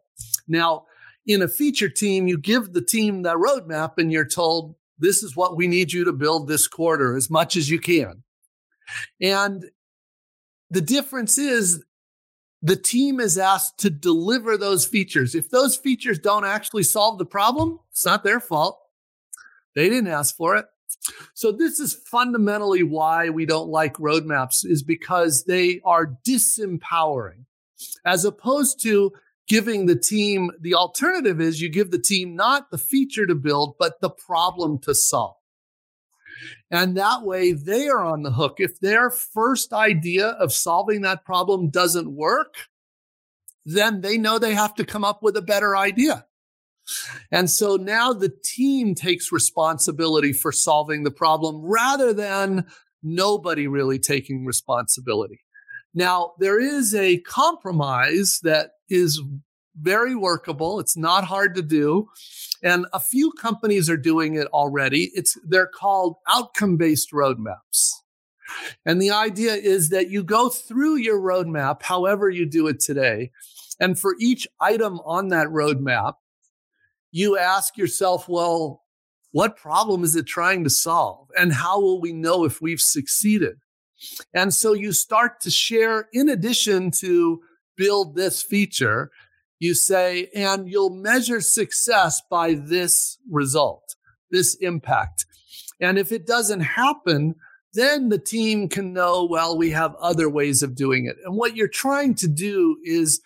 Now, 0.48 0.86
in 1.26 1.42
a 1.42 1.48
feature 1.48 1.90
team, 1.90 2.28
you 2.28 2.38
give 2.38 2.74
the 2.74 2.82
team 2.82 3.24
the 3.24 3.36
roadmap 3.36 3.94
and 3.98 4.12
you're 4.12 4.28
told, 4.28 4.76
this 5.00 5.24
is 5.24 5.36
what 5.36 5.58
we 5.58 5.68
need 5.68 5.92
you 5.92 6.04
to 6.06 6.14
build 6.14 6.48
this 6.48 6.68
quarter 6.68 7.18
as 7.18 7.30
much 7.30 7.56
as 7.56 7.72
you 7.72 7.80
can. 7.80 8.24
And 9.20 9.66
the 10.70 10.82
difference 10.82 11.40
is 11.40 11.84
the 12.62 12.76
team 12.76 13.20
is 13.20 13.38
asked 13.38 13.80
to 13.80 13.90
deliver 13.90 14.58
those 14.58 14.86
features. 14.86 15.34
If 15.34 15.50
those 15.50 15.76
features 15.76 16.20
don't 16.20 16.46
actually 16.46 16.84
solve 16.84 17.18
the 17.18 17.26
problem, 17.26 17.80
it's 17.92 18.06
not 18.06 18.24
their 18.24 18.40
fault. 18.40 18.80
They 19.78 19.90
didn't 19.90 20.08
ask 20.08 20.36
for 20.36 20.56
it. 20.56 20.66
So 21.36 21.52
this 21.52 21.80
is 21.80 21.94
fundamentally 21.94 22.82
why 22.82 23.30
we 23.30 23.46
don't 23.46 23.70
like 23.70 23.94
roadmaps 23.98 24.66
is 24.66 24.82
because 24.82 25.44
they 25.44 25.82
are 25.86 26.18
disempowering 26.28 27.46
as 28.04 28.26
opposed 28.26 28.82
to 28.82 29.14
giving 29.48 29.86
the 29.86 29.96
team 29.96 30.50
the 30.60 30.74
alternative 30.74 31.40
is 31.40 31.62
you 31.62 31.70
give 31.70 31.92
the 31.92 32.00
team 32.00 32.36
not 32.36 32.72
the 32.72 32.80
feature 32.80 33.28
to 33.28 33.36
build 33.36 33.76
but 33.78 34.02
the 34.02 34.10
problem 34.10 34.80
to 34.80 34.96
solve. 34.96 35.36
And 36.72 36.98
that 36.98 37.22
way 37.22 37.54
they 37.54 37.88
are 37.88 38.04
on 38.04 38.24
the 38.24 38.32
hook. 38.32 38.56
If 38.58 38.80
their 38.80 39.12
first 39.12 39.74
idea 39.74 40.30
of 40.30 40.52
solving 40.52 41.02
that 41.02 41.24
problem 41.24 41.70
doesn't 41.70 42.12
work, 42.12 42.56
then 43.64 44.02
they 44.02 44.18
know 44.18 44.40
they 44.40 44.56
have 44.56 44.74
to 44.74 44.86
come 44.86 45.04
up 45.04 45.22
with 45.22 45.38
a 45.38 45.42
better 45.44 45.78
idea. 45.78 46.27
And 47.32 47.50
so 47.50 47.76
now 47.76 48.14
the 48.14 48.34
team 48.44 48.96
takes 48.96 49.32
responsibility 49.32 50.34
for 50.34 50.52
solving 50.52 51.04
the 51.04 51.12
problem 51.12 51.62
rather 51.62 52.14
than 52.14 52.66
nobody 53.04 53.68
really 53.68 54.00
taking 54.00 54.46
responsibility. 54.46 55.42
Now, 55.94 56.34
there 56.40 56.60
is 56.60 56.94
a 56.94 57.18
compromise 57.20 58.40
that 58.44 58.72
is 58.90 59.22
very 59.80 60.16
workable. 60.16 60.80
It's 60.80 60.98
not 60.98 61.24
hard 61.24 61.56
to 61.56 61.62
do. 61.62 62.10
And 62.64 62.88
a 62.94 63.00
few 63.00 63.32
companies 63.32 63.90
are 63.90 63.98
doing 63.98 64.36
it 64.36 64.48
already. 64.48 65.12
It's 65.14 65.38
they're 65.48 65.68
called 65.68 66.16
outcome-based 66.28 67.12
roadmaps. 67.12 67.92
And 68.86 69.02
the 69.02 69.12
idea 69.12 69.54
is 69.54 69.90
that 69.90 70.10
you 70.10 70.24
go 70.24 70.50
through 70.50 70.96
your 70.96 71.20
roadmap 71.20 71.84
however 71.84 72.30
you 72.30 72.46
do 72.46 72.68
it 72.68 72.80
today. 72.80 73.32
And 73.80 74.00
for 74.00 74.16
each 74.20 74.48
item 74.60 75.00
on 75.06 75.28
that 75.30 75.48
roadmap, 75.48 76.14
you 77.18 77.38
ask 77.38 77.78
yourself, 77.78 78.30
well, 78.30 78.84
what 79.32 79.58
problem 79.58 80.04
is 80.04 80.16
it 80.16 80.28
trying 80.28 80.64
to 80.64 80.70
solve? 80.70 81.28
And 81.38 81.52
how 81.52 81.82
will 81.82 82.00
we 82.00 82.14
know 82.14 82.46
if 82.46 82.62
we've 82.62 82.80
succeeded? 82.80 83.58
And 84.36 84.54
so 84.54 84.74
you 84.74 84.92
start 84.92 85.40
to 85.42 85.50
share, 85.50 86.08
in 86.14 86.30
addition 86.30 86.92
to 87.00 87.42
build 87.76 88.16
this 88.16 88.44
feature, 88.44 89.10
you 89.58 89.74
say, 89.74 90.30
and 90.36 90.70
you'll 90.70 90.92
measure 90.92 91.42
success 91.42 92.22
by 92.30 92.54
this 92.54 93.18
result, 93.32 93.96
this 94.30 94.54
impact. 94.56 95.26
And 95.82 95.98
if 95.98 96.12
it 96.12 96.28
doesn't 96.28 96.62
happen, 96.62 97.34
then 97.74 98.10
the 98.10 98.20
team 98.20 98.70
can 98.70 98.94
know, 98.94 99.26
well, 99.26 99.58
we 99.58 99.72
have 99.72 99.96
other 99.96 100.30
ways 100.30 100.62
of 100.62 100.76
doing 100.76 101.06
it. 101.06 101.16
And 101.26 101.36
what 101.36 101.56
you're 101.56 101.68
trying 101.68 102.14
to 102.16 102.28
do 102.28 102.78
is 102.84 103.22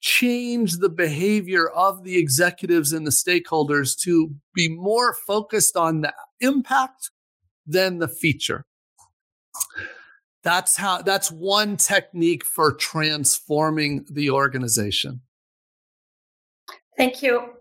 change 0.00 0.78
the 0.78 0.88
behavior 0.88 1.68
of 1.68 2.04
the 2.04 2.16
executives 2.18 2.92
and 2.92 3.06
the 3.06 3.10
stakeholders 3.10 3.98
to 4.00 4.34
be 4.54 4.68
more 4.68 5.14
focused 5.14 5.76
on 5.76 6.02
the 6.02 6.12
impact 6.40 7.10
than 7.66 7.98
the 7.98 8.08
feature. 8.08 8.64
That's 10.42 10.76
how 10.76 11.00
that's 11.00 11.32
one 11.32 11.76
technique 11.76 12.44
for 12.44 12.72
transforming 12.72 14.04
the 14.10 14.30
organization. 14.30 15.22
Thank 16.96 17.22
you. 17.22 17.54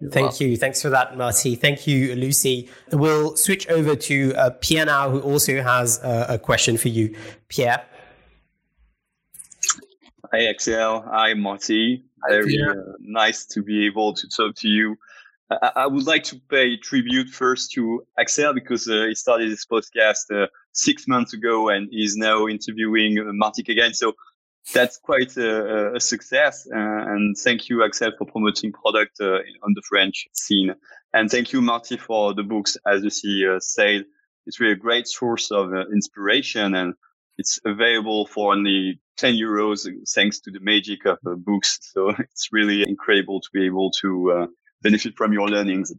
You're 0.00 0.10
Thank 0.10 0.30
welcome. 0.30 0.46
you. 0.48 0.56
Thanks 0.56 0.82
for 0.82 0.90
that, 0.90 1.16
Marty. 1.16 1.54
Thank 1.54 1.86
you, 1.86 2.14
Lucie. 2.16 2.68
We'll 2.92 3.36
switch 3.36 3.68
over 3.68 3.94
to 3.96 4.34
uh, 4.34 4.50
Pierre 4.60 4.86
now, 4.86 5.10
who 5.10 5.20
also 5.20 5.62
has 5.62 5.98
uh, 6.00 6.26
a 6.28 6.38
question 6.38 6.76
for 6.76 6.88
you. 6.88 7.14
Pierre. 7.48 7.84
Hi, 10.34 10.46
Axel. 10.46 11.04
Hi, 11.06 11.32
Marty. 11.34 12.02
Very 12.28 12.60
uh, 12.60 12.74
nice 12.98 13.46
to 13.46 13.62
be 13.62 13.86
able 13.86 14.14
to 14.14 14.26
talk 14.26 14.56
to 14.56 14.68
you. 14.68 14.96
I, 15.48 15.70
I, 15.76 15.86
would 15.86 16.06
like 16.08 16.24
to 16.24 16.40
pay 16.50 16.76
tribute 16.76 17.28
first 17.28 17.70
to 17.74 18.04
Axel 18.18 18.52
because 18.52 18.88
uh, 18.88 19.04
he 19.06 19.14
started 19.14 19.52
this 19.52 19.64
podcast 19.64 20.24
uh, 20.34 20.48
six 20.72 21.06
months 21.06 21.34
ago 21.34 21.68
and 21.68 21.88
is 21.92 22.16
now 22.16 22.48
interviewing 22.48 23.16
uh, 23.20 23.32
Marty 23.32 23.62
again. 23.70 23.94
So 23.94 24.14
that's 24.74 24.96
quite 24.96 25.36
a, 25.36 25.94
a 25.94 26.00
success. 26.00 26.66
Uh, 26.66 26.80
and 26.80 27.36
thank 27.38 27.68
you, 27.68 27.84
Axel, 27.84 28.10
for 28.18 28.26
promoting 28.26 28.72
product 28.72 29.20
uh, 29.20 29.38
on 29.62 29.74
the 29.76 29.82
French 29.88 30.26
scene. 30.32 30.74
And 31.12 31.30
thank 31.30 31.52
you, 31.52 31.62
Marty, 31.62 31.96
for 31.96 32.34
the 32.34 32.42
books. 32.42 32.76
As 32.84 33.04
you 33.04 33.10
see, 33.10 33.46
said, 33.60 34.04
it's 34.46 34.58
really 34.58 34.72
a 34.72 34.76
great 34.76 35.06
source 35.06 35.52
of 35.52 35.72
inspiration 35.92 36.74
and 36.74 36.94
it's 37.38 37.60
available 37.64 38.26
for 38.26 38.52
only 38.52 39.00
10 39.16 39.34
euros 39.34 39.88
thanks 40.14 40.40
to 40.40 40.50
the 40.50 40.60
magic 40.60 41.04
of 41.06 41.18
uh, 41.26 41.34
books. 41.34 41.78
So 41.92 42.10
it's 42.18 42.48
really 42.52 42.82
incredible 42.88 43.40
to 43.40 43.48
be 43.52 43.66
able 43.66 43.90
to 44.02 44.32
uh, 44.32 44.46
benefit 44.82 45.14
from 45.16 45.32
your 45.32 45.48
learnings. 45.48 45.92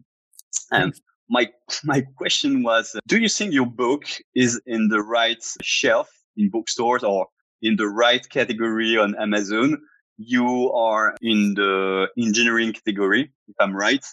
And 0.71 0.93
my, 1.29 1.49
my 1.83 2.01
question 2.17 2.63
was, 2.63 2.95
do 3.07 3.17
you 3.19 3.29
think 3.29 3.53
your 3.53 3.65
book 3.65 4.03
is 4.35 4.61
in 4.65 4.89
the 4.89 5.01
right 5.01 5.43
shelf 5.61 6.09
in 6.37 6.49
bookstores 6.49 7.03
or 7.03 7.27
in 7.61 7.75
the 7.77 7.87
right 7.87 8.27
category 8.29 8.97
on 8.97 9.15
Amazon? 9.19 9.77
You 10.17 10.71
are 10.71 11.15
in 11.21 11.55
the 11.55 12.07
engineering 12.17 12.73
category, 12.73 13.31
if 13.47 13.55
I'm 13.59 13.75
right. 13.75 14.05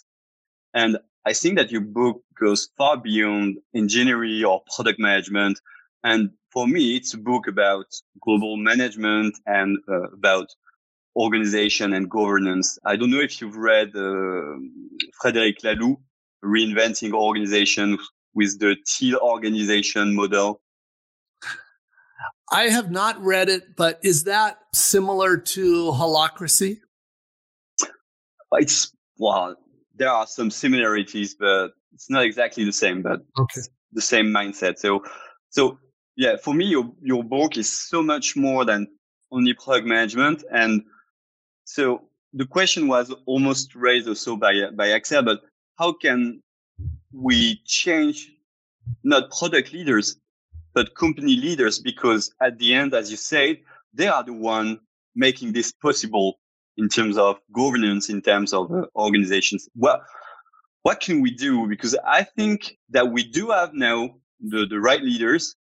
And 0.75 0.99
I 1.25 1.33
think 1.33 1.57
that 1.59 1.71
your 1.71 1.83
book 1.83 2.23
goes 2.41 2.71
far 2.77 2.97
beyond 2.97 3.59
engineering 3.75 4.45
or 4.45 4.63
product 4.75 4.99
management 4.99 5.61
and 6.05 6.31
for 6.53 6.67
me, 6.67 6.97
it's 6.97 7.15
a 7.15 7.19
book 7.19 7.47
about 7.47 7.87
global 8.21 8.57
management 8.57 9.39
and 9.47 9.79
uh, 9.89 10.11
about 10.11 10.49
organization 11.17 11.93
and 11.93 12.11
governance. 12.11 12.79
I 12.85 12.97
don't 12.97 13.11
know 13.11 13.21
if 13.21 13.41
you've 13.41 13.57
read 13.57 13.89
uh, 13.95 14.59
Frederic 15.21 15.61
Laloux, 15.63 15.97
Reinventing 16.45 17.13
Organization 17.13 17.99
with 18.35 18.59
the 18.59 18.77
teal 18.87 19.19
organization 19.19 20.15
model. 20.15 20.61
I 22.51 22.65
have 22.65 22.91
not 22.91 23.19
read 23.23 23.49
it, 23.49 23.77
but 23.77 23.99
is 24.03 24.25
that 24.25 24.59
similar 24.75 25.39
to 25.39 25.91
Holacracy? 25.93 26.81
It's 28.53 28.93
well, 29.19 29.57
there 29.95 30.11
are 30.11 30.27
some 30.27 30.51
similarities, 30.51 31.35
but 31.35 31.73
it's 31.95 32.11
not 32.11 32.25
exactly 32.25 32.65
the 32.65 32.73
same. 32.73 33.01
But 33.01 33.21
okay. 33.39 33.63
the 33.93 34.03
same 34.03 34.27
mindset. 34.27 34.79
So, 34.79 35.03
so 35.49 35.79
yeah, 36.17 36.37
for 36.37 36.55
me, 36.55 36.67
your, 36.67 36.91
your 37.03 37.25
book 37.25 37.57
is 37.57 37.71
so 37.71 38.03
much 38.03 38.37
more 38.37 38.65
than 38.65 38.87
only 39.31 39.55
product 39.55 39.87
management. 39.87 40.45
And 40.53 40.83
so 41.65 42.03
the 42.33 42.47
question 42.47 42.89
was 42.89 43.15
almost 43.27 43.75
raised 43.75 44.09
also 44.09 44.37
by, 44.37 44.53
by 44.75 44.91
Axel, 44.91 45.23
but 45.23 45.41
how 45.79 45.93
can 45.93 46.43
we 47.13 47.61
change 47.65 48.33
not 49.05 49.31
product 49.31 49.73
leaders, 49.73 50.17
but 50.75 50.95
company 50.95 51.37
leaders? 51.37 51.79
Because 51.79 52.33
at 52.43 52.59
the 52.59 52.75
end, 52.75 52.95
as 52.95 53.11
you 53.11 53.17
said, 53.17 53.59
they 53.95 54.09
are 54.09 54.25
the 54.25 54.33
one 54.33 54.81
making 55.15 55.53
this 55.53 55.73
possible 55.73 56.39
in 56.77 56.89
terms 56.89 57.19
of 57.19 57.39
governance, 57.53 58.09
in 58.09 58.23
terms 58.23 58.53
of 58.53 58.71
organizations. 58.97 59.69
Well, 59.75 60.03
what 60.83 61.01
can 61.01 61.21
we 61.21 61.31
do? 61.31 61.69
Because 61.69 61.97
I 62.07 62.25
think 62.25 62.77
that 62.91 63.09
we 63.09 63.23
do 63.25 63.51
have 63.51 63.75
now 63.75 64.15
the, 64.41 64.67
the 64.67 64.81
right 64.81 65.03
leaders 65.03 65.55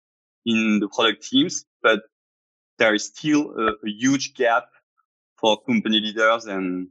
in 0.46 0.80
the 0.80 0.88
product 0.88 1.22
teams, 1.28 1.64
but 1.82 2.00
there 2.78 2.94
is 2.94 3.06
still 3.06 3.52
a, 3.58 3.72
a 3.72 3.90
huge 3.90 4.34
gap 4.34 4.64
for 5.38 5.60
company 5.62 6.00
leaders 6.00 6.46
and 6.46 6.88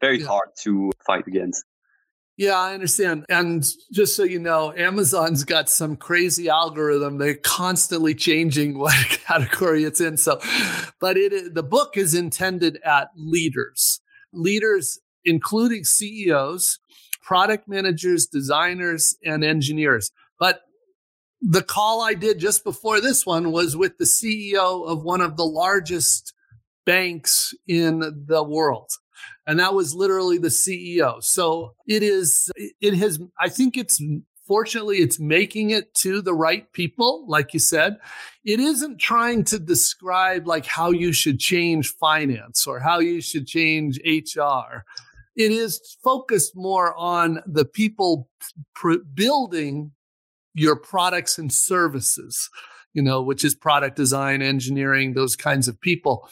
very 0.00 0.20
yeah. 0.20 0.26
hard 0.26 0.48
to 0.62 0.92
fight 1.06 1.26
against. 1.26 1.64
Yeah, 2.38 2.58
I 2.58 2.72
understand. 2.72 3.26
And 3.28 3.64
just 3.92 4.16
so 4.16 4.22
you 4.22 4.38
know, 4.38 4.72
Amazon's 4.72 5.44
got 5.44 5.68
some 5.68 5.96
crazy 5.96 6.48
algorithm. 6.48 7.18
They're 7.18 7.34
constantly 7.34 8.14
changing 8.14 8.78
what 8.78 8.94
category 9.26 9.84
it's 9.84 10.00
in. 10.00 10.16
So, 10.16 10.40
but 10.98 11.16
it 11.16 11.54
the 11.54 11.62
book 11.62 11.96
is 11.96 12.14
intended 12.14 12.78
at 12.84 13.10
leaders, 13.16 14.00
leaders 14.32 14.98
including 15.24 15.84
CEOs, 15.84 16.80
product 17.22 17.68
managers, 17.68 18.26
designers, 18.26 19.16
and 19.24 19.44
engineers. 19.44 20.10
But 20.38 20.62
the 21.42 21.62
call 21.62 22.02
I 22.02 22.14
did 22.14 22.38
just 22.38 22.62
before 22.62 23.00
this 23.00 23.26
one 23.26 23.50
was 23.50 23.76
with 23.76 23.98
the 23.98 24.04
CEO 24.04 24.86
of 24.86 25.02
one 25.02 25.20
of 25.20 25.36
the 25.36 25.44
largest 25.44 26.32
banks 26.86 27.52
in 27.66 28.24
the 28.26 28.44
world. 28.44 28.90
And 29.46 29.58
that 29.58 29.74
was 29.74 29.94
literally 29.94 30.38
the 30.38 30.48
CEO. 30.48 31.22
So 31.22 31.74
it 31.88 32.04
is, 32.04 32.50
it 32.80 32.94
has, 32.94 33.20
I 33.40 33.48
think 33.48 33.76
it's 33.76 34.00
fortunately 34.46 34.98
it's 34.98 35.18
making 35.18 35.70
it 35.70 35.94
to 35.94 36.20
the 36.20 36.34
right 36.34 36.72
people 36.72 37.24
like 37.28 37.54
you 37.54 37.60
said 37.60 37.96
it 38.44 38.58
isn't 38.58 38.98
trying 38.98 39.44
to 39.44 39.56
describe 39.56 40.48
like 40.48 40.66
how 40.66 40.90
you 40.90 41.12
should 41.12 41.38
change 41.38 41.94
finance 41.94 42.66
or 42.66 42.80
how 42.80 42.98
you 42.98 43.20
should 43.20 43.46
change 43.46 44.00
hr 44.04 44.82
it 45.36 45.52
is 45.52 45.96
focused 46.02 46.52
more 46.56 46.92
on 46.96 47.40
the 47.46 47.64
people 47.64 48.28
building 49.14 49.92
your 50.54 50.76
products 50.76 51.38
and 51.38 51.52
services 51.52 52.50
you 52.92 53.02
know 53.02 53.22
which 53.22 53.44
is 53.44 53.54
product 53.54 53.96
design 53.96 54.42
engineering 54.42 55.14
those 55.14 55.36
kinds 55.36 55.68
of 55.68 55.80
people 55.80 56.28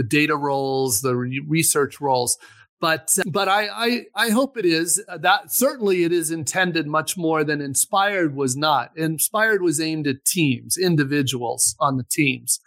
the 0.00 0.02
data 0.02 0.34
roles 0.36 1.02
the 1.02 1.14
re- 1.14 1.44
research 1.46 2.00
roles. 2.00 2.38
But 2.80 3.18
but 3.26 3.48
I, 3.48 3.68
I, 3.68 4.06
I 4.14 4.30
hope 4.30 4.56
it 4.56 4.64
is 4.64 5.02
uh, 5.08 5.18
that 5.18 5.52
certainly 5.52 6.04
it 6.04 6.12
is 6.12 6.30
intended 6.30 6.86
much 6.86 7.18
more 7.18 7.44
than 7.44 7.60
inspired 7.60 8.34
was 8.34 8.56
not. 8.56 8.96
Inspired 8.96 9.60
was 9.60 9.78
aimed 9.78 10.06
at 10.06 10.24
teams 10.24 10.78
individuals 10.78 11.76
on 11.78 11.96
the 11.96 12.04
teams. 12.04 12.60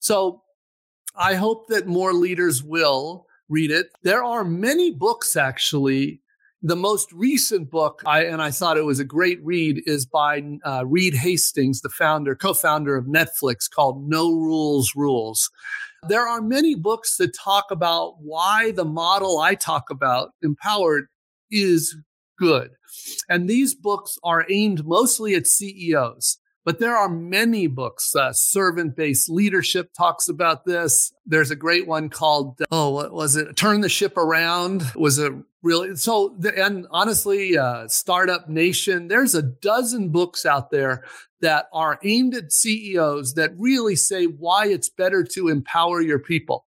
So 0.00 0.42
i 1.20 1.34
hope 1.34 1.66
that 1.66 1.86
more 1.86 2.12
leaders 2.12 2.62
will 2.62 3.26
read 3.48 3.70
it. 3.70 3.88
There 4.02 4.24
are 4.24 4.44
many 4.44 4.90
books 4.90 5.36
actually 5.36 6.22
the 6.62 6.76
most 6.76 7.12
recent 7.12 7.70
book 7.70 8.02
I, 8.04 8.24
and 8.24 8.42
i 8.42 8.50
thought 8.50 8.76
it 8.76 8.84
was 8.84 8.98
a 8.98 9.04
great 9.04 9.42
read 9.44 9.82
is 9.86 10.06
by 10.06 10.42
uh, 10.64 10.84
reed 10.86 11.14
hastings 11.14 11.82
the 11.82 11.88
founder 11.88 12.34
co-founder 12.34 12.96
of 12.96 13.04
netflix 13.04 13.70
called 13.70 14.08
no 14.08 14.32
rules 14.32 14.96
rules 14.96 15.50
there 16.06 16.26
are 16.28 16.40
many 16.40 16.74
books 16.74 17.16
that 17.16 17.34
talk 17.34 17.66
about 17.70 18.20
why 18.20 18.70
the 18.72 18.84
model 18.84 19.38
I 19.38 19.54
talk 19.54 19.90
about, 19.90 20.30
empowered, 20.42 21.08
is 21.50 21.96
good. 22.38 22.70
And 23.28 23.48
these 23.48 23.74
books 23.74 24.16
are 24.22 24.46
aimed 24.48 24.86
mostly 24.86 25.34
at 25.34 25.46
CEOs. 25.46 26.38
But 26.64 26.80
there 26.80 26.96
are 26.96 27.08
many 27.08 27.66
books. 27.66 28.14
Uh, 28.14 28.32
Servant 28.32 28.94
based 28.94 29.30
leadership 29.30 29.90
talks 29.96 30.28
about 30.28 30.66
this. 30.66 31.12
There's 31.24 31.50
a 31.50 31.56
great 31.56 31.86
one 31.86 32.10
called, 32.10 32.60
oh, 32.70 32.90
what 32.90 33.12
was 33.12 33.36
it? 33.36 33.56
Turn 33.56 33.80
the 33.80 33.88
Ship 33.88 34.14
Around 34.16 34.84
was 34.94 35.18
a 35.18 35.42
really, 35.62 35.96
so, 35.96 36.36
and 36.56 36.86
honestly, 36.90 37.56
uh, 37.56 37.88
Startup 37.88 38.48
Nation, 38.48 39.08
there's 39.08 39.34
a 39.34 39.42
dozen 39.42 40.10
books 40.10 40.46
out 40.46 40.70
there 40.70 41.04
that 41.40 41.66
are 41.72 41.98
aimed 42.02 42.34
at 42.34 42.52
CEOs 42.52 43.34
that 43.34 43.52
really 43.56 43.96
say 43.96 44.26
why 44.26 44.66
it's 44.66 44.88
better 44.88 45.22
to 45.24 45.48
empower 45.48 46.00
your 46.00 46.18
people. 46.18 46.66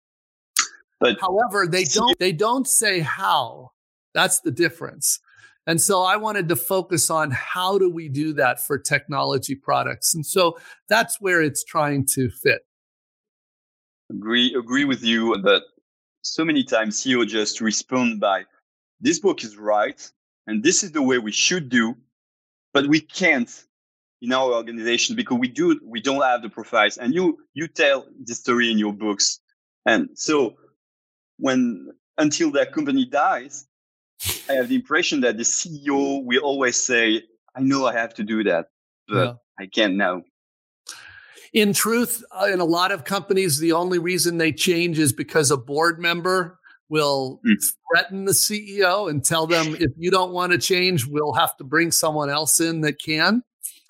But 1.00 1.20
however, 1.20 1.68
they 1.68 1.84
don't, 1.84 2.18
they 2.20 2.32
don't 2.32 2.68
say 2.68 3.00
how. 3.00 3.72
That's 4.14 4.40
the 4.40 4.52
difference. 4.52 5.20
And 5.68 5.82
so 5.82 6.04
I 6.04 6.16
wanted 6.16 6.48
to 6.50 6.56
focus 6.56 7.10
on 7.10 7.32
how 7.32 7.78
do 7.78 7.90
we 7.90 8.08
do 8.08 8.34
that 8.34 8.66
for 8.66 8.78
technology 8.78 9.56
products. 9.56 10.14
And 10.14 10.26
so 10.26 10.58
that's 10.90 11.20
where 11.20 11.42
it's 11.42 11.64
trying 11.64 12.06
to 12.14 12.30
fit. 12.30 12.62
Agree 14.12 14.54
agree 14.54 14.86
with 14.86 15.04
you 15.04 15.36
that 15.42 15.64
so 16.22 16.46
many 16.46 16.64
times 16.64 17.02
CEO 17.02 17.28
just 17.28 17.60
respond 17.60 18.20
by 18.20 18.46
this 19.06 19.20
book 19.20 19.44
is 19.44 19.56
right 19.56 20.12
and 20.48 20.64
this 20.64 20.84
is 20.84 20.92
the 20.92 21.02
way 21.02 21.18
we 21.20 21.32
should 21.32 21.70
do, 21.70 21.96
but 22.74 22.88
we 22.88 23.00
can't 23.00 23.50
in 24.22 24.34
our 24.34 24.54
organization 24.54 25.16
because 25.16 25.38
we 25.38 25.48
do 25.48 25.80
we 25.84 26.02
don't 26.02 26.22
have 26.22 26.42
the 26.42 26.50
profiles. 26.50 26.98
And 26.98 27.14
you 27.14 27.38
you 27.54 27.68
tell 27.68 28.08
the 28.24 28.34
story 28.34 28.72
in 28.72 28.78
your 28.78 28.94
books. 28.94 29.40
And 29.86 30.10
so 30.16 30.56
when 31.38 31.92
until 32.18 32.52
that 32.52 32.74
company 32.74 33.06
dies, 33.06 33.68
I 34.50 34.54
have 34.54 34.70
the 34.70 34.76
impression 34.76 35.22
that 35.22 35.38
the 35.38 35.44
CEO 35.44 36.24
will 36.24 36.42
always 36.42 36.82
say, 36.82 37.24
I 37.56 37.62
know 37.62 37.86
I 37.86 37.94
have 37.94 38.14
to 38.16 38.24
do 38.24 38.44
that, 38.46 38.70
but 39.08 39.16
yeah. 39.16 39.34
I 39.60 39.68
can't 39.68 39.96
now. 39.96 40.24
In 41.54 41.74
truth, 41.74 42.24
uh, 42.32 42.48
in 42.52 42.60
a 42.60 42.66
lot 42.66 42.92
of 42.92 43.06
companies, 43.06 43.60
the 43.60 43.72
only 43.72 44.00
reason 44.00 44.38
they 44.38 44.52
change 44.52 45.00
is 45.00 45.14
because 45.14 45.52
a 45.52 45.58
board 45.58 46.00
member 46.00 46.60
will 46.90 47.42
mm. 47.46 47.56
threaten 47.92 48.26
the 48.26 48.32
CEO 48.32 49.10
and 49.10 49.24
tell 49.24 49.48
them, 49.48 49.76
if 49.80 49.92
you 49.98 50.12
don't 50.12 50.32
want 50.32 50.52
to 50.52 50.58
change, 50.58 51.06
we'll 51.06 51.34
have 51.34 51.56
to 51.58 51.64
bring 51.64 51.92
someone 51.92 52.30
else 52.30 52.60
in 52.60 52.82
that 52.82 53.02
can. 53.02 53.44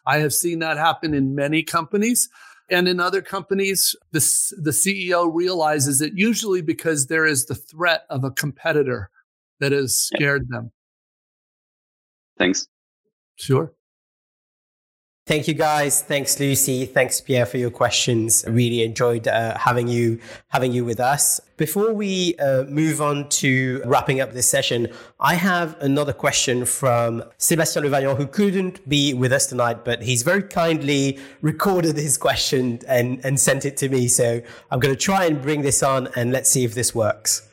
I 0.05 0.17
have 0.17 0.33
seen 0.33 0.59
that 0.59 0.77
happen 0.77 1.13
in 1.13 1.35
many 1.35 1.63
companies. 1.63 2.29
And 2.69 2.87
in 2.87 2.99
other 2.99 3.21
companies, 3.21 3.95
the, 4.11 4.19
the 4.61 4.71
CEO 4.71 5.29
realizes 5.31 6.01
it 6.01 6.13
usually 6.15 6.61
because 6.61 7.07
there 7.07 7.25
is 7.25 7.45
the 7.45 7.55
threat 7.55 8.03
of 8.09 8.23
a 8.23 8.31
competitor 8.31 9.09
that 9.59 9.71
has 9.71 9.95
scared 9.95 10.49
them. 10.49 10.71
Thanks. 12.37 12.67
Sure. 13.35 13.71
Thank 15.27 15.47
you, 15.47 15.55
guys. 15.55 16.03
Thanks, 16.03 16.39
Lucie. 16.39 16.85
Thanks, 16.85 17.19
Pierre, 17.19 17.47
for 17.47 17.57
your 17.57 17.71
questions. 17.71 18.45
I 18.45 18.51
really 18.51 18.83
enjoyed 18.83 19.27
uh, 19.27 19.57
having 19.57 19.87
you 19.87 20.19
having 20.49 20.71
you 20.71 20.85
with 20.85 20.99
us. 20.99 21.41
Before 21.57 21.93
we 21.93 22.35
uh, 22.35 22.65
move 22.65 23.01
on 23.01 23.27
to 23.41 23.81
wrapping 23.85 24.21
up 24.21 24.33
this 24.33 24.47
session, 24.47 24.87
I 25.19 25.33
have 25.33 25.81
another 25.81 26.13
question 26.13 26.63
from 26.63 27.23
Sébastien 27.39 27.81
Levaillant, 27.81 28.17
who 28.17 28.27
couldn't 28.27 28.87
be 28.87 29.15
with 29.15 29.33
us 29.33 29.47
tonight, 29.47 29.83
but 29.83 30.03
he's 30.03 30.21
very 30.21 30.43
kindly 30.43 31.17
recorded 31.41 31.95
his 31.97 32.17
question 32.17 32.81
and, 32.87 33.19
and 33.25 33.39
sent 33.39 33.65
it 33.65 33.77
to 33.77 33.89
me. 33.89 34.07
So 34.07 34.43
I'm 34.69 34.79
going 34.79 34.93
to 34.93 34.99
try 35.01 35.25
and 35.25 35.41
bring 35.41 35.63
this 35.63 35.81
on, 35.81 36.07
and 36.15 36.31
let's 36.31 36.51
see 36.51 36.65
if 36.65 36.75
this 36.75 36.93
works. 36.93 37.49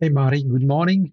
Hey, 0.00 0.08
Marty. 0.08 0.42
Good 0.42 0.66
morning. 0.66 1.12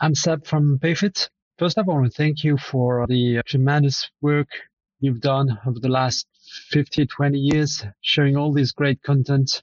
I'm 0.00 0.14
Seb 0.14 0.44
from 0.44 0.80
Payfit. 0.80 1.28
First, 1.58 1.78
I 1.78 1.82
want 1.82 2.04
to 2.04 2.10
thank 2.10 2.42
you 2.42 2.56
for 2.56 3.06
the 3.06 3.42
tremendous 3.46 4.10
work 4.20 4.48
you've 4.98 5.20
done 5.20 5.56
over 5.66 5.78
the 5.78 5.88
last 5.88 6.26
50, 6.70 7.06
20 7.06 7.38
years, 7.38 7.84
sharing 8.00 8.36
all 8.36 8.52
this 8.52 8.72
great 8.72 9.00
content. 9.04 9.62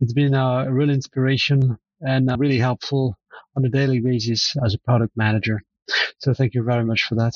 It's 0.00 0.12
been 0.12 0.34
a 0.34 0.66
real 0.68 0.90
inspiration 0.90 1.78
and 2.00 2.28
uh, 2.28 2.36
really 2.36 2.58
helpful 2.58 3.16
on 3.56 3.64
a 3.64 3.68
daily 3.68 4.00
basis 4.00 4.56
as 4.64 4.74
a 4.74 4.78
product 4.78 5.16
manager. 5.16 5.62
So 6.18 6.34
thank 6.34 6.54
you 6.54 6.64
very 6.64 6.84
much 6.84 7.02
for 7.02 7.14
that. 7.14 7.34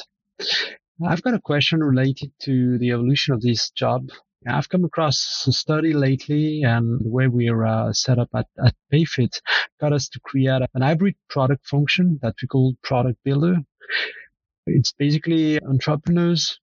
I've 1.06 1.22
got 1.22 1.34
a 1.34 1.40
question 1.40 1.80
related 1.80 2.32
to 2.40 2.76
the 2.78 2.90
evolution 2.90 3.34
of 3.34 3.40
this 3.40 3.70
job 3.70 4.10
I've 4.48 4.70
come 4.70 4.84
across 4.84 5.44
a 5.46 5.52
study 5.52 5.92
lately 5.92 6.62
and 6.62 6.98
the 7.04 7.10
way 7.10 7.28
we're 7.28 7.64
uh, 7.64 7.92
set 7.92 8.18
up 8.18 8.30
at, 8.34 8.46
at 8.64 8.74
Payfit 8.92 9.38
got 9.80 9.92
us 9.92 10.08
to 10.08 10.20
create 10.20 10.62
an 10.72 10.80
hybrid 10.80 11.14
product 11.28 11.66
function 11.66 12.18
that 12.22 12.34
we 12.40 12.48
call 12.48 12.74
product 12.82 13.18
builder. 13.22 13.58
It's 14.66 14.92
basically 14.92 15.62
entrepreneurs 15.62 16.58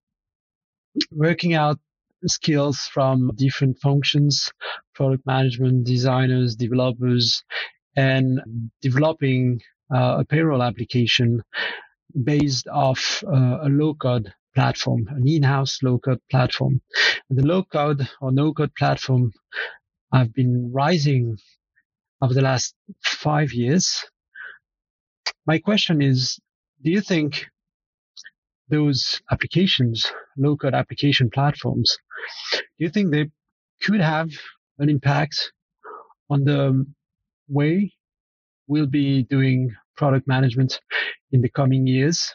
working 1.12 1.54
out 1.54 1.78
skills 2.26 2.78
from 2.92 3.30
different 3.36 3.78
functions, 3.78 4.50
product 4.96 5.24
management, 5.24 5.86
designers, 5.86 6.56
developers, 6.56 7.44
and 7.96 8.40
developing 8.82 9.60
uh, 9.94 10.16
a 10.18 10.24
payroll 10.24 10.64
application 10.64 11.42
based 12.24 12.66
off 12.66 13.22
uh, 13.24 13.58
a 13.62 13.68
low 13.68 13.94
code 13.94 14.32
platform, 14.54 15.06
an 15.10 15.26
in-house 15.26 15.78
low-code 15.82 16.20
platform. 16.30 16.80
And 17.28 17.38
the 17.38 17.46
low-code 17.46 18.08
or 18.20 18.32
no-code 18.32 18.74
platform 18.76 19.32
have 20.12 20.32
been 20.32 20.70
rising 20.72 21.38
over 22.22 22.34
the 22.34 22.42
last 22.42 22.74
five 23.04 23.52
years. 23.52 24.04
My 25.46 25.58
question 25.58 26.02
is, 26.02 26.38
do 26.82 26.90
you 26.90 27.00
think 27.00 27.46
those 28.68 29.20
applications, 29.30 30.10
low-code 30.36 30.74
application 30.74 31.30
platforms, 31.30 31.96
do 32.52 32.62
you 32.78 32.90
think 32.90 33.10
they 33.10 33.30
could 33.82 34.00
have 34.00 34.30
an 34.78 34.88
impact 34.88 35.52
on 36.30 36.44
the 36.44 36.86
way 37.48 37.92
we'll 38.66 38.86
be 38.86 39.22
doing 39.24 39.74
product 39.96 40.28
management 40.28 40.80
in 41.32 41.40
the 41.40 41.48
coming 41.48 41.86
years? 41.86 42.34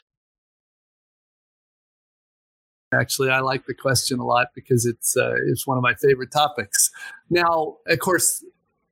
Actually, 2.93 3.29
I 3.29 3.39
like 3.39 3.65
the 3.65 3.73
question 3.73 4.19
a 4.19 4.25
lot 4.25 4.47
because 4.53 4.85
it's 4.85 5.17
uh, 5.17 5.35
it's 5.47 5.67
one 5.67 5.77
of 5.77 5.83
my 5.83 5.93
favorite 5.95 6.31
topics. 6.31 6.91
Now, 7.29 7.77
of 7.87 7.99
course, 7.99 8.43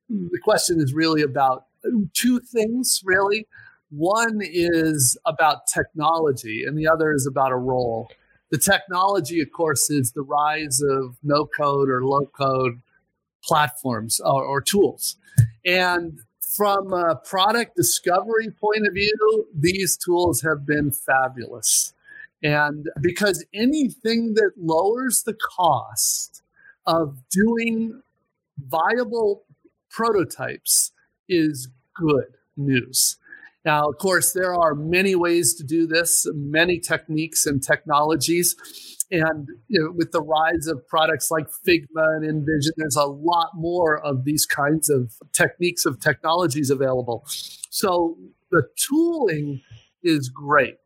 the 0.10 0.39
question 0.43 0.80
is 0.80 0.93
really 0.93 1.22
about 1.22 1.66
two 2.14 2.39
things. 2.39 3.02
Really, 3.04 3.47
one 3.89 4.39
is 4.41 5.18
about 5.26 5.68
technology, 5.68 6.64
and 6.66 6.78
the 6.78 6.88
other 6.88 7.14
is 7.14 7.28
about 7.28 7.52
a 7.52 7.58
role. 7.58 8.10
The 8.49 8.58
technology, 8.58 9.41
of 9.41 9.52
course, 9.52 9.89
is 9.89 10.12
the 10.12 10.24
rise 10.24 10.82
of 10.82 11.18
no 11.24 11.45
code 11.45 11.89
or 11.89 12.04
low 12.04 12.26
code 12.26 12.82
platforms 13.43 14.20
or, 14.20 14.43
or 14.43 14.62
tools, 14.62 15.16
and 15.66 16.20
from 16.56 16.91
a 16.91 17.16
product 17.16 17.78
discovery 17.78 18.52
point 18.60 18.86
of 18.86 18.93
view, 18.93 19.47
these 19.58 19.95
tools 19.95 20.41
have 20.41 20.66
been 20.66 20.91
fabulous 20.91 21.93
And 22.44 22.88
because 23.02 23.46
anything 23.54 24.34
that 24.36 24.52
lowers 24.58 25.24
the 25.24 25.36
cost 25.58 26.42
of 26.86 27.18
doing 27.30 28.02
viable 28.58 29.44
prototypes 29.89 30.92
is 31.30 31.70
good 31.96 32.38
news. 32.58 33.18
Now, 33.64 33.88
of 33.88 33.98
course, 33.98 34.34
there 34.34 34.56
are 34.56 34.74
many 34.74 35.14
ways 35.14 35.54
to 35.56 35.64
do 35.64 35.86
this, 35.86 36.28
many 36.34 36.80
techniques 36.80 37.46
and 37.46 37.62
technologies. 37.62 38.56
And 39.12 39.48
you 39.68 39.80
know, 39.80 39.92
with 39.92 40.12
the 40.12 40.22
rise 40.22 40.68
of 40.68 40.88
products 40.88 41.30
like 41.30 41.48
Figma 41.68 42.16
and 42.18 42.24
InVision, 42.24 42.72
there's 42.78 42.96
a 42.96 43.06
lot 43.06 43.52
more 43.54 44.00
of 44.00 44.24
these 44.24 44.46
kinds 44.46 44.89
of 44.89 45.14
techniques 45.32 45.86
of 45.86 46.00
technologies 46.00 46.72
available. 46.72 47.24
So 47.70 48.18
the 48.50 48.68
tooling 48.78 49.62
is 50.02 50.30
great. 50.30 50.78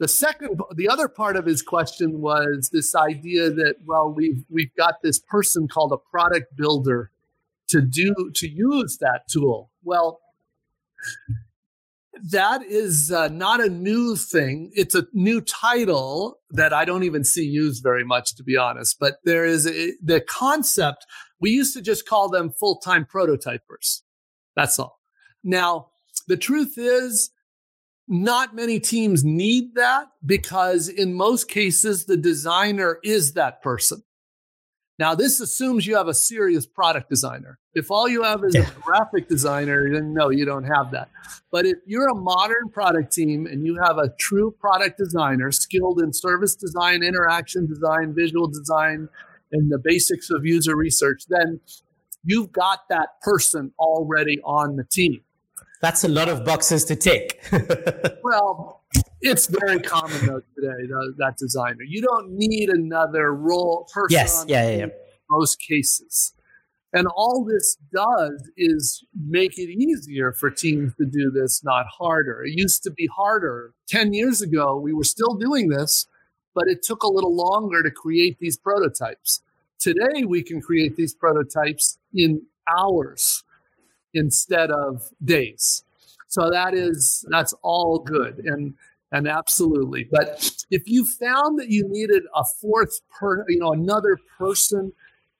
The 0.00 0.08
second, 0.08 0.58
the 0.74 0.88
other 0.88 1.08
part 1.08 1.36
of 1.36 1.44
his 1.44 1.60
question 1.60 2.22
was 2.22 2.70
this 2.72 2.94
idea 2.94 3.50
that 3.50 3.76
well, 3.84 4.10
we've 4.10 4.42
we've 4.48 4.74
got 4.74 4.94
this 5.02 5.18
person 5.18 5.68
called 5.68 5.92
a 5.92 5.98
product 5.98 6.56
builder 6.56 7.10
to 7.68 7.82
do 7.82 8.32
to 8.34 8.48
use 8.48 8.96
that 9.02 9.28
tool. 9.30 9.70
Well, 9.84 10.20
that 12.30 12.62
is 12.62 13.12
uh, 13.12 13.28
not 13.28 13.60
a 13.60 13.68
new 13.68 14.16
thing. 14.16 14.70
It's 14.74 14.94
a 14.94 15.06
new 15.12 15.42
title 15.42 16.38
that 16.50 16.72
I 16.72 16.86
don't 16.86 17.04
even 17.04 17.22
see 17.22 17.44
used 17.44 17.82
very 17.82 18.04
much, 18.04 18.34
to 18.36 18.42
be 18.42 18.56
honest. 18.56 18.96
But 18.98 19.18
there 19.24 19.44
is 19.44 19.66
a, 19.66 19.92
the 20.02 20.22
concept. 20.22 21.04
We 21.40 21.50
used 21.50 21.74
to 21.74 21.82
just 21.82 22.08
call 22.08 22.30
them 22.30 22.50
full 22.50 22.78
time 22.78 23.04
prototypers. 23.04 24.00
That's 24.56 24.78
all. 24.78 24.98
Now, 25.44 25.88
the 26.26 26.38
truth 26.38 26.78
is, 26.78 27.30
not 28.10 28.56
many 28.56 28.80
teams 28.80 29.24
need 29.24 29.76
that 29.76 30.08
because 30.26 30.88
in 30.88 31.14
most 31.14 31.48
cases, 31.48 32.06
the 32.06 32.16
designer 32.16 32.98
is 33.04 33.34
that 33.34 33.62
person. 33.62 34.02
Now, 34.98 35.14
this 35.14 35.40
assumes 35.40 35.86
you 35.86 35.96
have 35.96 36.08
a 36.08 36.14
serious 36.14 36.66
product 36.66 37.08
designer. 37.08 37.58
If 37.72 37.90
all 37.90 38.08
you 38.08 38.24
have 38.24 38.42
is 38.44 38.56
a 38.56 38.70
graphic 38.82 39.28
designer, 39.28 39.88
then 39.90 40.12
no, 40.12 40.28
you 40.28 40.44
don't 40.44 40.64
have 40.64 40.90
that. 40.90 41.08
But 41.52 41.64
if 41.64 41.78
you're 41.86 42.08
a 42.08 42.14
modern 42.14 42.68
product 42.70 43.12
team 43.12 43.46
and 43.46 43.64
you 43.64 43.78
have 43.82 43.96
a 43.96 44.10
true 44.18 44.54
product 44.60 44.98
designer 44.98 45.52
skilled 45.52 46.02
in 46.02 46.12
service 46.12 46.56
design, 46.56 47.02
interaction 47.04 47.66
design, 47.66 48.12
visual 48.14 48.48
design, 48.48 49.08
and 49.52 49.70
the 49.70 49.78
basics 49.78 50.30
of 50.30 50.44
user 50.44 50.76
research, 50.76 51.22
then 51.28 51.60
you've 52.24 52.52
got 52.52 52.80
that 52.90 53.20
person 53.22 53.72
already 53.78 54.40
on 54.44 54.76
the 54.76 54.84
team. 54.84 55.22
That's 55.80 56.04
a 56.04 56.08
lot 56.08 56.28
of 56.28 56.44
boxes 56.44 56.84
to 56.86 56.96
tick. 56.96 57.42
well, 58.22 58.84
it's 59.20 59.46
very 59.46 59.80
common 59.80 60.26
though 60.26 60.42
today, 60.54 60.86
though, 60.88 61.12
that 61.18 61.36
designer. 61.38 61.82
You 61.86 62.02
don't 62.02 62.32
need 62.32 62.68
another 62.68 63.34
role 63.34 63.88
person. 63.92 64.12
Yes, 64.12 64.44
yeah, 64.46 64.68
yeah, 64.68 64.76
yeah. 64.76 64.86
Most 65.30 65.60
cases. 65.60 66.34
And 66.92 67.06
all 67.14 67.44
this 67.44 67.76
does 67.94 68.50
is 68.56 69.04
make 69.14 69.58
it 69.58 69.70
easier 69.70 70.32
for 70.32 70.50
teams 70.50 70.92
to 70.96 71.06
do 71.06 71.30
this, 71.30 71.62
not 71.62 71.86
harder. 71.86 72.44
It 72.44 72.58
used 72.58 72.82
to 72.82 72.90
be 72.90 73.08
harder. 73.14 73.74
10 73.88 74.12
years 74.12 74.42
ago, 74.42 74.76
we 74.76 74.92
were 74.92 75.04
still 75.04 75.34
doing 75.34 75.68
this, 75.68 76.08
but 76.52 76.64
it 76.66 76.82
took 76.82 77.04
a 77.04 77.08
little 77.08 77.34
longer 77.34 77.82
to 77.82 77.92
create 77.92 78.38
these 78.40 78.56
prototypes. 78.56 79.42
Today, 79.78 80.24
we 80.26 80.42
can 80.42 80.60
create 80.60 80.96
these 80.96 81.14
prototypes 81.14 81.96
in 82.12 82.42
hours 82.76 83.44
instead 84.14 84.70
of 84.70 85.10
days. 85.24 85.84
So 86.28 86.48
that 86.50 86.74
is 86.74 87.24
that's 87.30 87.54
all 87.62 87.98
good 87.98 88.38
and 88.44 88.74
and 89.12 89.26
absolutely. 89.26 90.08
But 90.10 90.52
if 90.70 90.82
you 90.86 91.04
found 91.04 91.58
that 91.58 91.68
you 91.68 91.84
needed 91.88 92.22
a 92.34 92.44
fourth 92.60 93.00
per, 93.10 93.44
you 93.48 93.58
know, 93.58 93.72
another 93.72 94.16
person, 94.38 94.92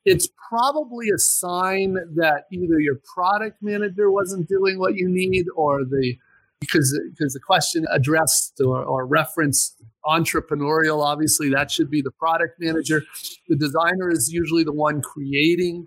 it's 0.05 0.29
probably 0.49 1.09
a 1.15 1.19
sign 1.19 1.95
that 2.17 2.45
either 2.51 2.81
your 2.81 2.97
product 3.15 3.63
manager 3.63 4.11
wasn't 4.11 4.49
doing 4.49 4.79
what 4.79 4.95
you 4.95 5.09
need 5.09 5.47
or 5.55 5.85
the 5.85 6.17
because 6.61 6.99
because 7.11 7.33
the 7.33 7.41
question 7.41 7.87
addressed 7.91 8.61
or, 8.61 8.83
or 8.83 9.07
referenced 9.07 9.77
entrepreneurial 10.07 11.03
obviously 11.05 11.51
that 11.51 11.71
should 11.71 11.91
be 11.91 12.01
the 12.03 12.11
product 12.11 12.59
manager 12.59 13.03
the 13.49 13.57
designer 13.57 14.11
is 14.11 14.31
usually 14.33 14.65
the 14.65 14.73
one 14.73 15.03
creating 15.03 15.87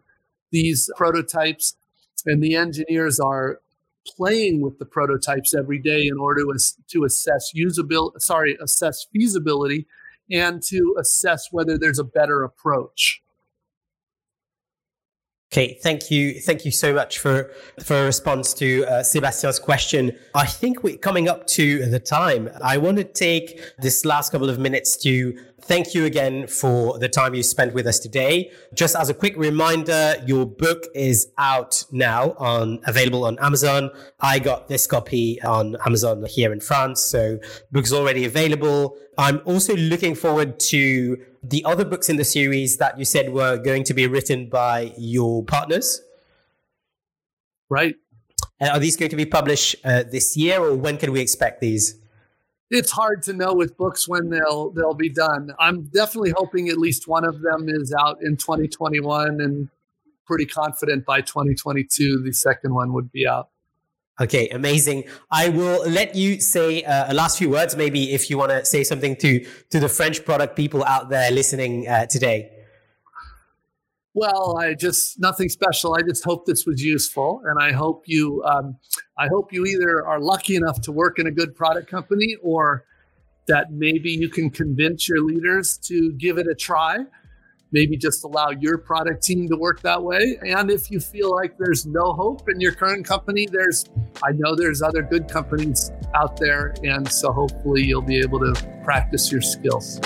these 0.51 0.89
prototypes 0.95 1.75
and 2.25 2.41
the 2.41 2.55
engineers 2.55 3.19
are 3.19 3.59
playing 4.05 4.61
with 4.61 4.79
the 4.79 4.85
prototypes 4.85 5.53
every 5.53 5.79
day 5.79 6.07
in 6.07 6.17
order 6.17 6.41
to, 6.41 6.59
to 6.89 7.03
assess 7.05 7.51
usability 7.55 8.21
sorry 8.21 8.57
assess 8.61 9.05
feasibility 9.13 9.87
and 10.31 10.61
to 10.61 10.95
assess 10.99 11.47
whether 11.51 11.77
there's 11.77 11.99
a 11.99 12.03
better 12.03 12.43
approach 12.43 13.23
Okay, 15.53 15.77
thank 15.83 16.09
you, 16.09 16.41
thank 16.41 16.65
you 16.65 16.71
so 16.71 16.95
much 16.95 17.19
for 17.19 17.51
for 17.79 17.95
a 17.95 18.05
response 18.05 18.55
to 18.55 18.85
uh, 18.85 19.03
Sebastian's 19.03 19.59
question. 19.59 20.17
I 20.33 20.47
think 20.47 20.81
we're 20.81 20.97
coming 20.97 21.29
up 21.29 21.45
to 21.49 21.85
the 21.85 21.99
time. 21.99 22.49
I 22.63 22.77
want 22.77 22.97
to 22.97 23.03
take 23.03 23.61
this 23.77 24.03
last 24.03 24.31
couple 24.31 24.49
of 24.49 24.57
minutes 24.57 24.97
to 25.03 25.37
thank 25.63 25.93
you 25.93 26.05
again 26.05 26.47
for 26.47 26.99
the 26.99 27.09
time 27.09 27.33
you 27.33 27.43
spent 27.43 27.73
with 27.73 27.87
us 27.87 27.99
today. 27.99 28.51
Just 28.73 28.95
as 28.95 29.09
a 29.09 29.13
quick 29.13 29.35
reminder, 29.37 30.15
your 30.25 30.45
book 30.45 30.85
is 30.93 31.27
out 31.37 31.85
now 31.91 32.31
on 32.37 32.79
available 32.85 33.25
on 33.25 33.39
Amazon. 33.39 33.89
I 34.19 34.39
got 34.39 34.67
this 34.67 34.87
copy 34.87 35.41
on 35.41 35.77
Amazon 35.85 36.25
here 36.25 36.51
in 36.51 36.59
France, 36.59 37.01
so 37.01 37.39
book's 37.71 37.93
already 37.93 38.25
available. 38.25 38.97
I'm 39.17 39.41
also 39.45 39.75
looking 39.75 40.15
forward 40.15 40.59
to 40.71 41.17
the 41.43 41.63
other 41.65 41.85
books 41.85 42.09
in 42.09 42.17
the 42.17 42.25
series 42.25 42.77
that 42.77 42.97
you 42.97 43.05
said 43.05 43.31
were 43.33 43.57
going 43.57 43.83
to 43.85 43.93
be 43.93 44.07
written 44.07 44.49
by 44.49 44.93
your 44.97 45.43
partners. 45.43 46.01
Right. 47.69 47.95
And 48.59 48.69
are 48.69 48.79
these 48.79 48.95
going 48.97 49.11
to 49.11 49.15
be 49.15 49.25
published 49.25 49.75
uh, 49.83 50.03
this 50.03 50.37
year, 50.37 50.61
or 50.61 50.75
when 50.75 50.97
can 50.97 51.11
we 51.11 51.19
expect 51.19 51.59
these? 51.59 51.99
It's 52.69 52.91
hard 52.91 53.21
to 53.23 53.33
know 53.33 53.53
with 53.53 53.77
books 53.77 54.07
when 54.07 54.29
they'll 54.29 54.71
they'll 54.71 54.93
be 54.93 55.09
done. 55.09 55.53
I'm 55.59 55.83
definitely 55.83 56.33
hoping 56.35 56.69
at 56.69 56.77
least 56.77 57.07
one 57.07 57.25
of 57.25 57.41
them 57.41 57.67
is 57.67 57.93
out 57.93 58.17
in 58.21 58.37
2021, 58.37 59.41
and 59.41 59.69
pretty 60.25 60.45
confident 60.45 61.05
by 61.05 61.21
2022 61.21 62.23
the 62.23 62.31
second 62.31 62.73
one 62.73 62.93
would 62.93 63.11
be 63.11 63.27
out. 63.27 63.49
Okay, 64.21 64.47
amazing. 64.49 65.05
I 65.31 65.49
will 65.49 65.89
let 65.89 66.15
you 66.15 66.39
say 66.39 66.83
uh, 66.83 67.11
a 67.11 67.15
last 67.15 67.39
few 67.39 67.49
words, 67.49 67.75
maybe 67.75 68.13
if 68.13 68.29
you 68.29 68.37
want 68.37 68.51
to 68.51 68.63
say 68.63 68.83
something 68.83 69.15
to 69.17 69.45
to 69.71 69.79
the 69.79 69.89
French 69.89 70.23
product 70.23 70.55
people 70.55 70.83
out 70.83 71.09
there 71.09 71.31
listening 71.31 71.87
uh, 71.87 72.05
today. 72.05 72.62
Well, 74.15 74.57
I 74.59 74.75
just 74.75 75.19
nothing 75.19 75.49
special. 75.49 75.95
I 75.95 76.01
just 76.01 76.23
hope 76.23 76.45
this 76.45 76.65
was 76.65 76.83
useful, 76.83 77.41
and 77.45 77.57
I 77.59 77.71
hope 77.71 78.03
you, 78.05 78.43
um, 78.43 78.77
I 79.17 79.27
hope 79.27 79.51
you 79.51 79.65
either 79.65 80.05
are 80.05 80.19
lucky 80.19 80.55
enough 80.55 80.81
to 80.81 80.91
work 80.91 81.17
in 81.17 81.27
a 81.27 81.31
good 81.31 81.55
product 81.55 81.89
company, 81.89 82.37
or 82.43 82.85
that 83.47 83.71
maybe 83.71 84.11
you 84.11 84.29
can 84.29 84.49
convince 84.49 85.09
your 85.09 85.21
leaders 85.21 85.77
to 85.79 86.13
give 86.13 86.37
it 86.37 86.47
a 86.47 86.55
try 86.55 87.05
maybe 87.73 87.97
just 87.97 88.23
allow 88.23 88.51
your 88.51 88.77
product 88.77 89.23
team 89.23 89.49
to 89.49 89.57
work 89.57 89.81
that 89.81 90.01
way. 90.01 90.37
And 90.47 90.69
if 90.69 90.89
you 90.91 90.99
feel 90.99 91.33
like 91.35 91.57
there's 91.57 91.85
no 91.85 92.13
hope 92.13 92.47
in 92.47 92.61
your 92.61 92.71
current 92.71 93.05
company, 93.05 93.47
there's, 93.47 93.85
I 94.23 94.31
know 94.33 94.55
there's 94.55 94.81
other 94.81 95.01
good 95.01 95.27
companies 95.27 95.91
out 96.13 96.37
there. 96.37 96.75
And 96.83 97.11
so 97.11 97.33
hopefully 97.33 97.83
you'll 97.83 98.03
be 98.03 98.19
able 98.19 98.39
to 98.39 98.53
practice 98.83 99.31
your 99.31 99.41
skills. 99.41 99.99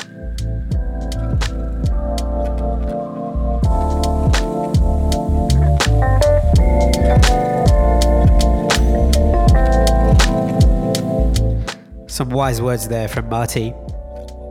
Some 12.18 12.30
wise 12.32 12.64
words 12.64 12.88
there 12.88 13.08
from 13.08 13.30
Marty. 13.30 13.76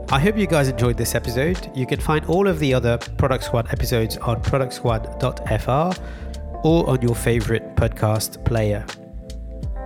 I 0.09 0.21
hope 0.21 0.37
you 0.37 0.47
guys 0.47 0.69
enjoyed 0.69 0.95
this 0.95 1.15
episode. 1.15 1.69
You 1.75 1.85
can 1.85 1.99
find 1.99 2.23
all 2.27 2.47
of 2.47 2.59
the 2.59 2.73
other 2.73 2.97
Product 3.17 3.43
Squad 3.43 3.67
episodes 3.73 4.15
on 4.15 4.41
productsquad.fr 4.41 6.01
or 6.63 6.89
on 6.89 7.01
your 7.01 7.13
favorite 7.13 7.75
podcast 7.75 8.45
player. 8.45 8.85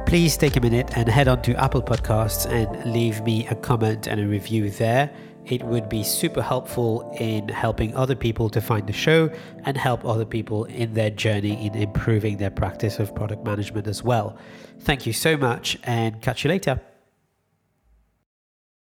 Please 0.05 0.37
take 0.37 0.57
a 0.57 0.61
minute 0.61 0.95
and 0.95 1.09
head 1.09 1.27
on 1.27 1.41
to 1.41 1.55
Apple 1.55 1.81
Podcasts 1.81 2.45
and 2.47 2.93
leave 2.93 3.23
me 3.23 3.47
a 3.47 3.55
comment 3.55 4.05
and 4.05 4.21
a 4.21 4.27
review 4.27 4.69
there. 4.69 5.09
It 5.47 5.63
would 5.63 5.89
be 5.89 6.03
super 6.03 6.43
helpful 6.43 7.11
in 7.19 7.49
helping 7.49 7.95
other 7.95 8.15
people 8.15 8.47
to 8.51 8.61
find 8.61 8.85
the 8.85 8.93
show 8.93 9.27
and 9.65 9.75
help 9.75 10.05
other 10.05 10.25
people 10.25 10.65
in 10.65 10.93
their 10.93 11.09
journey 11.09 11.65
in 11.65 11.73
improving 11.73 12.37
their 12.37 12.51
practice 12.51 12.99
of 12.99 13.15
product 13.15 13.43
management 13.43 13.87
as 13.87 14.03
well. 14.03 14.37
Thank 14.81 15.07
you 15.07 15.13
so 15.13 15.35
much 15.35 15.79
and 15.83 16.21
catch 16.21 16.43
you 16.43 16.49
later. 16.49 16.79